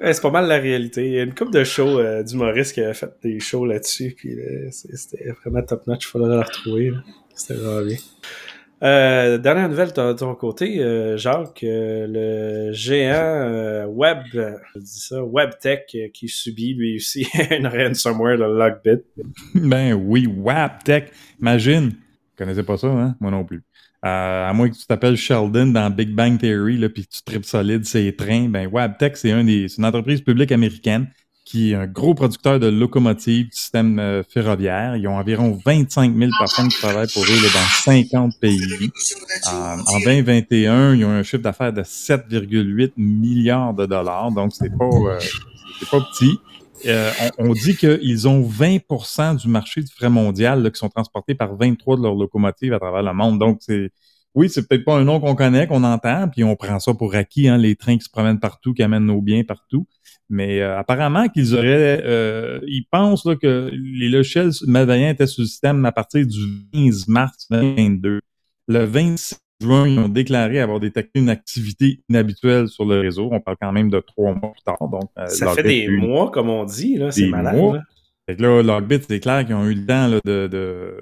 Ouais, 0.00 0.12
c'est 0.12 0.20
pas 0.22 0.30
mal 0.32 0.48
la 0.48 0.58
réalité. 0.58 1.06
Il 1.06 1.12
y 1.12 1.18
a 1.20 1.22
une 1.22 1.32
couple 1.34 1.52
de 1.52 1.62
shows 1.62 2.00
euh, 2.00 2.24
d'humoristes 2.24 2.72
qui 2.74 2.80
avaient 2.80 2.92
fait 2.92 3.12
des 3.22 3.38
shows 3.38 3.64
là-dessus, 3.66 4.14
puis 4.16 4.34
là, 4.34 4.42
c'est- 4.72 4.96
c'était 4.96 5.30
vraiment 5.44 5.62
top-notch. 5.62 6.04
Il 6.06 6.08
faudrait 6.08 6.36
la 6.36 6.42
retrouver. 6.42 6.92
C'était 7.36 7.54
vraiment 7.54 7.86
bien. 7.86 7.96
Euh, 8.82 9.38
dernière 9.38 9.68
nouvelle 9.68 9.92
de 9.92 10.12
ton 10.12 10.34
côté, 10.34 10.80
euh, 10.80 11.16
Jacques, 11.16 11.62
euh, 11.62 12.06
le 12.08 12.72
géant 12.72 13.86
web, 13.86 14.18
je 14.32 14.80
dis 14.80 15.00
ça, 15.00 15.22
WebTech, 15.22 15.96
qui 16.12 16.28
subit 16.28 16.74
lui 16.74 16.96
aussi 16.96 17.28
une 17.50 17.68
ransomware 17.68 18.38
de 18.38 18.44
Lockbit. 18.44 19.04
Ben 19.54 19.92
oui, 19.94 20.26
WAPTech. 20.26 21.12
Imagine. 21.40 21.92
Je 22.32 22.44
connaissais 22.44 22.64
pas 22.64 22.76
ça, 22.76 22.88
hein? 22.88 23.14
Moi 23.20 23.30
non 23.30 23.44
plus. 23.44 23.62
À 24.04 24.52
moins 24.52 24.68
que 24.68 24.74
tu 24.74 24.84
t'appelles 24.84 25.16
Sheldon 25.16 25.66
dans 25.66 25.88
Big 25.88 26.12
Bang 26.12 26.36
Theory, 26.36 26.88
puis 26.88 27.06
tu 27.06 27.22
tripes 27.22 27.44
solide 27.44 27.84
ces 27.84 28.16
trains, 28.16 28.48
ben 28.48 28.66
WAPTech, 28.66 29.16
c'est 29.16 29.30
un 29.30 29.46
une 29.46 29.84
entreprise 29.84 30.22
publique 30.22 30.50
américaine 30.50 31.06
qui 31.52 31.72
est 31.72 31.74
un 31.74 31.86
gros 31.86 32.14
producteur 32.14 32.58
de 32.58 32.66
locomotives, 32.66 33.50
de 33.50 33.52
systèmes 33.52 33.98
euh, 33.98 34.22
ferroviaires. 34.22 34.96
Ils 34.96 35.06
ont 35.06 35.18
environ 35.18 35.58
25 35.66 36.16
000 36.16 36.30
personnes 36.38 36.68
qui 36.68 36.78
travaillent 36.78 37.12
pour 37.12 37.24
eux 37.24 37.42
là, 37.42 37.48
dans 37.52 37.92
50 37.92 38.40
pays. 38.40 38.90
En, 39.52 39.78
en 39.80 40.00
2021, 40.00 40.94
ils 40.94 41.04
ont 41.04 41.10
un 41.10 41.22
chiffre 41.22 41.42
d'affaires 41.42 41.74
de 41.74 41.82
7,8 41.82 42.92
milliards 42.96 43.74
de 43.74 43.84
dollars, 43.84 44.32
donc 44.32 44.52
c'est 44.54 44.74
pas, 44.74 44.86
euh, 44.86 45.18
pas 45.90 46.00
petit. 46.00 46.38
Euh, 46.86 47.10
on, 47.36 47.50
on 47.50 47.52
dit 47.52 47.76
qu'ils 47.76 48.28
ont 48.28 48.40
20% 48.40 49.36
du 49.36 49.48
marché 49.48 49.82
du 49.82 49.92
frais 49.92 50.08
mondial 50.08 50.62
là, 50.62 50.70
qui 50.70 50.78
sont 50.78 50.88
transportés 50.88 51.34
par 51.34 51.54
23 51.54 51.98
de 51.98 52.02
leurs 52.02 52.14
locomotives 52.14 52.72
à 52.72 52.78
travers 52.78 53.02
le 53.02 53.12
monde. 53.12 53.38
Donc, 53.38 53.58
c'est 53.60 53.90
oui, 54.34 54.48
c'est 54.48 54.66
peut-être 54.66 54.84
pas 54.84 54.96
un 54.96 55.04
nom 55.04 55.20
qu'on 55.20 55.34
connaît, 55.34 55.66
qu'on 55.66 55.84
entend, 55.84 56.28
puis 56.28 56.42
on 56.42 56.56
prend 56.56 56.78
ça 56.78 56.94
pour 56.94 57.14
acquis, 57.14 57.48
hein, 57.48 57.58
les 57.58 57.76
trains 57.76 57.98
qui 57.98 58.04
se 58.04 58.10
promènent 58.10 58.40
partout, 58.40 58.72
qui 58.72 58.82
amènent 58.82 59.04
nos 59.04 59.20
biens 59.20 59.44
partout. 59.44 59.86
Mais 60.34 60.62
euh, 60.62 60.78
apparemment 60.78 61.28
qu'ils 61.28 61.54
auraient, 61.54 62.02
euh, 62.04 62.58
ils 62.66 62.86
pensent 62.90 63.26
là, 63.26 63.36
que 63.36 63.70
les 63.72 64.08
logiciels 64.08 64.50
malveillants 64.66 65.10
étaient 65.10 65.26
sur 65.26 65.42
le 65.42 65.46
système 65.46 65.84
à 65.84 65.92
partir 65.92 66.26
du 66.26 66.38
15 66.72 67.06
mars 67.06 67.46
2022. 67.50 68.20
Le 68.68 68.84
26 68.84 69.38
juin, 69.60 69.86
ils 69.86 69.98
ont 69.98 70.08
déclaré 70.08 70.58
avoir 70.60 70.80
détecté 70.80 71.20
une 71.20 71.28
activité 71.28 72.00
inhabituelle 72.08 72.68
sur 72.68 72.86
le 72.86 72.98
réseau. 73.00 73.28
On 73.30 73.40
parle 73.40 73.58
quand 73.60 73.72
même 73.72 73.90
de 73.90 74.00
trois 74.00 74.32
mois 74.32 74.52
plus 74.52 74.62
tard. 74.64 74.78
Donc, 74.80 75.10
euh, 75.18 75.26
Ça 75.26 75.52
fait 75.52 75.62
des 75.64 75.80
eu- 75.84 75.98
mois, 75.98 76.30
comme 76.30 76.48
on 76.48 76.64
dit, 76.64 76.96
là. 76.96 77.10
C'est 77.10 77.26
malade. 77.26 77.56
mois. 77.56 77.78
Fait 78.26 78.36
que 78.36 78.42
là, 78.42 78.62
Logbit, 78.62 79.00
c'est 79.06 79.20
clair 79.20 79.44
qu'ils 79.44 79.54
ont 79.54 79.66
eu 79.66 79.74
le 79.74 79.84
temps 79.84 80.06
là, 80.06 80.18
de- 80.24 81.00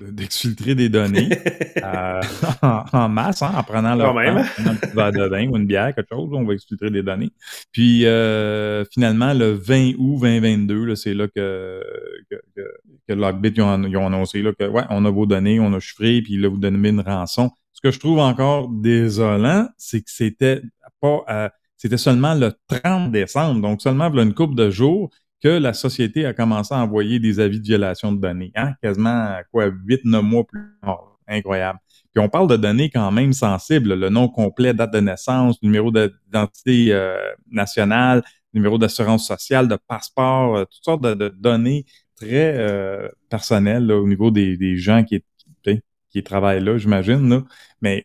d'exfiltrer 0.00 0.74
des 0.74 0.88
données 0.88 1.28
euh, 1.82 2.20
en, 2.62 2.84
en 2.92 3.08
masse, 3.08 3.42
hein, 3.42 3.52
en 3.54 3.62
prenant 3.62 3.94
leur 3.94 4.14
même. 4.14 4.36
temps, 4.36 4.70
un 4.70 4.74
petit 4.74 4.94
verre 4.94 5.12
de 5.12 5.24
vin 5.24 5.48
ou 5.48 5.56
une 5.56 5.66
bière, 5.66 5.94
quelque 5.94 6.14
chose, 6.14 6.30
on 6.32 6.44
va 6.44 6.54
exfiltrer 6.54 6.90
des 6.90 7.02
données. 7.02 7.30
Puis 7.72 8.06
euh, 8.06 8.84
finalement, 8.92 9.34
le 9.34 9.52
20 9.52 9.92
août 9.98 10.20
2022, 10.20 10.84
là, 10.84 10.96
c'est 10.96 11.14
là 11.14 11.28
que, 11.28 11.82
que, 12.30 12.36
que, 12.56 12.62
que 13.08 13.12
Logbit 13.12 13.52
ils 13.56 13.62
ont, 13.62 13.82
ils 13.84 13.96
ont 13.96 14.06
annoncé 14.06 14.42
là, 14.42 14.52
que 14.58 14.64
ouais, 14.64 14.84
on 14.90 15.04
a 15.04 15.10
vos 15.10 15.26
données, 15.26 15.60
on 15.60 15.72
a 15.72 15.80
chiffré, 15.80 16.22
puis 16.22 16.36
là, 16.36 16.48
vous 16.48 16.58
donnez 16.58 16.88
une 16.88 17.00
rançon. 17.00 17.50
Ce 17.72 17.80
que 17.80 17.90
je 17.90 17.98
trouve 17.98 18.18
encore 18.18 18.68
désolant, 18.68 19.68
c'est 19.76 20.00
que 20.00 20.10
c'était 20.10 20.62
pas 21.00 21.24
euh, 21.28 21.48
c'était 21.82 21.98
seulement 21.98 22.34
le 22.34 22.52
30 22.68 23.10
décembre, 23.10 23.60
donc 23.60 23.82
seulement 23.82 24.08
une 24.14 24.34
couple 24.34 24.54
de 24.54 24.70
jours 24.70 25.10
que 25.42 25.48
la 25.48 25.74
société 25.74 26.24
a 26.24 26.32
commencé 26.32 26.72
à 26.72 26.78
envoyer 26.78 27.18
des 27.18 27.40
avis 27.40 27.58
de 27.58 27.64
violation 27.64 28.12
de 28.12 28.20
données. 28.20 28.52
Hein? 28.54 28.74
Quasiment, 28.80 29.36
quoi, 29.50 29.68
8-9 29.68 30.22
mois 30.22 30.44
plus 30.44 30.60
tard. 30.82 31.18
Incroyable. 31.26 31.78
Puis 32.14 32.22
on 32.22 32.28
parle 32.28 32.46
de 32.46 32.56
données 32.56 32.90
quand 32.90 33.10
même 33.10 33.32
sensibles. 33.32 33.94
Le 33.94 34.08
nom 34.08 34.28
complet, 34.28 34.74
date 34.74 34.92
de 34.92 35.00
naissance, 35.00 35.60
numéro 35.62 35.90
d'identité 35.90 36.92
euh, 36.92 37.16
nationale, 37.50 38.22
numéro 38.54 38.78
d'assurance 38.78 39.26
sociale, 39.26 39.66
de 39.66 39.76
passeport, 39.88 40.56
euh, 40.56 40.64
toutes 40.64 40.84
sortes 40.84 41.02
de, 41.02 41.28
données 41.28 41.86
très 42.16 42.56
euh, 42.56 43.08
personnelles 43.28 43.86
là, 43.86 43.96
au 43.96 44.06
niveau 44.06 44.30
des, 44.30 44.76
gens 44.76 45.02
qui, 45.04 45.24
qui, 45.64 45.80
qui 46.10 46.22
travaillent 46.22 46.62
là, 46.62 46.76
j'imagine. 46.76 47.44
Mais 47.80 48.04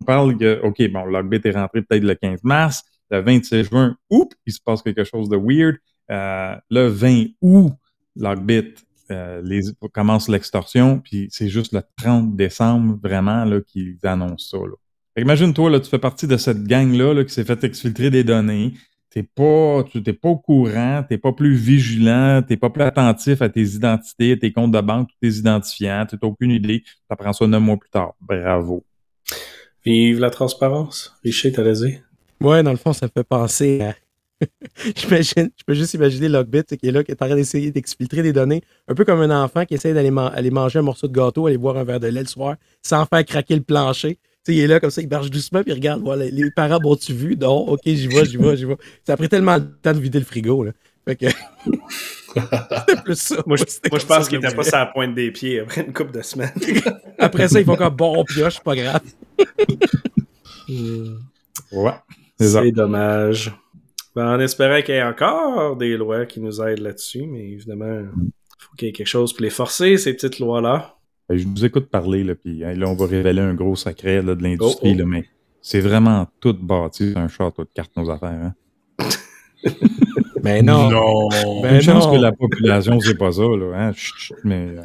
on 0.00 0.04
parle 0.04 0.36
que, 0.36 0.60
OK, 0.62 0.82
bon, 0.90 1.04
Logbit 1.04 1.40
est 1.44 1.50
rentré 1.52 1.82
peut-être 1.82 2.04
le 2.04 2.14
15 2.14 2.44
mars, 2.44 2.84
le 3.10 3.20
26 3.22 3.64
juin, 3.64 3.96
oups, 4.10 4.36
il 4.46 4.52
se 4.52 4.60
passe 4.64 4.82
quelque 4.82 5.04
chose 5.04 5.28
de 5.28 5.36
weird. 5.36 5.76
Euh, 6.10 6.56
le 6.70 6.86
20 6.88 7.26
août, 7.40 7.72
Logbit 8.16 8.74
euh, 9.10 9.40
les, 9.44 9.62
commence 9.92 10.28
l'extorsion, 10.28 11.00
puis 11.00 11.28
c'est 11.30 11.48
juste 11.48 11.72
le 11.72 11.82
30 11.96 12.36
décembre 12.36 12.98
vraiment 13.02 13.44
là, 13.44 13.60
qu'ils 13.60 13.98
annoncent 14.04 14.56
ça. 14.56 14.58
Là. 14.58 14.74
Imagine-toi, 15.16 15.70
là, 15.70 15.80
tu 15.80 15.90
fais 15.90 15.98
partie 15.98 16.26
de 16.26 16.36
cette 16.36 16.64
gang-là 16.64 17.14
là, 17.14 17.24
qui 17.24 17.34
s'est 17.34 17.44
fait 17.44 17.62
exfiltrer 17.64 18.10
des 18.10 18.24
données. 18.24 18.74
T'es 19.10 19.24
pas, 19.24 19.82
tu 19.90 20.00
t'es 20.04 20.12
pas 20.12 20.28
au 20.28 20.38
courant, 20.38 21.04
t'es 21.08 21.18
pas 21.18 21.32
plus 21.32 21.54
vigilant, 21.54 22.42
t'es 22.46 22.56
pas 22.56 22.70
plus 22.70 22.84
attentif 22.84 23.42
à 23.42 23.48
tes 23.48 23.62
identités, 23.62 24.32
à 24.32 24.36
tes 24.36 24.52
comptes 24.52 24.70
de 24.70 24.80
banque, 24.80 25.08
tous 25.08 25.28
tes 25.28 25.38
identifiants, 25.38 26.06
t'as 26.08 26.16
aucune 26.22 26.52
idée. 26.52 26.84
T'apprends 27.08 27.32
ça 27.32 27.46
neuf 27.48 27.60
mois 27.60 27.76
plus 27.76 27.90
tard. 27.90 28.14
Bravo. 28.20 28.84
Vive 29.84 30.20
la 30.20 30.30
transparence. 30.30 31.16
Richer, 31.24 31.50
t'as 31.50 31.64
raison. 31.64 31.90
Ouais, 32.40 32.62
dans 32.62 32.70
le 32.70 32.76
fond, 32.76 32.92
ça 32.92 33.06
me 33.06 33.10
fait 33.12 33.26
penser 33.26 33.80
à. 33.80 33.94
J'imagine, 34.96 35.50
je 35.56 35.64
peux 35.66 35.74
juste 35.74 35.94
imaginer 35.94 36.28
Logbit 36.28 36.64
qui 36.64 36.88
est 36.88 36.90
là, 36.92 37.04
qui 37.04 37.10
est 37.10 37.22
en 37.22 37.26
train 37.26 37.34
d'essayer 37.36 37.70
d'exfiltrer 37.70 38.22
des 38.22 38.32
données, 38.32 38.62
un 38.88 38.94
peu 38.94 39.04
comme 39.04 39.20
un 39.20 39.44
enfant 39.44 39.64
qui 39.64 39.74
essaie 39.74 39.92
d'aller 39.92 40.10
man- 40.10 40.32
aller 40.34 40.50
manger 40.50 40.78
un 40.78 40.82
morceau 40.82 41.08
de 41.08 41.12
gâteau, 41.12 41.46
aller 41.46 41.58
boire 41.58 41.76
un 41.76 41.84
verre 41.84 42.00
de 42.00 42.06
lait 42.08 42.22
le 42.22 42.26
soir, 42.26 42.56
sans 42.82 43.04
faire 43.04 43.24
craquer 43.24 43.54
le 43.56 43.62
plancher. 43.62 44.18
Tu 44.44 44.52
sais, 44.52 44.58
il 44.58 44.60
est 44.60 44.66
là 44.66 44.80
comme 44.80 44.90
ça, 44.90 45.02
il 45.02 45.08
marche 45.08 45.28
doucement, 45.30 45.62
puis 45.62 45.72
il 45.72 45.74
regarde, 45.74 46.00
voilà, 46.02 46.24
les 46.24 46.50
parents 46.50 46.80
m'ont-tu 46.80 47.12
vu? 47.12 47.36
Non, 47.36 47.68
ok, 47.68 47.80
j'y 47.84 48.06
vais, 48.06 48.24
j'y 48.24 48.38
vais, 48.38 48.56
j'y 48.56 48.64
vais. 48.64 48.76
Ça 49.06 49.12
a 49.12 49.16
pris 49.18 49.28
tellement 49.28 49.58
de 49.58 49.66
temps 49.82 49.92
de 49.92 49.98
vider 50.00 50.18
le 50.18 50.24
frigo, 50.24 50.64
là. 50.64 50.72
Fait 51.06 51.16
que. 51.16 51.26
C'était 52.86 53.02
plus 53.02 53.16
ça. 53.16 53.42
Moi, 53.44 53.56
je, 53.56 53.64
moi, 53.90 53.98
pense 54.06 54.28
qu'il 54.28 54.38
était 54.38 54.54
pas 54.54 54.62
sur 54.62 54.76
la 54.76 54.86
pointe 54.86 55.14
des 55.14 55.30
pieds 55.32 55.60
après 55.60 55.82
une 55.82 55.92
couple 55.92 56.12
de 56.12 56.22
semaines. 56.22 56.52
Après 57.18 57.48
ça, 57.48 57.58
ils 57.58 57.66
font 57.66 57.74
comme 57.76 57.94
bon, 57.94 58.14
on 58.18 58.24
pioche, 58.24 58.54
c'est 58.54 58.62
pas 58.62 58.76
grave. 58.76 59.00
Ouais. 61.72 61.92
C'est 62.38 62.72
dommage. 62.72 63.52
Ben, 64.20 64.34
en 64.34 64.38
espérant 64.38 64.82
qu'il 64.82 64.94
y 64.94 64.98
ait 64.98 65.02
encore 65.02 65.76
des 65.78 65.96
lois 65.96 66.26
qui 66.26 66.42
nous 66.42 66.60
aident 66.60 66.80
là-dessus, 66.80 67.26
mais 67.26 67.52
évidemment, 67.52 68.00
il 68.18 68.30
faut 68.58 68.76
qu'il 68.76 68.88
y 68.88 68.90
ait 68.90 68.92
quelque 68.92 69.06
chose 69.06 69.32
pour 69.32 69.42
les 69.42 69.48
forcer, 69.48 69.96
ces 69.96 70.12
petites 70.12 70.40
lois-là. 70.40 70.94
Ben, 71.26 71.38
Je 71.38 71.48
vous 71.48 71.64
écoute 71.64 71.88
parler, 71.88 72.22
là, 72.22 72.34
puis 72.34 72.62
hein, 72.62 72.74
là, 72.74 72.86
on 72.86 72.94
va 72.94 73.06
révéler 73.06 73.40
un 73.40 73.54
gros 73.54 73.76
secret 73.76 74.20
là, 74.20 74.34
de 74.34 74.42
l'industrie, 74.42 74.90
Oh, 74.90 74.94
oh. 74.94 74.98
là, 74.98 75.04
mais 75.06 75.24
c'est 75.62 75.80
vraiment 75.80 76.26
tout 76.38 76.52
bâti 76.52 77.12
sur 77.12 77.18
un 77.18 77.28
château 77.28 77.64
de 77.64 77.70
cartes, 77.72 77.92
nos 77.96 78.10
affaires. 78.10 78.28
Hein? 78.28 78.54
Mais 80.42 80.60
non. 80.60 80.90
Ben 81.62 81.80
chance 81.80 82.04
non. 82.06 82.12
que 82.12 82.18
la 82.18 82.32
population, 82.32 83.00
c'est 83.00 83.16
pas 83.16 83.32
ça, 83.32 83.42
là. 83.42 83.74
Hein? 83.74 83.92
Chut, 83.94 84.16
chut, 84.16 84.36
mais 84.42 84.68
euh, 84.70 84.82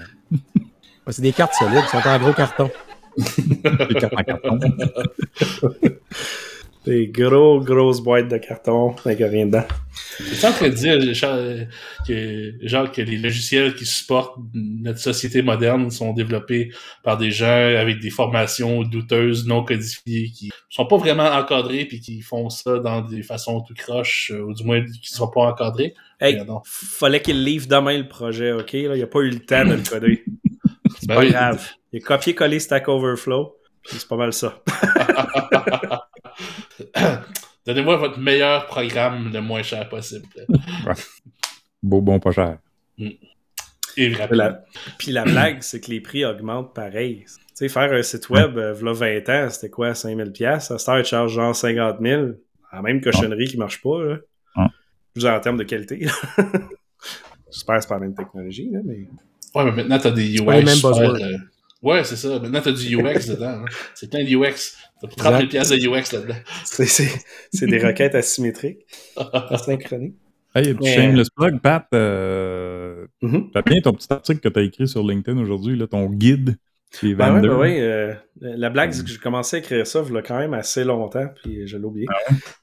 C'est 1.10 1.22
des 1.22 1.32
cartes 1.32 1.54
solides, 1.54 1.86
sont 1.92 2.06
en 2.06 2.20
gros 2.20 2.34
carton. 2.34 2.70
les 3.38 3.96
cartes 3.96 4.14
en 4.18 4.24
carton. 4.24 4.60
Des 6.86 7.08
gros, 7.08 7.60
grosses 7.62 8.00
boîtes 8.02 8.28
de 8.28 8.38
carton 8.38 8.96
avec 9.06 9.18
rien 9.20 9.48
dedans. 9.48 9.64
Tu 10.18 10.46
en 10.46 10.52
train 10.52 10.70
de 10.70 10.74
dire, 10.76 11.00
que, 12.08 12.54
genre, 12.68 12.92
que 12.92 13.02
les 13.02 13.18
logiciels 13.18 13.74
qui 13.76 13.86
supportent 13.86 14.36
notre 14.54 15.00
société 15.00 15.42
moderne 15.42 15.90
sont 15.90 16.14
développés 16.14 16.72
par 17.04 17.18
des 17.18 17.32
gens 17.32 17.48
avec 17.48 18.00
des 18.00 18.12
formations 18.12 18.84
douteuses, 18.84 19.48
non 19.48 19.64
codifiées, 19.64 20.30
qui 20.30 20.52
sont 20.70 20.86
pas 20.86 20.98
vraiment 20.98 21.26
encadrés 21.26 21.86
puis 21.86 22.00
qui 22.02 22.22
font 22.22 22.50
ça 22.50 22.78
dans 22.78 23.02
des 23.02 23.24
façons 23.24 23.62
tout 23.62 23.74
croche, 23.74 24.32
euh, 24.34 24.42
ou 24.42 24.54
du 24.54 24.64
moins 24.64 24.84
qui 24.86 25.10
sont 25.10 25.28
pas 25.30 25.42
encadrés. 25.42 25.96
Hey, 26.22 26.34
Regardons. 26.34 26.62
fallait 26.66 27.22
qu'il 27.22 27.44
livre 27.44 27.68
demain 27.68 27.98
le 27.98 28.08
projet, 28.08 28.52
OK? 28.52 28.74
Là, 28.74 28.96
il 28.96 29.02
a 29.02 29.08
pas 29.08 29.20
eu 29.22 29.30
le 29.32 29.40
temps 29.40 29.66
de 29.66 29.74
le 29.74 29.82
coder. 29.90 30.24
C'est 31.00 31.08
Ben 31.08 31.16
pas 31.16 31.22
oui. 31.22 31.32
grave. 31.32 31.68
Il 31.92 31.98
a 31.98 32.06
copié-collé 32.06 32.60
Stack 32.60 32.88
Overflow, 32.88 33.56
c'est 33.86 34.08
pas 34.08 34.16
mal 34.18 34.34
ça. 34.34 34.62
Donnez-moi 37.66 37.98
votre 37.98 38.20
meilleur 38.20 38.68
programme 38.68 39.32
le 39.34 39.42
moins 39.42 39.64
cher 39.64 39.90
possible. 39.90 40.28
Beau, 41.82 42.02
bon, 42.02 42.20
pas 42.20 42.32
cher. 42.32 42.58
Et 43.98 44.14
rapide. 44.14 44.36
La- 44.36 44.64
Puis 44.98 45.12
la 45.12 45.24
blague, 45.24 45.62
c'est 45.62 45.80
que 45.80 45.90
les 45.90 46.02
prix 46.02 46.26
augmentent 46.26 46.74
pareil. 46.76 47.24
Tu 47.26 47.34
sais, 47.54 47.70
faire 47.70 47.92
un 47.94 48.02
site 48.04 48.30
web, 48.30 48.58
euh, 48.58 48.74
v'là 48.74 48.92
20 48.94 49.30
ans, 49.30 49.50
c'était 49.50 49.70
quoi, 49.70 49.96
5000 49.96 50.32
pièces 50.32 50.70
À 50.72 50.78
cette 50.78 50.90
heure, 50.90 51.00
ils 51.00 51.06
chargent 51.06 51.32
genre 51.34 51.56
50 51.56 51.98
000. 52.02 52.26
La 52.74 52.82
même 52.82 53.00
cochonnerie 53.02 53.48
qui 53.48 53.58
marche 53.58 53.82
pas, 53.82 54.04
là. 54.04 54.18
Ah. 54.56 54.68
Dire, 55.16 55.32
en 55.34 55.40
termes 55.40 55.58
de 55.58 55.64
qualité. 55.64 56.00
J'espère 57.52 57.76
que 57.78 57.82
c'est 57.82 57.88
pas 57.88 57.96
la 57.96 58.02
même 58.02 58.16
technologie, 58.16 58.70
là, 58.70 58.80
mais... 58.84 59.08
Ouais, 59.56 59.64
mais 59.64 59.72
maintenant, 59.72 59.98
t'as 60.00 60.12
des 60.12 60.42
mêmes 60.42 60.68
super, 60.68 60.98
euh, 61.00 61.38
Ouais, 61.86 62.04
c'est 62.04 62.16
ça. 62.18 62.40
Maintenant, 62.40 62.62
t'as 62.62 62.72
du 62.72 62.96
UX 62.98 63.28
dedans. 63.30 63.46
hein. 63.62 63.66
C'est 63.94 64.10
plein 64.10 64.24
de 64.24 64.30
UX. 64.30 64.76
T'as 65.02 65.08
30 65.08 65.38
000 65.38 65.48
pièces 65.50 65.70
de 65.70 65.76
UX 65.78 66.12
là-dedans. 66.14 66.36
C'est, 66.66 66.86
c'est- 66.86 67.24
c'est 67.54 67.68
des 67.68 67.80
requêtes 67.80 68.16
asymétriques, 68.16 68.80
asynchroniques. 69.16 70.16
Hey, 70.56 70.74
petit 70.74 70.84
Mais- 70.84 70.96
shameless 70.96 71.30
plug, 71.30 71.60
Pat. 71.62 71.86
Euh, 71.94 73.06
Mhm. 73.22 73.52
T'as 73.54 73.62
bien 73.62 73.82
ton 73.82 73.94
petit 73.94 74.08
article 74.12 74.40
que 74.40 74.50
t'as 74.50 74.62
écrit 74.62 74.88
sur 74.88 75.04
LinkedIn 75.04 75.38
aujourd'hui, 75.40 75.76
là, 75.78 75.86
ton 75.88 76.10
guide 76.10 76.58
Ben 77.02 77.34
ouais, 77.36 77.42
ben 77.42 77.54
ouais, 77.58 77.80
euh, 77.82 78.14
la 78.40 78.70
blague, 78.70 78.94
c'est 78.94 79.04
que 79.04 79.10
j'ai 79.10 79.18
commencé 79.18 79.58
à 79.58 79.60
écrire 79.60 79.86
ça 79.86 80.02
il 80.08 80.14
y 80.14 80.18
a 80.18 80.22
quand 80.22 80.38
même 80.40 80.54
assez 80.54 80.84
longtemps, 80.86 81.28
puis 81.44 81.68
je 81.68 81.78
l'ai 81.78 81.84
oublié. 81.84 82.08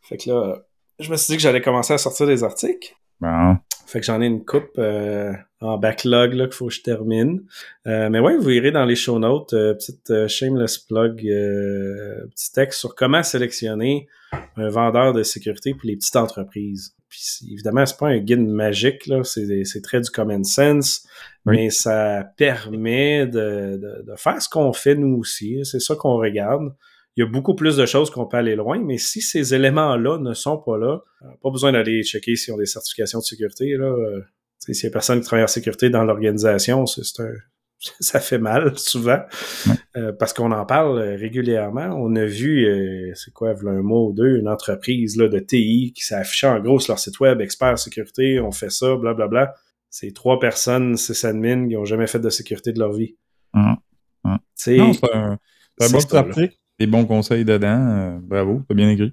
Fait 0.08 0.16
que 0.16 0.30
là, 0.30 0.62
je 0.98 1.10
me 1.10 1.16
suis 1.16 1.32
dit 1.32 1.36
que 1.36 1.42
j'allais 1.42 1.60
commencer 1.60 1.92
à 1.92 1.98
sortir 1.98 2.26
des 2.26 2.42
articles. 2.42 2.94
Bon. 3.22 3.56
Fait 3.86 4.00
que 4.00 4.06
j'en 4.06 4.20
ai 4.20 4.26
une 4.26 4.44
coupe 4.44 4.78
euh, 4.78 5.32
en 5.60 5.78
backlog 5.78 6.32
là, 6.32 6.46
qu'il 6.46 6.54
faut 6.54 6.66
que 6.68 6.72
je 6.74 6.82
termine. 6.82 7.42
Euh, 7.86 8.08
mais 8.10 8.20
ouais, 8.20 8.36
vous 8.36 8.50
irez 8.50 8.70
dans 8.72 8.84
les 8.84 8.96
show 8.96 9.18
notes, 9.18 9.52
euh, 9.52 9.74
petite 9.74 10.10
euh, 10.10 10.26
shameless 10.28 10.78
plug, 10.78 11.16
petit 11.18 12.52
texte 12.52 12.80
sur 12.80 12.94
comment 12.94 13.22
sélectionner 13.22 14.08
un 14.56 14.68
vendeur 14.70 15.12
de 15.12 15.22
sécurité 15.22 15.72
pour 15.74 15.84
les 15.84 15.96
petites 15.96 16.16
entreprises. 16.16 16.94
Puis 17.08 17.22
évidemment, 17.52 17.84
c'est 17.84 17.98
pas 17.98 18.08
un 18.08 18.18
guide 18.18 18.40
magique, 18.46 19.06
là, 19.06 19.22
c'est, 19.24 19.64
c'est 19.64 19.82
très 19.82 20.00
du 20.00 20.10
common 20.10 20.42
sense, 20.42 21.06
Oui. 21.44 21.56
mais 21.56 21.70
ça 21.70 22.24
permet 22.38 23.26
de, 23.26 23.76
de, 23.76 24.04
de 24.10 24.16
faire 24.16 24.40
ce 24.40 24.48
qu'on 24.48 24.72
fait 24.72 24.94
nous 24.94 25.18
aussi. 25.18 25.60
C'est 25.64 25.80
ça 25.80 25.94
qu'on 25.94 26.16
regarde. 26.16 26.74
Il 27.16 27.24
y 27.24 27.26
a 27.26 27.30
beaucoup 27.30 27.54
plus 27.54 27.76
de 27.76 27.84
choses 27.84 28.10
qu'on 28.10 28.26
peut 28.26 28.38
aller 28.38 28.56
loin, 28.56 28.78
mais 28.78 28.96
si 28.96 29.20
ces 29.20 29.54
éléments-là 29.54 30.18
ne 30.18 30.32
sont 30.32 30.58
pas 30.58 30.78
là, 30.78 31.00
euh, 31.22 31.26
pas 31.42 31.50
besoin 31.50 31.72
d'aller 31.72 32.02
checker 32.02 32.36
s'ils 32.36 32.54
ont 32.54 32.58
des 32.58 32.66
certifications 32.66 33.18
de 33.18 33.24
sécurité. 33.24 33.76
Là. 33.76 33.86
Euh, 33.86 34.22
S'il 34.58 34.74
y 34.82 34.86
a 34.86 34.90
personne 34.90 35.20
qui 35.20 35.26
travaille 35.26 35.44
en 35.44 35.48
sécurité 35.48 35.90
dans 35.90 36.04
l'organisation, 36.04 36.86
c'est 36.86 37.04
c'est 37.04 37.22
un, 37.22 37.32
ça 38.00 38.20
fait 38.20 38.38
mal 38.38 38.72
souvent 38.78 39.20
euh, 39.96 40.12
parce 40.12 40.32
qu'on 40.32 40.52
en 40.52 40.64
parle 40.64 41.00
régulièrement. 41.00 41.88
On 41.96 42.14
a 42.16 42.24
vu, 42.24 42.64
euh, 42.66 43.12
c'est 43.14 43.32
quoi, 43.32 43.54
un 43.66 43.82
mois 43.82 44.02
ou 44.02 44.12
deux, 44.12 44.38
une 44.38 44.48
entreprise 44.48 45.16
là, 45.16 45.28
de 45.28 45.38
TI 45.38 45.92
qui 45.94 46.04
s'est 46.04 46.14
affichée 46.14 46.46
en 46.46 46.60
gros 46.60 46.78
sur 46.78 46.92
leur 46.92 46.98
site 46.98 47.18
web, 47.20 47.40
expert 47.40 47.78
sécurité, 47.78 48.40
on 48.40 48.52
fait 48.52 48.70
ça, 48.70 48.96
blablabla. 48.96 49.54
C'est 49.90 50.14
trois 50.14 50.38
personnes, 50.38 50.96
six 50.96 51.24
admins 51.24 51.68
qui 51.68 51.76
ont 51.76 51.84
jamais 51.84 52.06
fait 52.06 52.20
de 52.20 52.30
sécurité 52.30 52.72
de 52.72 52.78
leur 52.78 52.92
vie. 52.92 53.16
Non, 53.52 53.76
c'est 54.54 54.80
un, 54.80 54.92
c'est 54.94 55.14
un 55.14 55.38
c'est 55.80 55.92
bon 55.92 56.16
article. 56.16 56.56
Des 56.82 56.90
bons 56.90 57.04
conseils 57.06 57.44
dedans. 57.44 57.78
euh, 57.78 58.18
bravo, 58.20 58.62
t'as 58.68 58.74
bien 58.74 58.90
écrit. 58.90 59.12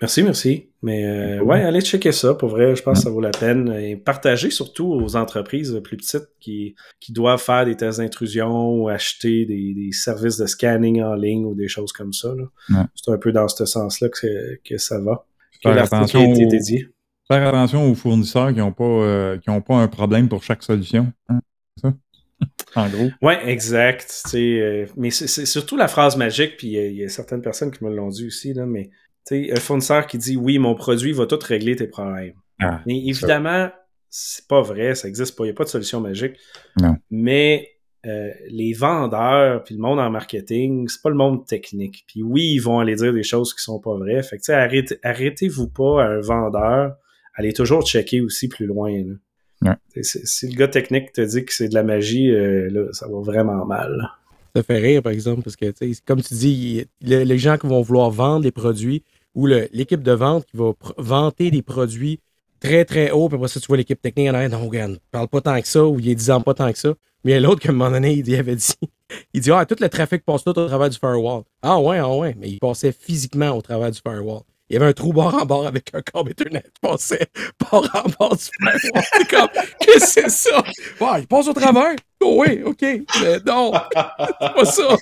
Merci, 0.00 0.22
merci. 0.22 0.68
Mais 0.82 1.04
euh, 1.04 1.40
ouais, 1.42 1.62
allez 1.62 1.80
checker 1.80 2.12
ça. 2.12 2.34
Pour 2.34 2.48
vrai, 2.50 2.74
je 2.74 2.82
pense 2.82 2.98
que 2.98 3.04
ça 3.04 3.10
vaut 3.10 3.20
la 3.20 3.30
peine. 3.30 3.72
Et 3.72 3.96
partager 3.96 4.50
surtout 4.50 4.86
aux 4.92 5.14
entreprises 5.16 5.78
plus 5.84 5.96
petites 5.96 6.28
qui, 6.40 6.74
qui 7.00 7.12
doivent 7.12 7.40
faire 7.40 7.64
des 7.64 7.76
tests 7.76 7.98
d'intrusion 7.98 8.74
ou 8.74 8.88
acheter 8.88 9.46
des, 9.46 9.74
des 9.74 9.92
services 9.92 10.36
de 10.38 10.46
scanning 10.46 11.02
en 11.02 11.14
ligne 11.14 11.44
ou 11.46 11.54
des 11.54 11.68
choses 11.68 11.92
comme 11.92 12.12
ça. 12.12 12.30
Ouais. 12.34 12.84
C'est 12.94 13.10
un 13.10 13.18
peu 13.18 13.32
dans 13.32 13.46
ce 13.48 13.64
sens-là 13.64 14.08
que, 14.08 14.58
que 14.68 14.76
ça 14.78 15.00
va. 15.00 15.24
Faire 15.62 15.76
attention 15.82 16.30
aux- 16.30 16.50
dédié. 16.50 16.88
Faire 17.28 17.46
attention 17.46 17.90
aux 17.90 17.94
fournisseurs 17.94 18.52
qui 18.52 18.58
n'ont 18.58 18.72
pas, 18.72 18.84
euh, 18.84 19.38
qui 19.38 19.48
ont 19.50 19.60
pas 19.60 19.76
un 19.76 19.88
problème 19.88 20.28
pour 20.28 20.42
chaque 20.42 20.62
solution. 20.62 21.12
hein, 21.28 21.40
c'est 21.76 21.88
ça? 21.88 21.94
en 22.76 22.88
gros. 22.88 23.10
Ouais, 23.20 23.48
exact. 23.48 24.24
euh, 24.34 24.86
mais 24.96 25.10
c'est 25.10 25.46
surtout 25.46 25.76
la 25.76 25.88
phrase 25.88 26.16
magique, 26.16 26.56
puis 26.56 26.68
il 26.68 26.96
y 26.96 27.04
a 27.04 27.08
certaines 27.08 27.42
personnes 27.42 27.70
qui 27.70 27.84
me 27.84 27.94
l'ont 27.94 28.08
dit 28.08 28.26
aussi, 28.26 28.52
là, 28.54 28.66
mais 28.66 28.90
un 29.30 29.60
fournisseur 29.60 30.06
qui 30.06 30.18
dit 30.18 30.36
oui, 30.36 30.58
mon 30.58 30.74
produit 30.74 31.12
va 31.12 31.26
tout 31.26 31.38
régler 31.42 31.76
tes 31.76 31.86
problèmes. 31.86 32.34
Ah, 32.60 32.80
Mais 32.86 32.98
évidemment, 33.06 33.70
c'est 34.10 34.46
pas 34.46 34.60
vrai, 34.60 34.94
ça 34.94 35.08
existe 35.08 35.36
pas, 35.36 35.44
il 35.44 35.48
n'y 35.48 35.52
a 35.52 35.54
pas 35.54 35.64
de 35.64 35.68
solution 35.68 36.00
magique. 36.00 36.36
Non. 36.80 36.96
Mais 37.10 37.70
euh, 38.04 38.30
les 38.48 38.72
vendeurs, 38.72 39.62
puis 39.64 39.74
le 39.74 39.80
monde 39.80 40.00
en 40.00 40.10
marketing, 40.10 40.88
c'est 40.88 41.02
pas 41.02 41.08
le 41.08 41.16
monde 41.16 41.46
technique. 41.46 42.04
Puis 42.08 42.22
oui, 42.22 42.52
ils 42.54 42.58
vont 42.58 42.80
aller 42.80 42.96
dire 42.96 43.12
des 43.12 43.22
choses 43.22 43.54
qui 43.54 43.62
sont 43.62 43.80
pas 43.80 43.94
vraies. 43.96 44.22
Fait 44.22 44.38
que 44.38 44.52
arrêtez, 44.52 44.98
arrêtez-vous 45.02 45.68
pas 45.68 46.04
à 46.04 46.08
un 46.08 46.20
vendeur, 46.20 46.96
allez 47.36 47.52
toujours 47.52 47.86
checker 47.86 48.20
aussi 48.20 48.48
plus 48.48 48.66
loin. 48.66 48.90
là. 48.90 49.14
Ouais. 49.62 50.02
Si 50.02 50.48
le 50.48 50.56
gars 50.56 50.68
technique 50.68 51.12
te 51.12 51.20
dit 51.20 51.44
que 51.44 51.52
c'est 51.52 51.68
de 51.68 51.74
la 51.74 51.82
magie, 51.82 52.30
euh, 52.30 52.68
là, 52.70 52.86
ça 52.92 53.06
va 53.08 53.20
vraiment 53.20 53.64
mal. 53.64 54.10
Ça 54.54 54.62
fait 54.62 54.78
rire, 54.78 55.02
par 55.02 55.12
exemple, 55.12 55.42
parce 55.42 55.56
que, 55.56 55.72
comme 56.04 56.20
tu 56.20 56.34
dis, 56.34 56.86
le- 57.02 57.22
les 57.24 57.38
gens 57.38 57.56
qui 57.56 57.66
vont 57.66 57.80
vouloir 57.80 58.10
vendre 58.10 58.42
des 58.42 58.50
produits 58.52 59.02
ou 59.34 59.46
l'équipe 59.46 60.02
de 60.02 60.12
vente 60.12 60.44
qui 60.46 60.56
va 60.56 60.72
vanter 60.98 61.50
des 61.50 61.62
produits 61.62 62.20
très, 62.60 62.84
très 62.84 63.10
haut, 63.10 63.28
puis 63.28 63.36
après 63.36 63.48
ça, 63.48 63.60
tu 63.60 63.66
vois 63.66 63.76
l'équipe 63.78 64.00
technique 64.00 64.28
en 64.28 64.34
arrière, 64.34 64.50
non, 64.50 64.66
regarde, 64.66 64.98
parle 65.10 65.28
pas 65.28 65.40
tant 65.40 65.60
que 65.60 65.66
ça, 65.68 65.84
ou 65.86 65.98
il 66.00 66.08
est 66.10 66.14
disant 66.14 66.40
pas 66.40 66.54
tant 66.54 66.70
que 66.70 66.78
ça. 66.78 66.92
Mais 67.24 67.32
il 67.32 67.34
y 67.34 67.38
a 67.38 67.40
l'autre, 67.40 67.60
qu'à 67.60 67.70
un 67.70 67.72
moment 67.72 67.90
donné, 67.90 68.12
il 68.14 68.22
dit- 68.22 68.32
il 68.32 68.38
avait 68.38 68.56
dit, 68.56 68.74
il 69.32 69.40
dit, 69.40 69.50
ah, 69.52 69.64
tout 69.64 69.76
le 69.80 69.88
trafic 69.88 70.22
passe 70.24 70.44
tout 70.44 70.50
au 70.50 70.66
travers 70.66 70.90
du 70.90 70.98
firewall. 70.98 71.44
Ah 71.62 71.78
ouais, 71.80 71.98
ah 71.98 72.14
ouais, 72.14 72.36
mais 72.38 72.50
il 72.50 72.58
passait 72.58 72.92
physiquement 72.92 73.50
au 73.56 73.62
travers 73.62 73.90
du 73.90 74.00
firewall. 74.06 74.42
Il 74.72 74.76
y 74.76 74.78
avait 74.78 74.86
un 74.86 74.94
trou 74.94 75.12
bord 75.12 75.34
en 75.34 75.44
bord 75.44 75.66
avec 75.66 75.90
un 75.92 76.00
câble 76.00 76.30
Ethernet 76.30 76.62
qui 76.62 76.80
passait 76.80 77.26
bord 77.60 77.86
en 77.92 78.08
bord 78.18 78.34
du 78.34 79.26
comme, 79.26 79.48
qu'est-ce 79.80 80.14
que 80.14 80.30
c'est 80.30 80.30
ça? 80.30 80.62
Ouais, 80.98 81.20
il 81.20 81.26
passe 81.26 81.46
au 81.46 81.52
travers? 81.52 81.94
Oh 82.22 82.38
oui, 82.40 82.62
OK. 82.64 82.80
Mais 82.80 83.38
non, 83.44 83.72
c'est 83.74 84.54
pas 84.54 84.64
ça. 84.64 84.96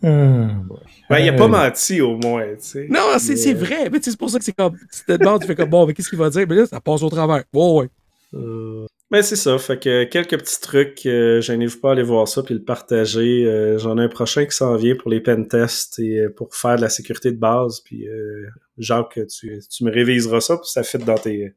Ben, 0.00 1.18
il 1.18 1.28
a 1.28 1.32
pas 1.32 1.48
menti 1.48 2.00
au 2.00 2.16
moins, 2.18 2.46
tu 2.50 2.58
sais. 2.60 2.86
Non, 2.88 3.18
c'est 3.18 3.30
Mais, 3.30 3.36
c'est 3.36 3.54
euh, 3.56 3.58
vrai. 3.58 3.90
Mais 3.90 3.98
tu 3.98 4.04
sais, 4.04 4.10
c'est 4.12 4.16
pour 4.16 4.30
ça 4.30 4.38
que 4.38 4.44
c'est 4.44 4.52
comme. 4.52 4.76
Tu 4.78 5.04
te 5.04 5.18
demandes, 5.18 5.40
tu 5.40 5.48
fais 5.48 5.56
comme 5.56 5.70
bon, 5.70 5.86
mais 5.86 5.92
qu'est-ce 5.92 6.08
qu'il 6.08 6.16
va 6.18 6.30
dire? 6.30 6.46
Mais 6.48 6.54
là, 6.54 6.66
ça 6.66 6.80
passe 6.80 7.02
au 7.02 7.10
travers. 7.10 7.42
Ouais, 7.52 7.80
ouais. 7.80 7.88
Euh, 8.32 8.86
Ben 9.10 9.22
c'est 9.22 9.34
ça, 9.34 9.58
fait 9.58 9.82
que 9.82 10.04
quelques 10.04 10.38
petits 10.38 10.60
trucs, 10.60 11.04
euh, 11.04 11.40
gênez-vous 11.40 11.80
pas 11.80 11.88
à 11.88 11.92
aller 11.92 12.04
voir 12.04 12.28
ça 12.28 12.44
puis 12.44 12.54
le 12.54 12.62
partager. 12.62 13.44
Euh, 13.44 13.76
J'en 13.76 13.98
ai 13.98 14.04
un 14.04 14.08
prochain 14.08 14.44
qui 14.46 14.56
s'en 14.56 14.76
vient 14.76 14.94
pour 14.94 15.10
les 15.10 15.20
pen 15.20 15.48
tests 15.48 15.98
et 15.98 16.20
euh, 16.20 16.28
pour 16.28 16.54
faire 16.54 16.76
de 16.76 16.82
la 16.82 16.88
sécurité 16.88 17.32
de 17.32 17.36
base. 17.38 17.80
Puis 17.80 18.06
euh, 18.06 18.46
Jacques, 18.82 19.20
tu, 19.28 19.60
tu 19.70 19.84
me 19.84 19.90
réviseras 19.90 20.40
ça 20.40 20.56
puis 20.56 20.68
ça 20.68 20.82
fit 20.82 20.98
dans 20.98 21.16
tes 21.18 21.54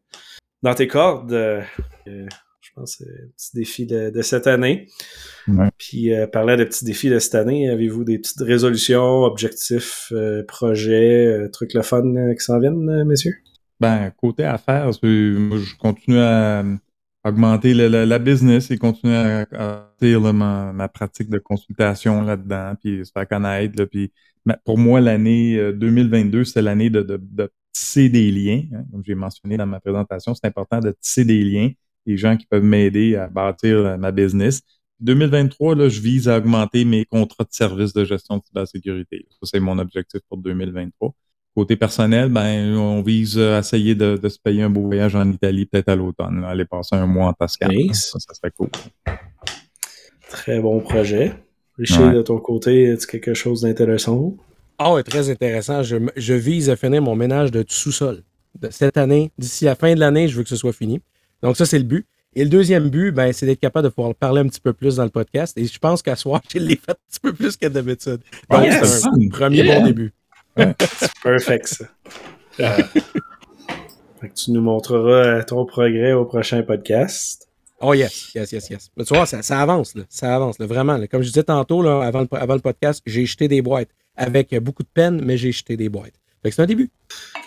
dans 0.62 0.74
tes 0.74 0.88
cordes. 0.88 1.34
Euh, 1.34 1.62
euh, 2.08 2.28
je 2.62 2.70
pense 2.76 2.96
que 2.96 3.04
c'est 3.04 3.12
un 3.12 3.28
petit 3.36 3.56
défi 3.56 3.86
de, 3.86 4.10
de 4.10 4.22
cette 4.22 4.48
année. 4.48 4.88
Ouais. 5.48 5.70
Puis 5.78 6.14
euh, 6.14 6.26
parlant 6.28 6.56
de 6.56 6.64
petits 6.64 6.86
défis 6.86 7.10
de 7.10 7.20
cette 7.20 7.36
année, 7.36 7.70
avez-vous 7.70 8.04
des 8.04 8.18
petites 8.18 8.42
résolutions, 8.42 9.24
objectifs, 9.24 10.12
euh, 10.12 10.44
projets, 10.48 11.26
euh, 11.28 11.50
trucs 11.50 11.74
le 11.74 11.82
fun 11.82 12.04
euh, 12.16 12.34
qui 12.34 12.44
s'en 12.44 12.60
viennent, 12.60 12.90
euh, 12.90 13.04
messieurs? 13.06 13.36
Ben, 13.80 14.12
côté 14.18 14.46
affaires, 14.46 14.86
moi, 14.86 15.58
je 15.58 15.76
continue 15.78 16.20
à 16.20 16.62
euh, 16.62 16.76
augmenter 17.26 17.74
le- 17.74 17.90
le- 17.90 18.06
la 18.06 18.20
business 18.20 18.72
et 18.72 18.78
continuer 18.78 19.16
à, 19.16 19.46
à 19.52 19.90
là, 20.02 20.34
ma, 20.34 20.72
ma 20.74 20.88
pratique 20.88 21.30
de 21.30 21.40
consultation 21.40 22.22
là-dedans, 22.22 22.74
puis 22.82 23.06
se 23.06 23.12
faire 23.12 23.28
connaître. 23.28 23.78
Là, 23.78 23.86
puis 23.86 24.12
pour 24.66 24.78
moi, 24.78 25.00
l'année 25.02 25.58
euh, 25.58 25.72
2022, 25.74 26.44
c'est 26.44 26.62
l'année 26.62 26.90
de, 26.90 27.02
de, 27.02 27.20
de 27.22 27.50
tisser 27.72 28.10
des 28.10 28.30
liens. 28.32 28.64
hein. 28.74 28.84
Comme 28.92 29.04
j'ai 29.06 29.16
mentionné 29.16 29.58
dans 29.58 29.66
ma 29.66 29.80
présentation, 29.80 30.34
c'est 30.34 30.46
important 30.48 30.80
de 30.80 30.92
tisser 31.00 31.26
des 31.26 31.44
liens, 31.44 31.70
des 32.06 32.18
gens 32.18 32.36
qui 32.38 32.46
peuvent 32.46 32.64
m'aider 32.64 33.16
à 33.16 33.28
bâtir 33.28 33.78
euh, 33.78 33.98
ma 33.98 34.12
business. 34.12 34.62
2023, 35.00 35.76
là, 35.76 35.90
je 35.90 36.00
vise 36.00 36.30
à 36.30 36.38
augmenter 36.38 36.86
mes 36.86 37.06
contrats 37.06 37.44
de 37.44 37.50
services 37.52 37.94
de 37.94 38.06
gestion 38.06 38.38
de 38.38 38.44
cybersécurité. 38.46 39.26
Ça, 39.30 39.40
c'est 39.44 39.60
mon 39.60 39.78
objectif 39.80 40.22
pour 40.30 40.38
2023. 40.38 41.14
Côté 41.56 41.76
personnel, 41.76 42.30
ben, 42.30 42.76
on 42.78 43.02
vise 43.02 43.38
à 43.38 43.60
essayer 43.60 43.96
de, 43.96 44.18
de 44.18 44.30
se 44.30 44.40
payer 44.40 44.64
un 44.64 44.70
beau 44.70 44.82
voyage 44.82 45.16
en 45.16 45.30
Italie, 45.30 45.66
peut-être 45.66 45.90
à 45.90 45.96
l'automne. 45.96 46.44
Aller 46.46 46.66
passer 46.66 46.96
un 46.96 47.06
mois 47.06 47.28
en 47.28 47.34
Toscane. 47.34 47.72
Nice. 47.72 48.12
Ça, 48.12 48.20
ça 48.20 48.34
serait 48.34 48.52
cool. 48.58 48.70
Très 50.30 50.60
bon 50.60 50.80
projet. 50.80 51.34
Richard, 51.78 52.10
Ouais. 52.10 52.14
de 52.16 52.22
ton 52.22 52.38
côté, 52.40 52.92
as-tu 52.92 53.08
quelque 53.08 53.34
chose 53.34 53.62
d'intéressant? 53.62 54.36
Ah 54.78 54.94
ouais, 54.94 55.04
très 55.04 55.30
intéressant. 55.30 55.82
Je, 55.84 56.34
vise 56.34 56.70
à 56.70 56.76
finir 56.76 57.02
mon 57.02 57.16
ménage 57.16 57.52
de 57.52 57.64
sous-sol. 57.68 58.24
Cette 58.70 58.98
année, 58.98 59.32
d'ici 59.38 59.66
la 59.66 59.76
fin 59.76 59.94
de 59.94 60.00
l'année, 60.00 60.28
je 60.28 60.36
veux 60.38 60.44
que 60.44 60.50
ce 60.50 60.56
soit 60.56 60.74
fini. 60.74 61.02
Donc, 61.42 61.58
ça, 61.58 61.66
c'est 61.66 61.78
le 61.80 61.84
but. 61.86 62.06
Et 62.36 62.44
le 62.44 62.50
deuxième 62.50 62.90
but, 62.90 63.12
ben, 63.12 63.32
c'est 63.34 63.46
d'être 63.46 63.60
capable 63.60 63.86
de 63.86 63.94
pouvoir 63.94 64.14
parler 64.16 64.42
un 64.42 64.48
petit 64.48 64.60
peu 64.62 64.74
plus 64.74 64.96
dans 64.96 65.04
le 65.04 65.10
podcast. 65.10 65.56
Et 65.58 65.66
je 65.66 65.78
pense 65.80 66.02
qu'à 66.02 66.16
soir, 66.16 66.42
je 66.54 66.60
l'ai 66.60 66.76
fait 66.76 66.92
un 66.92 66.96
petit 67.10 67.20
peu 67.22 67.34
plus 67.34 67.56
que 67.58 67.68
d'habitude. 67.68 68.20
Donc, 68.50 68.62
Ouais, 68.62 68.72
c'est 68.72 68.86
c'est 68.86 69.08
un 69.08 69.30
premier 69.30 69.64
Yeah. 69.64 69.80
bon 69.80 69.86
début. 69.86 70.12
Perfect, 71.24 71.68
ça. 71.68 71.86
Euh, 72.60 72.70
Fait 74.22 74.30
que 74.30 74.34
tu 74.36 74.52
nous 74.52 74.62
montreras 74.62 75.26
euh, 75.40 75.44
ton 75.44 75.66
progrès 75.66 76.14
au 76.14 76.26
prochain 76.26 76.64
podcast. 76.64 77.50
Oh 77.86 77.94
yes, 77.94 78.32
yes, 78.34 78.52
yes, 78.52 78.70
yes. 78.70 78.92
Mais 78.96 79.04
tu 79.04 79.14
vois, 79.14 79.26
ça, 79.26 79.42
ça 79.42 79.60
avance, 79.62 79.94
là. 79.96 80.04
Ça 80.10 80.34
avance, 80.36 80.58
là, 80.60 80.66
vraiment. 80.68 80.98
là. 80.98 81.08
Comme 81.08 81.22
je 81.22 81.28
disais 81.28 81.44
tantôt, 81.44 81.82
là, 81.82 82.02
avant, 82.02 82.22
le, 82.22 82.28
avant 82.32 82.54
le 82.56 82.62
podcast, 82.62 83.02
j'ai 83.06 83.26
jeté 83.26 83.48
des 83.48 83.62
boîtes. 83.62 83.90
Avec 84.16 84.54
euh, 84.54 84.60
beaucoup 84.60 84.84
de 84.84 84.88
peine, 84.94 85.22
mais 85.26 85.38
j'ai 85.38 85.52
jeté 85.52 85.76
des 85.76 85.90
boîtes. 85.90 86.14
Fait 86.44 86.50
que 86.50 86.56
c'est 86.56 86.62
un 86.62 86.66
début. 86.68 86.90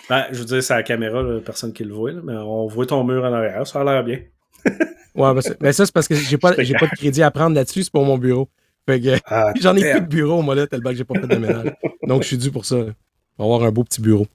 Ben, 0.09 0.25
je 0.31 0.39
veux 0.39 0.45
dire, 0.45 0.61
c'est 0.61 0.73
à 0.73 0.77
la 0.77 0.83
caméra, 0.83 1.21
là, 1.23 1.39
personne 1.39 1.71
qui 1.73 1.83
le 1.85 1.93
voit, 1.93 2.11
là, 2.11 2.21
mais 2.23 2.33
on 2.35 2.67
voit 2.67 2.85
ton 2.85 3.03
mur 3.03 3.23
en 3.23 3.31
arrière, 3.33 3.65
ça 3.65 3.81
a 3.81 3.83
l'air 3.83 4.03
bien. 4.03 4.19
Ouais, 5.15 5.33
ben, 5.33 5.41
c'est- 5.41 5.59
mais 5.61 5.73
ça, 5.73 5.83
c'est 5.83 5.91
parce 5.91 6.07
que 6.07 6.13
j'ai 6.13 6.37
pas, 6.37 6.53
j'ai 6.59 6.75
pas 6.75 6.85
de 6.85 6.91
crédit 6.95 7.23
à 7.23 7.31
prendre 7.31 7.55
là-dessus, 7.55 7.81
c'est 7.83 7.91
pour 7.91 8.05
mon 8.05 8.19
bureau. 8.19 8.49
Fait 8.87 9.01
que 9.01 9.17
Ah, 9.25 9.51
j'en 9.59 9.75
ai 9.75 9.81
plus 9.91 10.01
de 10.01 10.05
bureau, 10.05 10.43
moi, 10.43 10.53
là, 10.53 10.67
tellement 10.67 10.91
que 10.91 10.95
j'ai 10.95 11.03
pas 11.05 11.19
fait 11.19 11.25
de 11.27 11.37
ménage. 11.37 11.73
Donc, 12.03 12.21
je 12.21 12.27
suis 12.27 12.37
dû 12.37 12.51
pour 12.51 12.65
ça. 12.65 12.75
là. 12.77 12.91
On 13.39 13.49
va 13.49 13.55
avoir 13.55 13.67
un 13.67 13.71
beau 13.71 13.83
petit 13.83 13.99
bureau. 14.01 14.27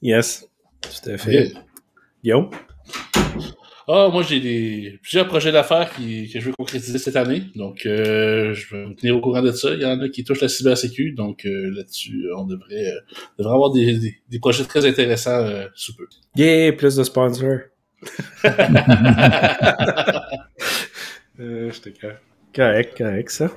Yes, 0.00 0.46
tout 0.80 1.10
à 1.10 1.18
fait. 1.18 1.52
yeah. 2.22 2.48
Ah, 3.88 4.08
moi, 4.12 4.22
j'ai 4.22 4.38
des 4.40 4.98
plusieurs 5.02 5.26
projets 5.26 5.50
d'affaires 5.50 5.92
qui, 5.94 6.30
que 6.32 6.38
je 6.40 6.46
veux 6.46 6.52
concrétiser 6.52 6.98
cette 6.98 7.16
année. 7.16 7.42
Donc, 7.56 7.84
euh, 7.84 8.54
je 8.54 8.74
vais 8.74 8.84
vous 8.84 8.94
tenir 8.94 9.16
au 9.16 9.20
courant 9.20 9.42
de 9.42 9.50
ça. 9.52 9.74
Il 9.74 9.80
y 9.80 9.84
en 9.84 10.00
a 10.00 10.08
qui 10.08 10.22
touchent 10.24 10.40
la 10.40 10.48
cybersécu. 10.48 11.12
Donc, 11.12 11.44
euh, 11.44 11.70
là-dessus, 11.74 12.26
on 12.36 12.44
devrait, 12.44 12.86
euh, 12.86 13.00
devrait 13.38 13.54
avoir 13.54 13.72
des, 13.72 13.98
des, 13.98 14.14
des 14.28 14.38
projets 14.38 14.64
très 14.64 14.86
intéressants 14.86 15.30
euh, 15.44 15.66
sous 15.74 15.96
peu. 15.96 16.06
Yeah, 16.36 16.72
plus 16.72 16.94
de 16.96 17.02
sponsors. 17.02 17.58
euh, 21.40 21.70
J'étais 21.72 21.92
correct. 21.92 22.22
Correct, 22.54 22.98
correct, 22.98 23.30
ça. 23.30 23.50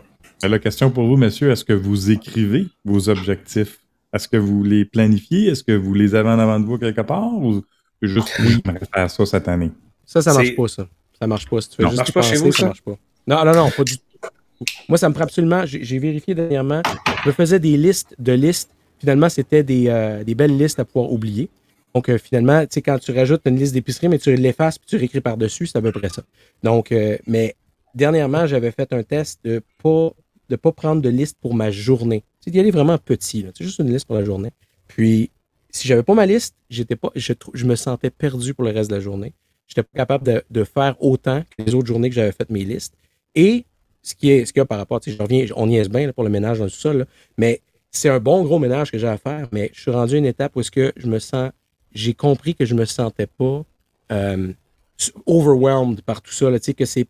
La 0.43 0.59
question 0.59 0.91
pour 0.91 1.05
vous, 1.05 1.17
messieurs, 1.17 1.51
est-ce 1.51 1.65
que 1.65 1.73
vous 1.73 2.11
écrivez 2.11 2.67
vos 2.84 3.09
objectifs? 3.09 3.80
Est-ce 4.13 4.28
que 4.28 4.38
vous 4.38 4.63
les 4.63 4.86
planifiez? 4.86 5.47
Est-ce 5.47 5.63
que 5.63 5.73
vous 5.73 5.93
les 5.93 6.15
avez 6.15 6.30
en 6.30 6.39
avant 6.39 6.59
de 6.59 6.65
vous 6.65 6.78
quelque 6.78 7.01
part? 7.01 7.34
Ou 7.34 7.63
juste 8.01 8.32
oui, 8.39 8.57
j'aimerais 8.65 8.86
faire 8.93 9.09
ça 9.09 9.26
cette 9.26 9.47
année? 9.47 9.71
Ça, 10.06 10.22
ça 10.22 10.34
marche 10.34 10.56
pas, 10.56 10.68
ça. 10.68 10.88
Ça 11.20 11.28
marche 11.28 11.47
pas. 11.49 11.62
Si 11.62 11.70
tu 11.70 11.78
veux 11.78 11.84
Non, 11.84 11.89
juste 11.89 11.97
marche 11.99 12.14
pas 12.14 12.22
chez 12.22 12.36
vous, 12.38 12.51
ça 12.51 12.60
ça? 12.60 12.66
marche 12.68 12.82
pas. 12.82 12.97
Non, 13.28 13.45
non, 13.45 13.53
non, 13.53 13.72
pas 13.72 13.84
du 13.84 13.97
tout. 13.97 14.03
Moi, 14.88 14.97
ça 14.97 15.10
me 15.10 15.14
prend 15.14 15.24
absolument. 15.24 15.64
J'ai 15.66 15.99
vérifié 15.99 16.34
dernièrement. 16.36 16.82
Je 17.24 17.30
me 17.30 17.34
faisais 17.34 17.60
des 17.60 17.76
listes 17.78 18.16
de 18.20 18.32
listes. 18.34 18.72
Finalement, 18.99 19.28
c'était 19.30 19.64
des, 19.64 19.88
euh, 19.88 20.24
des 20.24 20.36
belles 20.36 20.58
listes 20.58 20.80
à 20.80 20.86
pouvoir 20.86 21.12
oublier. 21.12 21.49
Donc, 21.93 22.10
euh, 22.10 22.18
finalement, 22.18 22.62
tu 22.62 22.68
sais, 22.72 22.82
quand 22.82 22.97
tu 22.99 23.12
rajoutes 23.12 23.41
une 23.45 23.58
liste 23.58 23.74
d'épicerie, 23.74 24.08
mais 24.10 24.18
tu 24.20 24.34
l'effaces 24.36 24.78
puis 24.78 24.88
tu 24.88 24.95
réécris 24.97 25.22
par-dessus, 25.22 25.68
c'est 25.68 25.78
à 25.78 25.82
peu 25.82 25.91
près 25.91 26.10
ça. 26.10 26.24
Donc, 26.64 26.91
euh, 26.91 27.18
mais 27.28 27.56
dernièrement, 27.93 28.47
j'avais 28.47 28.72
fait 28.72 28.91
un 28.93 29.03
test 29.03 29.39
de 29.43 29.62
pas 29.84 30.12
de 30.49 30.56
pas 30.58 30.72
prendre 30.72 31.01
de 31.01 31.10
liste 31.10 31.38
pour 31.41 31.56
ma 31.56 31.72
journée. 31.72 32.24
C'est 32.39 32.51
d'y 32.51 32.60
aller 32.60 32.72
vraiment 32.72 32.97
petit. 32.97 33.41
là. 33.43 33.49
C'est 33.58 33.64
juste 33.64 33.80
une 33.80 33.91
liste 33.91 34.06
pour 34.06 34.16
la 34.16 34.24
journée. 34.24 34.51
Puis, 34.88 35.32
si 35.72 35.88
j'avais 35.88 36.03
pas 36.03 36.14
ma 36.14 36.26
liste, 36.28 36.56
j'étais 36.70 36.95
pas, 36.95 37.10
je, 37.16 37.34
je 37.53 37.66
me 37.66 37.76
sentais 37.76 38.12
perdu 38.12 38.53
pour 38.53 38.64
le 38.64 38.70
reste 38.72 38.89
de 38.91 38.95
la 38.95 39.01
journée. 39.01 39.34
J'étais 39.68 39.84
pas 39.84 39.97
capable 39.97 40.26
de, 40.26 40.43
de 40.49 40.63
faire 40.63 40.95
autant 40.99 41.41
que 41.41 41.63
les 41.63 41.74
autres 41.74 41.88
journées 41.88 42.09
que 42.09 42.16
j'avais 42.16 42.32
fait 42.32 42.49
mes 42.49 42.63
listes. 42.63 42.95
Et 43.34 43.66
ce 44.01 44.13
qui 44.13 44.30
est, 44.30 44.45
ce 44.45 44.53
qu'il 44.53 44.59
y 44.59 44.61
a 44.61 44.66
par 44.66 44.78
rapport, 44.78 44.99
tu 44.99 45.09
sais, 45.09 45.18
je 45.18 45.22
reviens, 45.22 45.45
on 45.55 45.68
y 45.70 45.78
est 45.78 45.89
bien 45.89 46.05
là, 46.05 46.13
pour 46.13 46.24
le 46.24 46.30
ménage 46.30 46.59
dans 46.59 46.66
le 46.66 46.70
sous-sol, 46.70 46.99
là, 46.99 47.05
mais 47.38 47.61
c'est 47.91 48.09
un 48.09 48.20
bon 48.20 48.43
gros 48.43 48.59
ménage 48.59 48.91
que 48.91 48.97
j'ai 48.97 49.07
à 49.07 49.18
faire, 49.18 49.47
mais 49.51 49.72
je 49.74 49.82
suis 49.82 49.91
rendu 49.91 50.16
à 50.16 50.18
une 50.18 50.26
étape 50.26 50.55
où 50.55 50.59
est-ce 50.59 50.72
que 50.72 50.93
je 50.95 51.07
me 51.07 51.18
sens, 51.18 51.51
j'ai 51.93 52.13
compris 52.13 52.53
que 52.53 52.66
je 52.66 52.76
me 52.76 52.86
sentais 52.86 53.26
pas 53.26 53.63
euh, 54.11 54.53
overwhelmed 55.26 56.01
par 56.01 56.22
tout 56.22 56.32
ça, 56.32 56.49
là, 56.49 56.59
tu 56.59 56.66
sais, 56.66 56.74
que 56.74 56.86
c'est, 56.86 57.07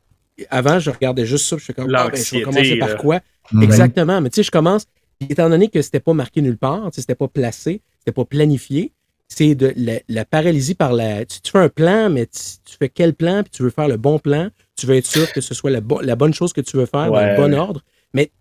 avant, 0.50 0.80
je 0.80 0.90
regardais 0.90 1.26
juste 1.26 1.46
ça, 1.48 1.58
puis 1.58 1.64
je 1.64 1.66
fais 1.68 1.74
comme, 1.74 1.94
ah, 1.94 2.10
ben, 2.10 2.16
je 2.16 2.36
vais 2.36 2.42
commencer 2.44 2.78
par 2.78 2.98
quoi? 2.98 3.20
Mhm. 3.52 3.64
Exactement, 3.64 4.22
mais 4.22 4.30
tu 4.30 4.36
sais, 4.36 4.44
je 4.44 4.52
commence, 4.52 4.86
étant 5.20 5.50
donné 5.50 5.68
que 5.68 5.82
c'était 5.82 6.00
pas 6.00 6.14
marqué 6.14 6.42
nulle 6.42 6.58
part, 6.58 6.86
tu 6.92 6.96
sais, 6.96 7.02
c'était 7.02 7.16
pas 7.16 7.28
placé, 7.28 7.82
c'était 8.00 8.14
pas 8.14 8.26
planifié. 8.26 8.92
C'est 9.38 9.54
de 9.56 9.74
la, 9.76 10.00
la 10.08 10.24
paralysie 10.26 10.76
par 10.76 10.94
la. 10.94 11.26
Tu, 11.26 11.42
tu 11.42 11.52
fais 11.52 11.60
un 11.60 11.68
plan, 11.70 12.10
mais 12.10 12.26
tu, 12.26 12.40
tu 12.64 12.78
fais 12.80 12.88
quel 12.90 13.14
plan, 13.14 13.44
puis 13.44 13.52
tu 13.52 13.64
veux 13.64 13.70
faire 13.70 13.88
le 13.90 13.98
bon 13.98 14.18
plan? 14.18 14.50
Tu 14.78 14.86
veux 14.86 14.96
être 14.96 15.06
sûr 15.06 15.32
que 15.34 15.42
ce 15.42 15.54
soit 15.54 15.72
la, 15.72 15.82
bo- 15.82 16.00
la 16.02 16.16
bonne 16.16 16.34
chose 16.34 16.54
que 16.54 16.62
tu 16.62 16.78
veux 16.78 16.86
faire 16.86 17.12
dans 17.12 17.20
le 17.26 17.36
bon 17.36 17.54
ordre? 17.54 17.82
Ouais, 18.14 18.32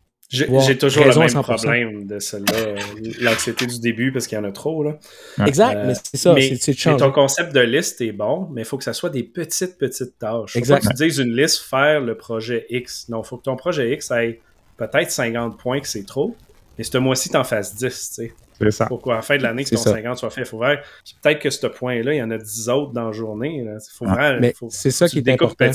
j'ai 0.66 0.78
toujours 0.78 1.02
le 1.04 1.08
raison 1.10 1.20
à 1.20 1.24
même 1.26 1.34
100%. 1.34 1.42
problème 1.42 2.06
de 2.06 2.18
celle-là. 2.18 2.74
L'anxiété 3.20 3.66
du 3.66 3.78
début 3.78 4.10
parce 4.10 4.26
qu'il 4.26 4.36
y 4.36 4.40
en 4.40 4.44
a 4.44 4.52
trop. 4.52 4.82
Là. 4.82 4.98
Ouais. 5.38 5.46
Exact, 5.48 5.76
Euh, 5.76 5.84
mais 5.88 5.94
c'est 5.94 6.16
ça, 6.16 6.32
mais, 6.32 6.50
mais 6.50 6.96
ton 6.96 7.12
concept 7.12 7.52
de 7.54 7.60
liste 7.60 8.00
est 8.00 8.10
bon, 8.12 8.48
mais 8.52 8.62
il 8.62 8.64
faut 8.64 8.78
que 8.78 8.84
ça 8.84 8.94
soit 8.94 9.10
des 9.10 9.22
petites, 9.22 9.76
petites 9.78 10.18
tâches. 10.18 10.52
Faut 10.54 10.58
Exact. 10.58 10.82
pas 10.82 10.88
que 10.90 10.96
tu 10.96 11.06
dises 11.06 11.18
une 11.18 11.36
liste, 11.36 11.58
faire 11.60 12.00
le 12.00 12.16
projet 12.16 12.66
X. 12.70 13.08
Non, 13.10 13.22
il 13.22 13.26
faut 13.26 13.36
que 13.36 13.42
ton 13.44 13.54
projet 13.56 13.92
X 13.94 14.10
ait 14.12 14.40
peut-être 14.76 15.10
50 15.10 15.58
points 15.58 15.80
que 15.80 15.86
c'est 15.88 16.06
trop, 16.06 16.34
mais 16.78 16.84
ce 16.84 16.98
mois-ci, 16.98 17.28
t'en 17.28 17.44
fasses 17.44 17.74
10. 17.76 17.88
tu 17.88 18.14
sais. 18.14 18.32
Ça. 18.70 18.86
Pour 18.86 19.02
qu'à 19.02 19.14
la 19.14 19.22
fin 19.22 19.36
de 19.36 19.42
l'année, 19.42 19.64
que 19.64 19.70
ton 19.70 19.76
ça. 19.76 19.92
50 19.92 20.18
soit 20.18 20.30
fait. 20.30 20.44
Faut 20.44 20.58
voir. 20.58 20.76
Puis 21.04 21.16
Peut-être 21.22 21.40
que 21.40 21.50
ce 21.50 21.66
point-là, 21.66 22.14
il 22.14 22.18
y 22.18 22.22
en 22.22 22.30
a 22.30 22.38
10 22.38 22.68
autres 22.68 22.92
dans 22.92 23.06
la 23.06 23.12
journée. 23.12 23.62
là. 23.64 23.78
Faut 23.92 24.06
Ah, 24.08 24.38
faut, 24.56 24.68
c'est 24.70 24.90
ça 24.90 25.08
qui 25.08 25.18
est 25.18 25.28
important. 25.28 25.70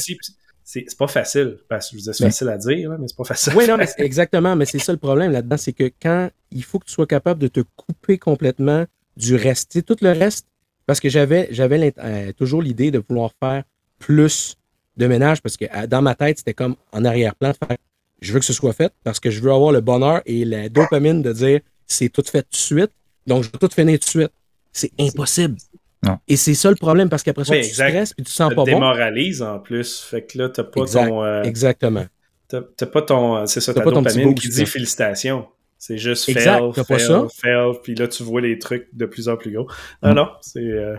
C'est 0.64 0.98
pas 0.98 1.08
facile. 1.08 1.58
Parce 1.68 1.90
que 1.90 1.98
je 1.98 2.04
vous 2.04 2.14
c'est 2.14 2.24
facile 2.26 2.50
à 2.50 2.58
dire, 2.58 2.92
là, 2.92 2.98
mais 3.00 3.08
c'est 3.08 3.18
pas 3.18 3.24
facile. 3.24 3.54
Oui, 3.56 3.68
non, 3.68 3.76
mais 3.76 3.88
faire. 3.88 4.06
exactement, 4.06 4.56
mais 4.56 4.66
c'est 4.66 4.78
ça 4.78 4.92
le 4.92 5.00
problème 5.00 5.32
là-dedans, 5.32 5.58
c'est 5.58 5.74
que 5.74 5.92
quand 6.02 6.30
il 6.52 6.64
faut 6.64 6.78
que 6.78 6.86
tu 6.86 6.92
sois 6.92 7.08
capable 7.08 7.42
de 7.42 7.48
te 7.48 7.62
couper 7.76 8.20
complètement 8.20 8.86
du 9.18 9.36
reste, 9.36 9.84
tout 9.84 9.98
le 10.02 10.12
reste, 10.12 10.46
parce 10.86 11.00
que 11.00 11.10
j'avais 11.10 11.50
euh, 12.00 12.32
toujours 12.34 12.62
l'idée 12.62 12.92
de 12.92 13.02
vouloir 13.08 13.32
faire 13.40 13.64
plus 13.98 14.58
de 14.98 15.08
ménage, 15.08 15.42
parce 15.42 15.58
que 15.58 15.66
euh, 15.66 15.88
dans 15.88 16.02
ma 16.02 16.14
tête, 16.14 16.38
c'était 16.38 16.54
comme 16.54 16.76
en 16.92 17.04
arrière-plan, 17.04 17.50
de 17.50 17.68
faire, 17.68 17.78
je 18.22 18.34
veux 18.34 18.40
que 18.40 18.46
ce 18.46 18.54
soit 18.54 18.74
fait, 18.74 18.94
parce 19.04 19.20
que 19.20 19.32
je 19.32 19.42
veux 19.42 19.52
avoir 19.52 19.72
le 19.72 19.82
bonheur 19.82 20.22
et 20.26 20.46
la 20.46 20.70
dopamine 20.70 21.22
de 21.22 21.34
dire, 21.34 21.62
c'est 21.90 22.08
tout 22.10 22.24
fait 22.24 22.44
tout 22.44 22.48
de 22.52 22.56
suite, 22.56 22.92
donc 23.28 23.44
je 23.44 23.50
veux 23.52 23.60
tout 23.60 23.68
finir 23.74 24.00
tout 24.00 24.06
de 24.06 24.10
suite. 24.10 24.32
C'est 24.72 24.92
impossible. 25.00 25.58
Non. 26.04 26.18
Et 26.30 26.38
c'est 26.38 26.54
ça 26.54 26.70
le 26.70 26.78
problème, 26.78 27.10
parce 27.10 27.24
qu'après 27.24 27.44
ça, 27.44 27.52
Oui, 27.52 27.60
tu 27.62 27.68
exact. 27.68 27.90
stresses, 27.90 28.14
puis 28.14 28.24
tu 28.24 28.32
te 28.32 28.36
sens 28.36 28.50
Ça 28.50 28.56
pas 28.56 28.64
te 28.64 28.70
bon. 28.70 28.76
démoralise 28.78 29.42
en 29.42 29.60
plus. 29.60 30.00
Fait 30.02 30.24
que 30.26 30.38
là, 30.38 30.48
t'as 30.48 30.64
pas 30.64 30.82
Exact. 30.84 31.08
ton. 31.10 31.24
euh, 31.26 31.44
Exactement. 31.44 32.06
T'as 32.48 32.62
pas 32.86 33.02
ton. 33.02 33.36
euh, 33.38 33.46
C'est 33.48 33.60
ça, 33.60 33.74
T'as 33.74 33.82
ta 33.82 33.84
pas 33.86 33.92
ton 33.92 34.04
petit 34.04 34.16
dopamine 34.16 34.36
qui 34.36 34.48
dit 34.48 34.66
félicitations. 34.66 35.46
C'est 35.78 35.98
juste 35.98 36.28
Exact, 36.30 36.60
fail, 36.60 36.72
t'as 36.74 36.84
pas 36.84 36.98
fail, 36.98 37.08
ça. 37.08 37.28
fail, 37.42 37.72
puis 37.84 37.96
là, 37.96 38.08
tu 38.08 38.24
vois 38.24 38.42
les 38.42 38.58
trucs 38.60 38.88
de 38.94 39.06
plus 39.06 39.28
en 39.30 39.36
plus 39.38 39.52
gros. 39.52 39.68
Non, 40.04 40.12
Mm. 40.12 40.16
non, 40.16 40.28
c'est. 40.42 40.60
euh, 40.60 40.96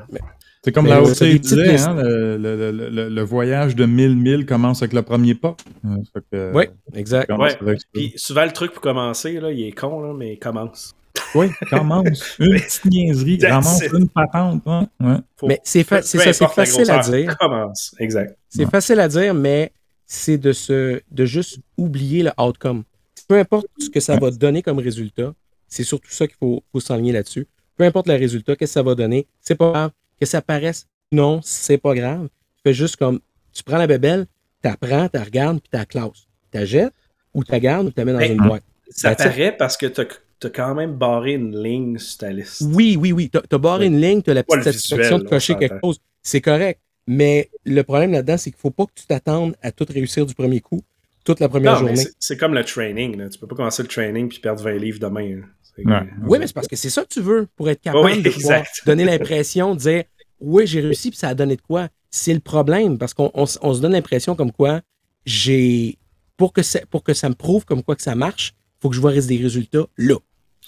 C'est 0.63 0.73
comme 0.73 0.85
Mais 0.85 0.91
la 0.91 1.01
petites 1.01 1.41
disait, 1.43 1.81
hein, 1.81 1.95
le, 1.95 2.37
le- 2.37 2.71
le- 2.71 2.91
le- 2.91 3.09
le 3.09 3.23
voyage 3.23 3.75
de 3.75 3.87
1000 3.87 4.17
milles 4.17 4.45
commence 4.47 4.83
avec 4.83 4.93
le 4.93 5.01
premier 5.03 5.35
pas. 5.35 5.57
Euh, 5.87 5.97
que, 6.31 6.53
Oui, 6.55 6.65
exact. 6.95 7.31
Ouais. 7.33 7.57
Puis 7.95 8.13
souvent, 8.17 8.45
le 8.45 8.53
truc 8.53 8.73
pour 8.73 8.83
commencer, 8.83 9.41
là, 9.41 9.51
il 9.51 9.63
est 9.67 9.73
con, 9.73 10.03
là, 10.03 10.13
mais 10.13 10.35
il 10.35 10.39
commence. 10.39 10.95
Oui, 11.35 11.47
commence. 11.71 12.37
Une 12.39 12.61
petite 12.61 12.85
niaiserie, 12.85 13.39
commence 13.39 13.83
it. 13.83 13.93
une 13.93 14.09
patente. 14.09 14.63
hein, 14.67 14.87
ouais. 15.01 15.17
Faut- 15.37 15.47
Mais 15.47 15.61
c'est 15.65 15.83
fa- 15.83 16.03
c'est 16.03 16.19
ça, 16.33 16.49
facile 16.49 16.91
à 16.91 16.99
dire. 16.99 17.39
Commence, 17.39 17.95
exact. 17.99 18.37
C'est 18.49 18.65
Ouais. 18.65 18.71
facile 18.71 19.01
à 19.01 19.09
dire, 19.09 19.33
mais 19.35 19.73
c'est 20.07 20.37
de 20.39 20.53
se 20.53 21.01
de 21.11 21.25
juste 21.25 21.59
oublier 21.79 22.23
le 22.23 22.31
outcome. 22.39 22.83
Peu 23.29 23.39
importe 23.39 23.67
ce 23.79 23.89
que 23.89 24.01
ça 24.01 24.17
va 24.19 24.31
donner 24.31 24.61
comme 24.63 24.79
résultat, 24.79 25.33
c'est 25.69 25.85
surtout 25.85 26.11
ça 26.11 26.27
qu'il 26.27 26.37
faut, 26.37 26.63
faut 26.71 26.81
s'enligner 26.81 27.13
là-dessus. 27.13 27.47
Peu 27.77 27.85
importe 27.85 28.09
le 28.09 28.15
résultat, 28.15 28.57
qu'est-ce 28.57 28.73
que 28.73 28.75
ça 28.75 28.83
va 28.83 28.95
donner, 28.95 29.27
c'est 29.41 29.55
pas 29.55 29.71
grave. 29.71 29.91
Que 30.21 30.27
ça 30.27 30.43
paraisse, 30.43 30.87
non, 31.13 31.41
c'est 31.43 31.79
pas 31.79 31.95
grave. 31.95 32.29
Tu 32.57 32.63
fais 32.65 32.75
juste 32.75 32.97
comme, 32.97 33.21
tu 33.53 33.63
prends 33.63 33.79
la 33.79 33.87
bébelle, 33.87 34.27
t'apprends, 34.63 35.09
tu 35.09 35.19
regardes, 35.19 35.61
puis 35.61 35.71
tu 35.81 35.87
classe. 35.87 36.27
Tu 36.53 36.67
jettes, 36.67 36.93
ou 37.35 37.43
tu 37.45 37.59
gardes, 37.59 37.87
ou 37.87 37.91
tu 37.91 38.05
mets 38.05 38.13
dans 38.13 38.19
Ben, 38.19 38.33
une 38.33 38.47
boîte. 38.47 38.65
Ça 38.91 39.13
it. 39.13 39.19
paraît 39.19 39.57
parce 39.57 39.77
que 39.77 39.87
t'as 39.87 40.05
as 40.43 40.51
quand 40.51 40.75
même 40.75 40.95
barré 40.95 41.35
une 41.35 41.63
ligne 41.63 41.99
sur 41.99 42.19
ta 42.19 42.31
liste. 42.31 42.63
Oui, 42.73 42.97
oui, 43.01 43.13
oui. 43.13 43.31
Tu 43.31 43.39
as, 43.55 43.59
barré 43.59 43.87
une 43.87 44.01
ligne, 44.01 44.21
tu 44.23 44.31
as 44.31 44.35
la 44.35 44.43
petite 44.43 44.65
satisfaction 44.65 45.17
visuel, 45.17 45.23
de 45.23 45.29
cocher 45.29 45.55
quelque 45.57 45.77
chose. 45.83 46.01
C'est 46.23 46.41
correct. 46.41 46.81
Mais 47.07 47.51
le 47.65 47.83
problème 47.83 48.13
là-dedans, 48.13 48.37
c'est 48.37 48.51
qu'il 48.51 48.59
ne 48.59 48.61
faut 48.61 48.71
pas 48.71 48.87
que 48.87 48.93
tu 48.95 49.07
t'attendes 49.07 49.55
à 49.63 49.73
tout 49.73 49.87
réussir 49.89 50.27
du 50.27 50.35
premier 50.35 50.61
coup, 50.61 50.83
toute 51.25 51.41
la 51.41 51.49
première 51.49 51.73
Non, 51.75 51.79
journée. 51.81 52.05
c'est- 52.19 52.37
comme 52.37 52.55
le 52.55 52.65
training. 52.65 53.17
Là. 53.17 53.29
Tu 53.29 53.39
peux 53.39 53.47
pas 53.47 53.57
commencer 53.57 53.83
le 53.83 53.89
training 53.89 54.29
puis 54.29 54.39
perdre 54.39 54.63
20 54.63 54.77
livres 54.77 54.99
demain. 55.01 55.37
là. 55.37 55.43
Ouais. 55.79 56.01
Oui, 56.27 56.39
mais 56.39 56.47
c'est 56.47 56.53
parce 56.55 56.69
que 56.69 56.77
c'est 56.77 56.91
ça 56.91 57.03
que 57.03 57.09
tu 57.09 57.21
veux 57.21 57.47
pour 57.57 57.69
être 57.71 57.81
capable 57.81 58.05
Oui, 58.05 58.23
de 58.23 58.31
pouvoir 58.31 58.63
donner 58.87 59.05
l'impression 59.05 59.75
de 59.75 59.81
dire 59.81 60.05
Oui, 60.41 60.67
j'ai 60.67 60.81
réussi, 60.81 61.11
puis 61.11 61.19
ça 61.19 61.29
a 61.29 61.35
donné 61.35 61.57
de 61.57 61.63
quoi. 61.63 61.89
C'est 62.11 62.35
le 62.35 62.41
problème, 62.41 62.99
parce 62.99 63.15
qu'on 63.15 63.31
on 63.35 63.45
s- 63.45 63.59
on 63.63 63.73
se 63.75 63.81
donne 63.81 63.93
l'impression 63.93 64.35
comme 64.35 64.53
quoi 64.53 64.81
j'ai. 65.25 65.99
Pour 66.37 66.53
que, 66.53 66.63
ça, 66.63 66.81
pour 66.91 67.05
que 67.05 67.13
ça 67.15 67.29
me 67.29 67.35
prouve 67.35 67.65
comme 67.67 67.83
quoi 67.83 67.95
que 67.97 68.03
ça 68.03 68.15
marche, 68.15 68.55
il 68.57 68.83
faut 68.83 68.89
que 68.89 68.97
je 68.97 69.01
vois 69.01 69.13
des 69.13 69.37
résultats 69.37 69.87
là. 69.99 70.15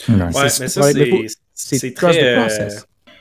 Ouais. 0.09 0.14
Ouais, 0.14 0.48
c'est- 0.48 0.64
mais 0.64 0.68
ça, 0.68 0.82
c'est 1.55 1.94
très. 1.94 2.22
euh, 2.22 2.48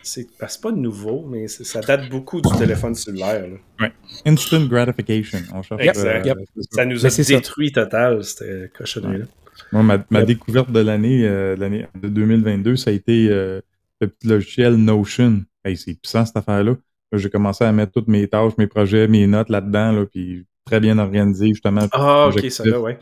c'est 0.04 0.28
c'est 0.48 0.62
pas 0.62 0.72
nouveau, 0.72 1.26
mais 1.30 1.48
c'est- 1.48 1.64
ça 1.64 1.80
date 1.82 2.10
beaucoup 2.10 2.42
du 2.42 2.50
téléphone 2.58 2.96
cellulaire. 2.96 3.46
là. 3.80 3.90
Instant 4.26 4.66
gratification. 4.66 5.40
On 5.54 5.62
cherche, 5.62 5.82
Exact. 5.82 6.26
Yep. 6.26 6.38
c'est 6.56 6.62
ça. 6.64 6.68
Ça 6.74 6.86
nous 6.86 6.96
Mais 7.00 7.06
a 7.06 7.10
ça. 7.10 7.24
détruit 7.24 7.72
total, 7.72 8.24
cette 8.24 8.74
cochonnerie-là. 8.74 9.26
Moi, 9.72 9.98
ma, 10.10 10.24
découverte 10.24 10.72
de 10.72 10.80
l'année 10.80 11.28
euh, 11.28 11.56
de 11.56 11.62
l'année 11.62 11.88
de 12.02 12.08
2022, 12.08 12.76
ça 12.76 12.90
a 12.90 12.94
été 12.94 13.28
euh, 13.30 13.62
le 14.00 14.08
petit 14.08 14.28
logiciel 14.28 14.76
Notion. 14.76 15.42
Hey, 15.64 15.78
c'est 15.78 15.94
puissant 15.94 16.26
cette 16.26 16.38
affaire-là. 16.38 16.72
Là, 17.12 17.18
J'ai 17.18 17.30
commencé 17.30 17.64
à 17.64 17.72
mettre 17.72 17.92
toutes 17.92 18.08
mes 18.08 18.28
tâches, 18.28 18.54
mes 18.58 18.68
projets, 18.68 19.08
mes 19.08 19.28
notes 19.28 19.50
là-dedans, 19.50 19.92
là, 19.92 20.06
puis 20.06 20.46
très 20.66 20.80
bien 20.80 20.98
organisé, 20.98 21.50
justement. 21.50 21.88
Ah, 21.92 22.30
ok, 22.30 22.50
ça 22.50 22.66
là, 22.66 22.80
ouais. 22.80 22.98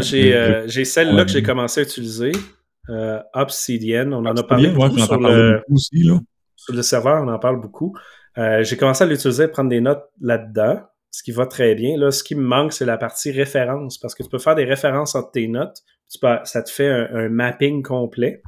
J'ai 0.00 0.34
euh, 0.34 0.66
celle-là 0.68 1.24
que 1.24 1.30
j'ai 1.30 1.42
commencé 1.42 1.80
à 1.80 1.82
utiliser. 1.84 2.32
euh, 2.88 3.20
Obsidian. 3.34 4.12
On 4.12 4.24
en 4.26 4.36
a 4.36 4.42
parlé 4.42 4.70
beaucoup 4.70 4.98
sur 4.98 5.18
le, 5.18 5.58
beaucoup 5.58 5.74
aussi, 5.74 6.02
là. 6.02 6.18
sur 6.56 6.74
le 6.74 6.82
serveur, 6.82 7.22
on 7.22 7.28
en 7.28 7.38
parle 7.38 7.60
beaucoup. 7.60 7.96
J'ai 8.36 8.76
commencé 8.76 9.04
à 9.04 9.06
l'utiliser, 9.06 9.48
prendre 9.48 9.70
des 9.70 9.80
notes 9.80 10.04
là-dedans, 10.20 10.80
ce 11.10 11.22
qui 11.22 11.32
va 11.32 11.46
très 11.46 11.74
bien. 11.74 11.96
Là, 11.96 12.10
ce 12.10 12.22
qui 12.22 12.34
me 12.34 12.42
manque, 12.42 12.72
c'est 12.72 12.84
la 12.84 12.98
partie 12.98 13.30
référence, 13.30 13.98
parce 13.98 14.14
que 14.14 14.22
tu 14.22 14.28
peux 14.28 14.38
faire 14.38 14.54
des 14.54 14.64
références 14.64 15.14
entre 15.14 15.30
tes 15.30 15.48
notes. 15.48 15.78
Tu 16.10 16.18
peux- 16.18 16.38
ça 16.44 16.62
te 16.62 16.70
fait 16.70 16.88
un, 16.88 17.08
un 17.14 17.28
mapping 17.28 17.82
complet. 17.82 18.42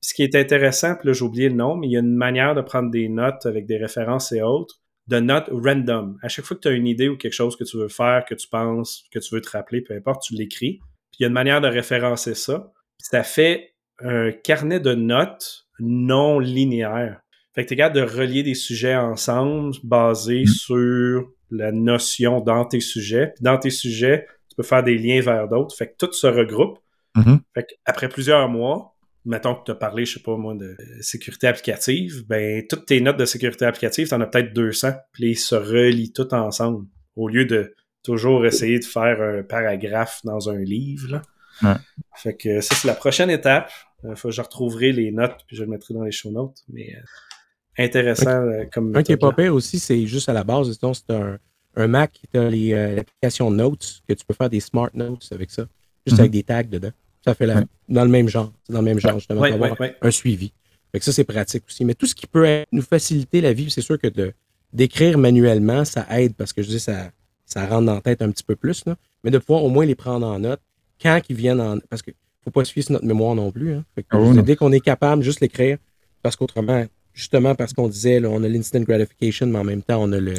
Ce 0.00 0.14
qui 0.14 0.22
est 0.24 0.34
intéressant, 0.34 0.96
puis 0.96 1.06
là 1.08 1.12
j'ai 1.12 1.22
oublié 1.24 1.48
le 1.48 1.54
nom, 1.54 1.76
mais 1.76 1.86
il 1.86 1.92
y 1.92 1.96
a 1.96 2.00
une 2.00 2.16
manière 2.16 2.54
de 2.54 2.60
prendre 2.60 2.90
des 2.90 3.08
notes 3.08 3.46
avec 3.46 3.66
des 3.66 3.76
références 3.76 4.32
et 4.32 4.42
autres, 4.42 4.80
de 5.06 5.20
notes 5.20 5.48
random. 5.50 6.18
À 6.22 6.28
chaque 6.28 6.44
fois 6.44 6.56
que 6.56 6.62
tu 6.62 6.68
as 6.68 6.72
une 6.72 6.86
idée 6.88 7.08
ou 7.08 7.16
quelque 7.16 7.32
chose 7.32 7.56
que 7.56 7.64
tu 7.64 7.76
veux 7.76 7.88
faire, 7.88 8.24
que 8.28 8.34
tu 8.34 8.48
penses, 8.48 9.04
que 9.12 9.18
tu 9.20 9.34
veux 9.34 9.40
te 9.40 9.50
rappeler, 9.50 9.80
peu 9.80 9.94
importe, 9.94 10.22
tu 10.22 10.34
l'écris. 10.34 10.78
Puis 11.12 11.18
il 11.20 11.22
y 11.22 11.24
a 11.24 11.28
une 11.28 11.34
manière 11.34 11.60
de 11.60 11.68
référencer 11.68 12.34
ça. 12.34 12.72
Ça 12.98 13.22
fait 13.22 13.74
un 14.00 14.32
carnet 14.32 14.80
de 14.80 14.94
notes 14.94 15.66
non 15.78 16.38
linéaire. 16.38 17.20
Fait 17.54 17.62
que 17.64 17.68
tu 17.68 17.74
es 17.74 17.76
capable 17.76 17.96
de 17.96 18.02
relier 18.02 18.42
des 18.42 18.54
sujets 18.54 18.96
ensemble 18.96 19.74
basés 19.82 20.46
sur 20.46 21.28
la 21.50 21.72
notion 21.72 22.40
dans 22.40 22.64
tes 22.64 22.80
sujets. 22.80 23.32
Puis 23.34 23.42
dans 23.42 23.58
tes 23.58 23.70
sujets, 23.70 24.26
tu 24.48 24.56
peux 24.56 24.62
faire 24.62 24.82
des 24.82 24.96
liens 24.98 25.20
vers 25.20 25.48
d'autres. 25.48 25.74
Fait 25.76 25.88
que 25.88 25.94
tout 25.98 26.12
se 26.12 26.26
regroupe. 26.26 26.78
Mhm. 27.16 27.40
Fait 27.54 27.66
qu'après 27.66 28.08
plusieurs 28.08 28.48
mois, 28.48 28.96
mettons 29.24 29.54
que 29.54 29.64
tu 29.64 29.70
as 29.70 29.74
parlé, 29.74 30.04
je 30.04 30.14
sais 30.14 30.22
pas 30.22 30.36
moi, 30.36 30.54
de 30.54 30.66
euh, 30.66 30.76
sécurité 31.00 31.46
applicative, 31.46 32.26
ben 32.26 32.64
toutes 32.68 32.86
tes 32.86 33.00
notes 33.00 33.18
de 33.18 33.24
sécurité 33.24 33.64
applicative, 33.64 34.08
tu 34.08 34.14
en 34.14 34.20
as 34.20 34.26
peut-être 34.26 34.52
200, 34.52 34.92
puis 35.12 35.30
ils 35.30 35.38
se 35.38 35.54
relient 35.54 36.12
toutes 36.12 36.32
ensemble. 36.32 36.86
Au 37.16 37.28
lieu 37.28 37.44
de 37.44 37.74
toujours 38.02 38.46
essayer 38.46 38.78
de 38.78 38.84
faire 38.84 39.20
un 39.20 39.42
paragraphe 39.42 40.20
dans 40.24 40.48
un 40.48 40.58
livre. 40.58 41.10
là. 41.10 41.22
Ouais. 41.62 41.76
Fait 42.16 42.34
que 42.34 42.60
ça, 42.60 42.74
c'est 42.74 42.88
la 42.88 42.94
prochaine 42.94 43.28
étape. 43.28 43.70
Euh, 44.04 44.16
faut 44.16 44.28
que 44.28 44.34
je 44.34 44.40
retrouverai 44.40 44.92
les 44.92 45.10
notes, 45.10 45.44
puis 45.46 45.56
je 45.56 45.64
le 45.64 45.68
mettrai 45.68 45.92
dans 45.92 46.04
les 46.04 46.12
show 46.12 46.30
notes. 46.30 46.58
Mais 46.72 46.94
euh, 46.96 47.84
intéressant 47.84 48.42
comme 48.72 48.96
Un 48.96 49.02
qui 49.02 49.12
est 49.12 49.16
pas 49.18 49.32
pire 49.32 49.54
aussi, 49.54 49.78
c'est 49.78 50.06
juste 50.06 50.28
à 50.28 50.32
la 50.32 50.44
base, 50.44 50.72
sinon 50.78 50.94
c'est 50.94 51.10
un, 51.10 51.38
un 51.76 51.86
Mac 51.86 52.12
qui 52.12 52.38
a 52.38 52.48
les, 52.48 52.72
euh, 52.72 52.94
l'application 52.96 53.50
Notes, 53.50 54.02
que 54.08 54.14
tu 54.14 54.24
peux 54.24 54.34
faire 54.34 54.50
des 54.50 54.60
smart 54.60 54.90
notes 54.94 55.28
avec 55.32 55.50
ça, 55.50 55.66
juste 56.06 56.16
Mhm. 56.16 56.20
avec 56.20 56.30
des 56.32 56.42
tags 56.42 56.62
dedans. 56.62 56.90
Ça 57.24 57.34
fait 57.34 57.46
la, 57.46 57.56
Ouais. 57.56 57.64
dans 57.88 58.04
le 58.04 58.10
même 58.10 58.28
genre. 58.28 58.52
C'est 58.66 58.72
dans 58.72 58.78
le 58.80 58.84
même 58.84 58.98
genre, 58.98 59.18
justement, 59.18 59.40
Ouais, 59.42 59.52
avoir 59.52 59.72
ouais, 59.72 59.76
ouais. 59.80 59.96
un 60.00 60.10
suivi. 60.10 60.52
Fait 60.92 60.98
que 60.98 61.04
ça, 61.04 61.12
c'est 61.12 61.24
pratique 61.24 61.64
aussi. 61.68 61.84
Mais 61.84 61.94
tout 61.94 62.06
ce 62.06 62.14
qui 62.14 62.26
peut 62.26 62.44
être- 62.44 62.68
nous 62.72 62.82
faciliter 62.82 63.40
la 63.40 63.52
vie, 63.52 63.70
c'est 63.70 63.82
sûr 63.82 63.98
que 63.98 64.08
de 64.08 64.32
d'écrire 64.72 65.18
manuellement, 65.18 65.84
ça 65.84 66.06
aide 66.18 66.34
parce 66.36 66.52
que 66.52 66.62
je 66.62 66.68
dis 66.68 66.78
ça, 66.80 67.10
ça 67.44 67.66
rentre 67.66 67.86
dans 67.86 67.94
la 67.94 68.00
tête 68.00 68.22
un 68.22 68.30
petit 68.30 68.44
peu 68.44 68.54
plus. 68.56 68.84
Là. 68.86 68.96
Mais 69.24 69.30
de 69.32 69.38
pouvoir 69.38 69.64
au 69.64 69.68
moins 69.68 69.84
les 69.84 69.96
prendre 69.96 70.26
en 70.26 70.38
note 70.38 70.60
quand 71.02 71.20
ils 71.28 71.34
viennent 71.36 71.60
en. 71.60 71.78
Parce 71.90 72.02
qu'il 72.02 72.12
ne 72.12 72.44
faut 72.44 72.50
pas 72.52 72.64
se 72.64 72.72
fier 72.72 72.82
sur 72.82 72.92
notre 72.92 73.04
mémoire 73.04 73.34
non 73.34 73.50
plus. 73.50 73.74
Hein. 73.74 73.84
Fait 73.96 74.02
que, 74.02 74.08
Ah 74.12 74.18
non. 74.18 74.42
dès 74.42 74.54
qu'on 74.56 74.70
est 74.72 74.80
capable, 74.80 75.22
juste 75.24 75.40
l'écrire, 75.40 75.76
parce 76.22 76.36
qu'autrement, 76.36 76.86
justement 77.12 77.54
parce 77.56 77.72
qu'on 77.72 77.88
disait, 77.88 78.20
là, 78.20 78.28
on 78.30 78.42
a 78.44 78.48
l'instant 78.48 78.80
gratification, 78.80 79.46
mais 79.48 79.58
en 79.58 79.64
même 79.64 79.82
temps, 79.82 80.00
on 80.02 80.12
a 80.12 80.20
le, 80.20 80.34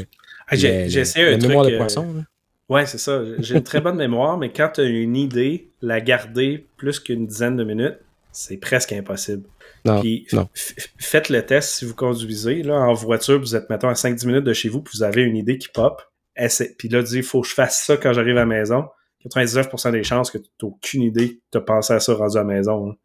Ah, 0.47 0.55
j'ai 0.55 0.84
le- 0.86 0.89
j'ai 0.89 0.95
le- 0.95 1.01
essayé 1.01 1.26
la 1.26 1.32
un 1.34 1.38
truc. 1.38 1.47
mémoire 1.49 1.66
de 1.66 1.72
euh, 1.74 1.78
poisson. 1.78 2.14
là. 2.14 2.24
Ouais, 2.72 2.86
c'est 2.86 2.97
ça. 2.97 3.22
J'ai 3.39 3.55
une 3.57 3.63
très 3.63 3.82
bonne 3.82 3.97
mémoire, 3.97 4.38
mais 4.38 4.51
quand 4.51 4.69
tu 4.76 4.82
as 4.82 4.86
une 4.86 5.15
idée, 5.17 5.69
la 5.82 5.99
garder 5.99 6.65
plus 6.78 6.99
qu'une 6.99 7.28
dizaine 7.28 7.57
de 7.57 7.63
minutes, 7.63 7.97
c'est 8.32 8.57
presque 8.57 8.93
impossible. 8.93 9.43
Non, 9.84 9.99
Puis 9.99 10.26
non. 10.32 10.47
faites 10.97 11.28
le 11.30 11.45
test 11.45 11.69
si 11.74 11.86
vous 11.86 11.95
conduisez. 11.95 12.63
Là, 12.63 12.76
en 12.80 12.93
voiture, 12.93 13.39
vous 13.39 13.55
êtes, 13.55 13.69
mettons, 13.69 13.89
à 13.89 13.93
5-10 13.93 14.26
minutes 14.26 14.43
de 14.45 14.53
chez 14.53 14.69
vous, 14.69 14.82
puis 14.82 14.93
vous 14.97 15.03
avez 15.03 15.22
une 15.24 15.36
idée 15.36 15.57
qui 15.57 15.67
pop. 15.67 16.01
Essa- 16.36 16.63
Puis 16.78 16.88
là, 16.88 17.01
il 17.11 17.24
faut 17.24 17.41
que 17.41 17.47
je 17.49 17.53
fasse 17.53 17.84
ça 17.86 17.97
quand 17.97 18.13
j'arrive 18.13 18.38
à 18.38 18.41
la 18.41 18.45
maison. 18.45 18.86
99% 19.26 19.91
des 19.91 20.03
chances 20.03 20.32
que 20.32 20.38
tu 20.38 20.45
n'as 20.63 20.67
aucune 20.69 21.01
idée 21.03 21.36
que 21.36 21.41
tu 21.51 21.57
as 21.57 21.61
pensé 21.61 21.93
à 21.93 21.99
ça 21.99 22.13
rendu 22.13 22.38
à 22.38 22.41
la 22.41 22.45
maison. 22.45 22.91
hein. 22.91 22.95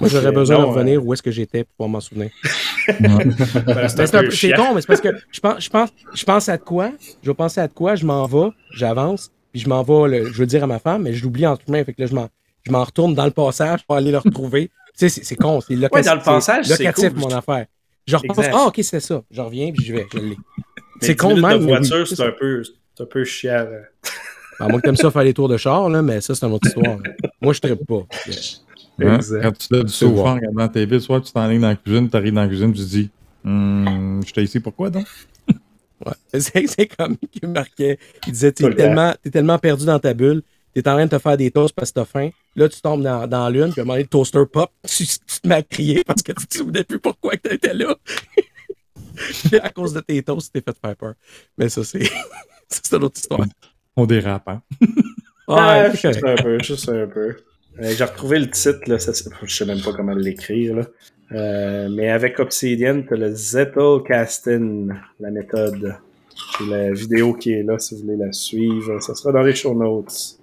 Moi, 0.00 0.08
j'aurais 0.08 0.32
besoin 0.32 0.56
de 0.58 0.62
non, 0.62 0.70
revenir 0.70 1.04
où 1.04 1.12
est-ce 1.12 1.22
que 1.22 1.30
j'étais 1.30 1.64
pour 1.64 1.72
pouvoir 1.76 1.88
m'en 1.90 2.00
souvenir. 2.00 2.30
Ben, 2.86 3.88
c'est 3.88 4.52
con, 4.52 4.74
mais 4.74 4.82
c'est 4.82 4.86
parce 4.86 5.00
que 5.00 5.08
je 5.32 5.40
pense, 5.40 5.64
je 5.64 5.70
pense, 5.70 5.88
je 6.14 6.24
pense 6.24 6.48
à 6.50 6.58
de 6.58 6.62
quoi, 6.62 6.90
je 7.22 7.30
vais 7.30 7.34
penser 7.34 7.60
à 7.60 7.66
de 7.66 7.72
quoi, 7.72 7.94
je 7.94 8.04
m'en 8.04 8.26
vais, 8.26 8.48
j'avance, 8.74 9.30
puis 9.52 9.60
je 9.62 9.68
m'en 9.70 9.82
vais, 9.82 10.18
le- 10.18 10.26
je 10.26 10.38
veux 10.38 10.44
dire 10.46 10.62
à 10.64 10.66
ma 10.66 10.78
femme, 10.78 11.02
mais 11.04 11.14
je 11.14 11.24
l'oublie 11.24 11.46
en 11.46 11.56
chemin, 11.56 11.82
fait 11.82 11.94
que 11.94 12.02
là, 12.02 12.06
je 12.08 12.14
m'en, 12.14 12.28
je 12.62 12.70
m'en 12.70 12.84
retourne 12.84 13.14
dans 13.14 13.24
le 13.24 13.30
passage 13.30 13.86
pour 13.86 13.96
aller 13.96 14.10
le 14.10 14.18
retrouver. 14.18 14.68
tu 14.68 14.72
sais, 14.96 15.08
c'est, 15.08 15.24
c'est 15.24 15.36
con, 15.36 15.60
c'est 15.62 15.74
locatif. 15.74 15.94
Ouais, 15.96 16.02
dans 16.02 16.14
le 16.16 16.22
passage, 16.22 16.66
c'est 16.66 16.78
locatif, 16.84 17.10
cool. 17.14 17.20
mon 17.20 17.30
affaire. 17.34 17.64
Je 18.06 18.16
repense, 18.16 18.44
ah, 18.52 18.66
ok, 18.66 18.80
c'est 18.82 19.00
ça. 19.00 19.22
Je 19.30 19.40
reviens, 19.40 19.72
puis 19.72 19.82
je 19.82 19.94
vais, 19.94 20.06
je 20.12 20.18
l'ai. 20.18 20.36
C'est 21.00 21.14
10 21.14 21.16
con, 21.16 21.36
même. 21.36 21.60
de 21.60 21.64
oui, 21.64 21.70
voiture, 21.70 22.06
c'est 22.06 22.20
un 22.22 22.32
peu, 22.38 22.62
c'est 22.62 23.02
un 23.02 23.06
peu 23.06 23.24
chiant. 23.24 23.64
là. 23.64 23.78
À 24.60 24.68
moins 24.68 24.78
que 24.78 24.84
t'aimes 24.84 24.96
ça 24.96 25.10
faire 25.10 25.24
les 25.24 25.32
tours 25.34 25.48
de 25.48 25.56
char, 25.56 25.88
là, 25.88 26.02
mais 26.02 26.20
ça, 26.20 26.34
c'est 26.34 26.44
une 26.46 26.52
autre 26.52 26.66
histoire. 26.68 26.98
Moi, 27.40 27.54
je 27.54 27.60
trippe 27.60 27.86
pas. 27.86 28.02
Hein? 29.00 29.16
Exact. 29.16 29.42
Quand 29.42 29.52
tu 29.58 29.68
te 29.68 29.74
lèves 29.74 29.84
du 29.84 29.92
sofa 29.92 30.20
en 30.22 30.34
regardant 30.34 30.60
la 30.62 30.68
TV, 30.68 30.94
le 30.96 31.00
soir, 31.00 31.20
tu 31.22 31.32
t'enlignes 31.32 31.60
dans 31.62 31.68
la 31.68 31.76
cuisine, 31.76 32.08
tu 32.08 32.16
arrives 32.16 32.32
dans 32.34 32.42
la 32.42 32.48
cuisine, 32.48 32.72
tu 32.72 32.80
te 32.82 32.86
dis 32.88 33.10
Hum, 33.44 34.20
J'étais 34.26 34.42
ici 34.44 34.60
pourquoi 34.60 34.90
donc? 34.90 35.06
Ouais. 36.04 36.40
C'est, 36.40 36.86
comme 36.88 37.16
il 37.40 37.48
marquait. 37.48 37.98
Il 38.26 38.32
disait, 38.32 38.52
t'es 38.52 38.66
le 38.68 38.74
tellement, 38.74 39.14
t'es 39.22 39.30
tellement 39.30 39.58
perdu 39.58 39.86
dans 39.86 39.98
ta 39.98 40.12
bulle, 40.12 40.42
t'es 40.74 40.86
en 40.88 40.94
train 40.94 41.06
de 41.06 41.10
te 41.10 41.18
faire 41.18 41.36
des 41.36 41.50
toasts 41.50 41.74
parce 41.74 41.90
que 41.92 42.00
t'as 42.00 42.04
faim. 42.04 42.30
Là, 42.56 42.68
tu 42.68 42.80
tombes 42.80 43.02
dans, 43.02 43.26
dans 43.26 43.48
l'une, 43.48 43.70
puis 43.70 43.80
à 43.80 43.82
un 43.82 43.84
moment 43.84 43.94
donné, 43.94 44.02
le 44.02 44.08
toaster 44.08 44.42
pop, 44.52 44.70
tu, 44.86 45.06
tu 45.06 45.40
te 45.40 45.48
mets 45.48 45.54
à 45.54 45.62
crier 45.62 46.02
parce 46.04 46.20
que 46.22 46.32
tu 46.32 46.46
te 46.46 46.56
souvenais 46.58 46.84
plus 46.84 46.98
pourquoi 46.98 47.36
que 47.36 47.48
t'étais 47.48 47.72
là. 47.74 47.94
À 49.62 49.70
cause 49.70 49.92
de 49.94 50.00
tes 50.00 50.22
toasts, 50.22 50.52
tu 50.52 50.60
t'es 50.60 50.72
fait 50.72 50.76
faire 50.78 50.96
peur. 50.96 51.14
Mais 51.56 51.68
ça, 51.68 51.84
c'est, 51.84 52.04
ça, 52.04 52.10
c'est 52.68 52.96
une 52.96 53.04
autre 53.04 53.16
histoire. 53.18 53.40
On 53.96 54.04
dérape, 54.04 54.48
hein? 54.48 54.62
Ah, 55.48 55.84
Ouais, 55.84 55.90
c'est 55.94 56.08
juste 56.12 56.20
correct. 56.20 56.40
un 56.40 56.42
peu, 56.42 56.58
juste 56.62 56.88
un 56.88 57.06
peu. 57.06 57.36
Euh, 57.80 57.92
J'ai 57.96 58.04
retrouvé 58.04 58.38
le 58.38 58.48
titre, 58.50 58.80
là, 58.86 58.98
ça, 58.98 59.12
je 59.42 59.54
sais 59.54 59.66
même 59.66 59.80
pas 59.80 59.92
comment 59.92 60.14
l'écrire, 60.14 60.76
là. 60.76 60.86
Euh, 61.32 61.88
mais 61.90 62.10
avec 62.10 62.38
Obsidian, 62.38 63.02
t'as 63.08 63.16
le 63.16 63.34
Zettelkasten, 63.34 64.94
la 65.18 65.30
méthode. 65.30 65.96
C'est 66.58 66.66
la 66.66 66.92
vidéo 66.92 67.32
qui 67.34 67.52
est 67.52 67.62
là 67.62 67.78
si 67.78 67.94
vous 67.94 68.02
voulez 68.02 68.16
la 68.16 68.32
suivre. 68.32 69.00
Ça 69.00 69.14
sera 69.14 69.32
dans 69.32 69.42
les 69.42 69.54
show 69.54 69.74
notes. 69.74 70.38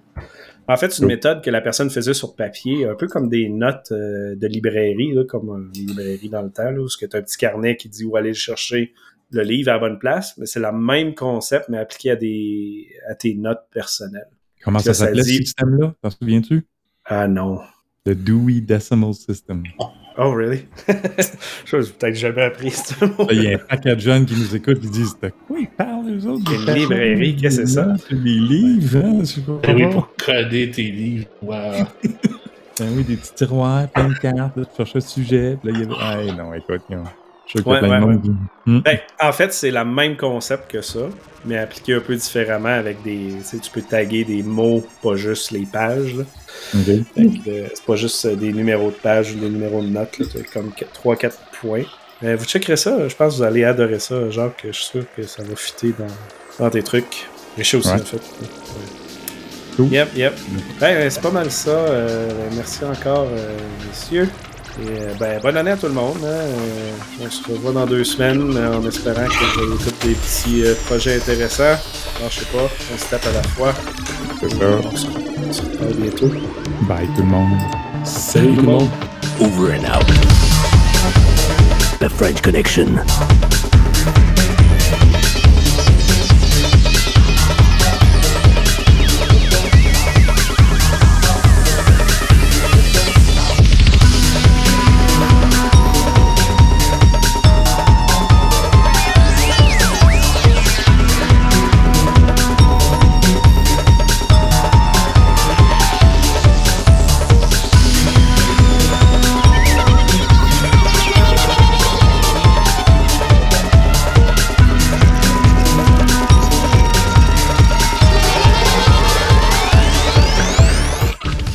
En 0.68 0.76
fait, 0.76 0.90
c'est 0.90 1.02
une 1.02 1.08
méthode 1.08 1.42
que 1.42 1.50
la 1.50 1.60
personne 1.60 1.88
faisait 1.88 2.14
sur 2.14 2.34
papier, 2.34 2.86
un 2.86 2.94
peu 2.94 3.06
comme 3.06 3.28
des 3.28 3.48
notes 3.48 3.92
euh, 3.92 4.34
de 4.34 4.46
librairie, 4.46 5.12
là, 5.12 5.24
comme 5.24 5.48
une 5.48 5.70
librairie 5.72 6.28
dans 6.28 6.42
le 6.42 6.50
temps, 6.50 6.70
là, 6.70 6.80
où 6.80 6.88
tu 6.88 7.04
as 7.04 7.16
un 7.16 7.22
petit 7.22 7.38
carnet 7.38 7.76
qui 7.76 7.88
dit 7.88 8.04
où 8.04 8.16
aller 8.16 8.34
chercher 8.34 8.92
le 9.30 9.42
livre 9.42 9.70
à 9.70 9.74
la 9.74 9.78
bonne 9.78 9.98
place. 9.98 10.36
Mais 10.38 10.46
c'est 10.46 10.60
le 10.60 10.72
même 10.72 11.14
concept, 11.14 11.68
mais 11.68 11.78
appliqué 11.78 12.10
à, 12.10 12.16
des, 12.16 12.88
à 13.08 13.14
tes 13.14 13.34
notes 13.34 13.64
personnelles. 13.72 14.28
Comment 14.62 14.78
ça 14.78 14.94
s'appelait 14.94 15.22
ce 15.22 15.28
système-là? 15.30 15.94
T'en 16.02 16.10
souviens-tu? 16.10 16.66
Ah 17.06 17.26
non. 17.28 17.60
Le 18.06 18.14
Dewey 18.14 18.60
Decimal 18.60 19.14
System. 19.14 19.62
Oh, 20.18 20.30
really? 20.30 20.66
Je 21.64 21.80
j'ai 21.80 21.92
peut-être 21.92 22.16
jamais 22.16 22.42
appris 22.42 22.70
ce 22.70 23.04
mot. 23.04 23.26
Là, 23.26 23.32
Il 23.32 23.42
y 23.44 23.48
a 23.48 23.54
un 23.54 23.58
paquet 23.58 23.94
de 23.94 24.00
jeunes 24.00 24.26
qui 24.26 24.34
nous 24.34 24.54
écoutent 24.54 24.80
qui 24.80 24.90
disent 24.90 25.16
De 25.20 25.32
quoi 25.46 25.58
ils 25.58 25.68
parlent, 25.68 26.10
eux 26.10 26.26
autres? 26.26 26.52
Une 26.52 26.66
Des 26.66 26.80
librairie, 26.80 27.36
qu'est-ce 27.36 27.60
que 27.62 27.66
c'est 27.66 27.74
ça? 27.74 27.94
C'est 28.08 28.22
des 28.22 28.30
livres, 28.30 28.98
hein 28.98 29.18
je 29.20 29.24
sais 29.24 29.40
pas. 29.40 29.58
Eh 29.68 29.72
oui, 29.72 29.86
pour 29.90 30.14
coder 30.16 30.70
tes 30.70 30.90
livres. 30.90 31.26
Wow. 31.42 31.86
Ben 32.78 32.88
oui, 32.96 33.04
des 33.04 33.16
petits 33.16 33.34
tiroirs, 33.34 33.86
plein 33.90 34.08
de 34.08 34.14
cartes, 34.14 34.54
tu 34.54 34.76
cherches 34.78 34.96
un 34.96 35.00
sujet, 35.00 35.58
puis 35.62 35.70
là, 35.70 35.78
il 35.78 35.88
y 35.88 35.92
a. 35.92 35.96
Ah, 36.00 36.34
non, 36.34 36.54
écoute, 36.54 36.80
non. 36.88 37.04
Je 37.46 37.60
Ouais, 37.62 37.80
Hmm? 38.64 38.78
Ben, 38.78 38.98
en 39.20 39.32
fait, 39.32 39.52
c'est 39.52 39.72
le 39.72 39.84
même 39.84 40.16
concept 40.16 40.70
que 40.70 40.80
ça, 40.82 41.00
mais 41.44 41.58
appliqué 41.58 41.94
un 41.94 42.00
peu 42.00 42.14
différemment 42.14 42.68
avec 42.68 43.02
des. 43.02 43.34
Tu 43.40 43.44
sais, 43.44 43.58
tu 43.58 43.70
peux 43.72 43.82
taguer 43.82 44.22
des 44.24 44.42
mots, 44.44 44.86
pas 45.02 45.16
juste 45.16 45.50
les 45.50 45.66
pages. 45.66 46.14
là. 46.14 46.22
Ok. 46.74 46.84
Fait 46.84 47.02
que, 47.44 47.50
euh, 47.50 47.68
c'est 47.74 47.84
pas 47.84 47.96
juste 47.96 48.24
euh, 48.24 48.36
des 48.36 48.52
numéros 48.52 48.90
de 48.90 48.96
pages 48.96 49.32
ou 49.32 49.40
des 49.40 49.48
numéros 49.50 49.82
de 49.82 49.88
notes. 49.88 50.16
là. 50.18 50.26
Comme 50.52 50.70
3-4 51.04 51.32
points. 51.60 51.82
Euh, 52.22 52.36
vous 52.36 52.44
checkerez 52.44 52.76
ça. 52.76 53.08
Je 53.08 53.14
pense 53.16 53.32
que 53.32 53.38
vous 53.38 53.42
allez 53.42 53.64
adorer 53.64 53.98
ça. 53.98 54.30
Genre 54.30 54.54
que 54.56 54.68
je 54.68 54.76
suis 54.78 54.84
sûr 54.86 55.04
que 55.16 55.22
ça 55.24 55.42
va 55.42 55.56
fitter 55.56 55.92
dans, 55.98 56.64
dans 56.64 56.70
tes 56.70 56.84
trucs. 56.84 57.26
Richer 57.56 57.78
aussi, 57.78 57.88
en 57.90 57.98
fait. 57.98 58.20
Cool. 59.76 59.86
Yep, 59.92 60.16
yep. 60.16 60.34
Ben, 60.78 61.10
c'est 61.10 61.20
pas 61.20 61.30
mal 61.32 61.50
ça. 61.50 61.70
Euh, 61.70 62.30
merci 62.54 62.84
encore, 62.84 63.26
messieurs. 63.88 64.28
Et 64.80 64.88
euh, 64.88 65.12
ben, 65.20 65.38
bonne 65.42 65.56
année 65.58 65.72
à 65.72 65.76
tout 65.76 65.86
le 65.86 65.92
monde. 65.92 66.16
hein. 66.24 66.26
Euh, 66.28 66.90
on 67.20 67.30
se 67.30 67.46
revoit 67.46 67.72
dans 67.72 67.86
deux 67.86 68.04
semaines 68.04 68.56
euh, 68.56 68.78
en 68.78 68.86
espérant 68.88 69.26
que 69.26 69.58
vous 69.58 69.60
avez 69.74 69.84
tous 69.84 70.06
des 70.06 70.14
petits 70.14 70.64
euh, 70.64 70.74
projets 70.86 71.16
intéressants. 71.16 71.62
Alors, 71.64 72.30
je 72.30 72.40
sais 72.40 72.46
pas, 72.46 72.68
on 72.94 72.98
se 72.98 73.04
tape 73.10 73.26
à 73.26 73.32
la 73.32 73.42
fois. 73.42 73.74
C'est 74.40 74.50
ça. 74.50 74.56
On 74.82 74.96
se, 74.96 75.06
on 75.48 75.52
se 75.52 75.62
reparle 75.62 75.94
bientôt. 75.94 76.30
Bye 76.88 77.06
tout 77.14 77.22
le 77.22 77.28
monde. 77.28 77.58
Salut 78.04 78.54
tout 78.56 78.62
le 78.62 78.62
monde. 78.62 78.88
Over 79.40 79.74
and 79.74 79.84
out. 79.84 80.06
The 82.00 82.08
French 82.08 82.40
Connection. 82.40 82.98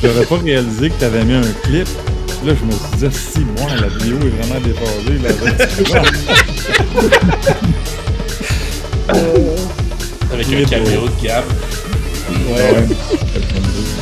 J'aurais 0.02 0.26
pas 0.26 0.36
réalisé 0.38 0.90
que 0.90 0.94
t'avais 1.00 1.24
mis 1.24 1.34
un 1.34 1.52
clip. 1.64 1.88
Là, 2.44 2.52
je 2.54 2.64
me 2.64 2.70
suis 2.70 2.96
dit, 2.98 3.08
si, 3.16 3.40
moi, 3.40 3.70
la 3.80 3.88
vidéo 3.88 4.16
est 4.22 4.30
vraiment 4.40 4.60
déphasée. 4.60 5.18
Là, 5.92 6.02
Avec 10.32 10.46
un 10.46 10.64
caméo 10.68 11.08
de 11.08 11.22
Gap. 11.26 11.44
ouais. 12.30 12.86
Je 13.34 13.97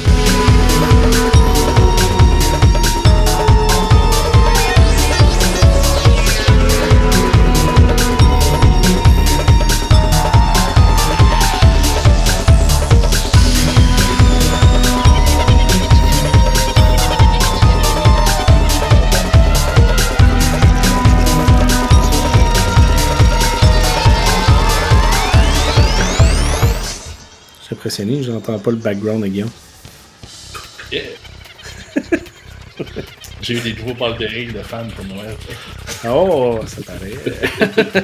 impressionné, 27.86 28.22
j'entends 28.22 28.58
pas 28.58 28.70
le 28.72 28.78
background 28.78 29.22
de 29.22 29.28
Guillaume. 29.28 29.50
Yeah. 30.90 31.02
J'ai 33.40 33.54
eu 33.54 33.60
des 33.60 33.74
nouveaux 33.74 33.94
balles 33.94 34.18
de 34.18 34.26
rire 34.26 34.52
de 34.52 34.62
fans 34.62 34.88
pour 34.94 35.04
Noël. 35.04 35.36
Oh, 36.04 36.58
ça 36.66 36.82
paraît. 36.82 37.12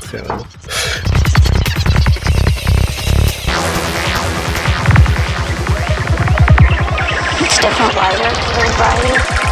Très 0.00 0.20
bien. 0.20 0.38
It's 7.40 7.58
different 7.60 7.94
lighter, 7.94 9.43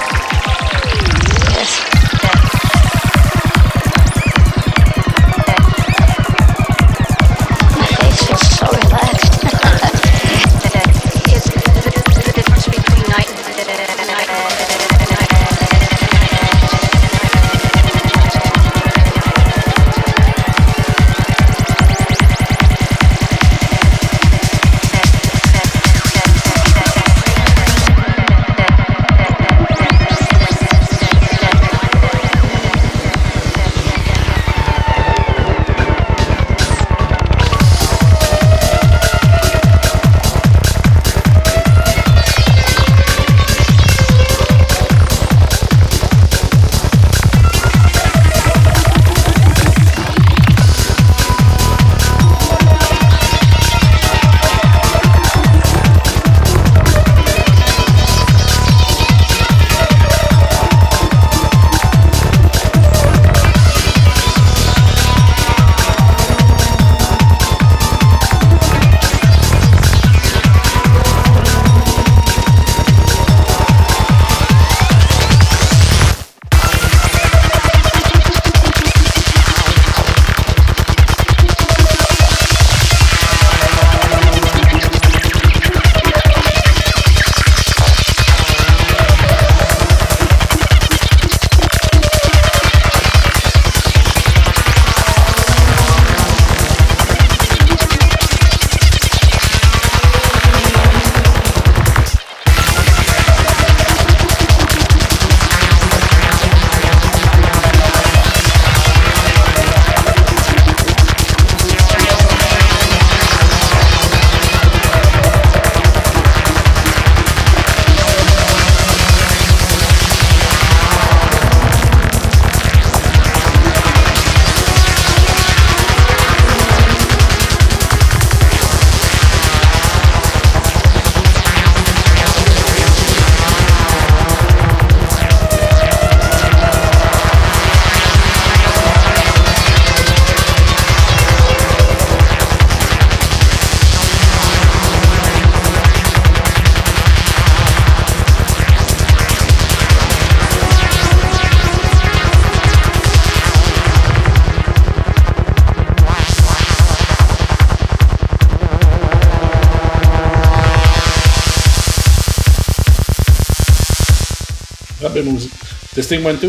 Testing 166.12 166.26
1, 166.26 166.40
2. 166.40 166.48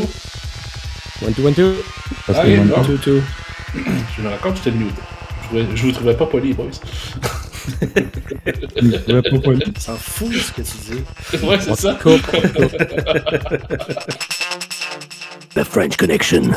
One, 1.25 1.33
two, 1.33 1.43
one, 1.45 1.53
two. 1.55 1.75
Parce 2.27 2.39
Ah, 2.39 2.43
que 2.43 2.47
oui, 2.49 2.57
moi, 2.57 2.77
bon. 2.79 2.83
Tout, 2.83 2.97
tout. 2.97 3.21
Je 4.17 4.21
me 4.21 4.27
rends 4.27 4.37
compte 4.41 4.55
que 4.55 4.65
j'étais 4.65 4.77
mute. 4.77 4.95
Je, 5.73 5.83
vous 5.83 5.91
trouvais 5.93 6.15
pas 6.15 6.25
poli, 6.25 6.53
boys. 6.53 6.65
je 7.81 9.21
pas 9.21 9.39
poli. 9.39 9.63
S'en 9.79 9.95
fout 9.95 10.33
de 10.33 10.37
ce 10.39 10.51
que 10.51 10.61
tu 10.63 10.77
dis. 10.85 11.45
ouais, 11.45 11.57
c'est 11.61 11.75
ça. 11.75 11.97
The 15.55 15.63
French 15.63 15.95
Connection. 15.95 16.51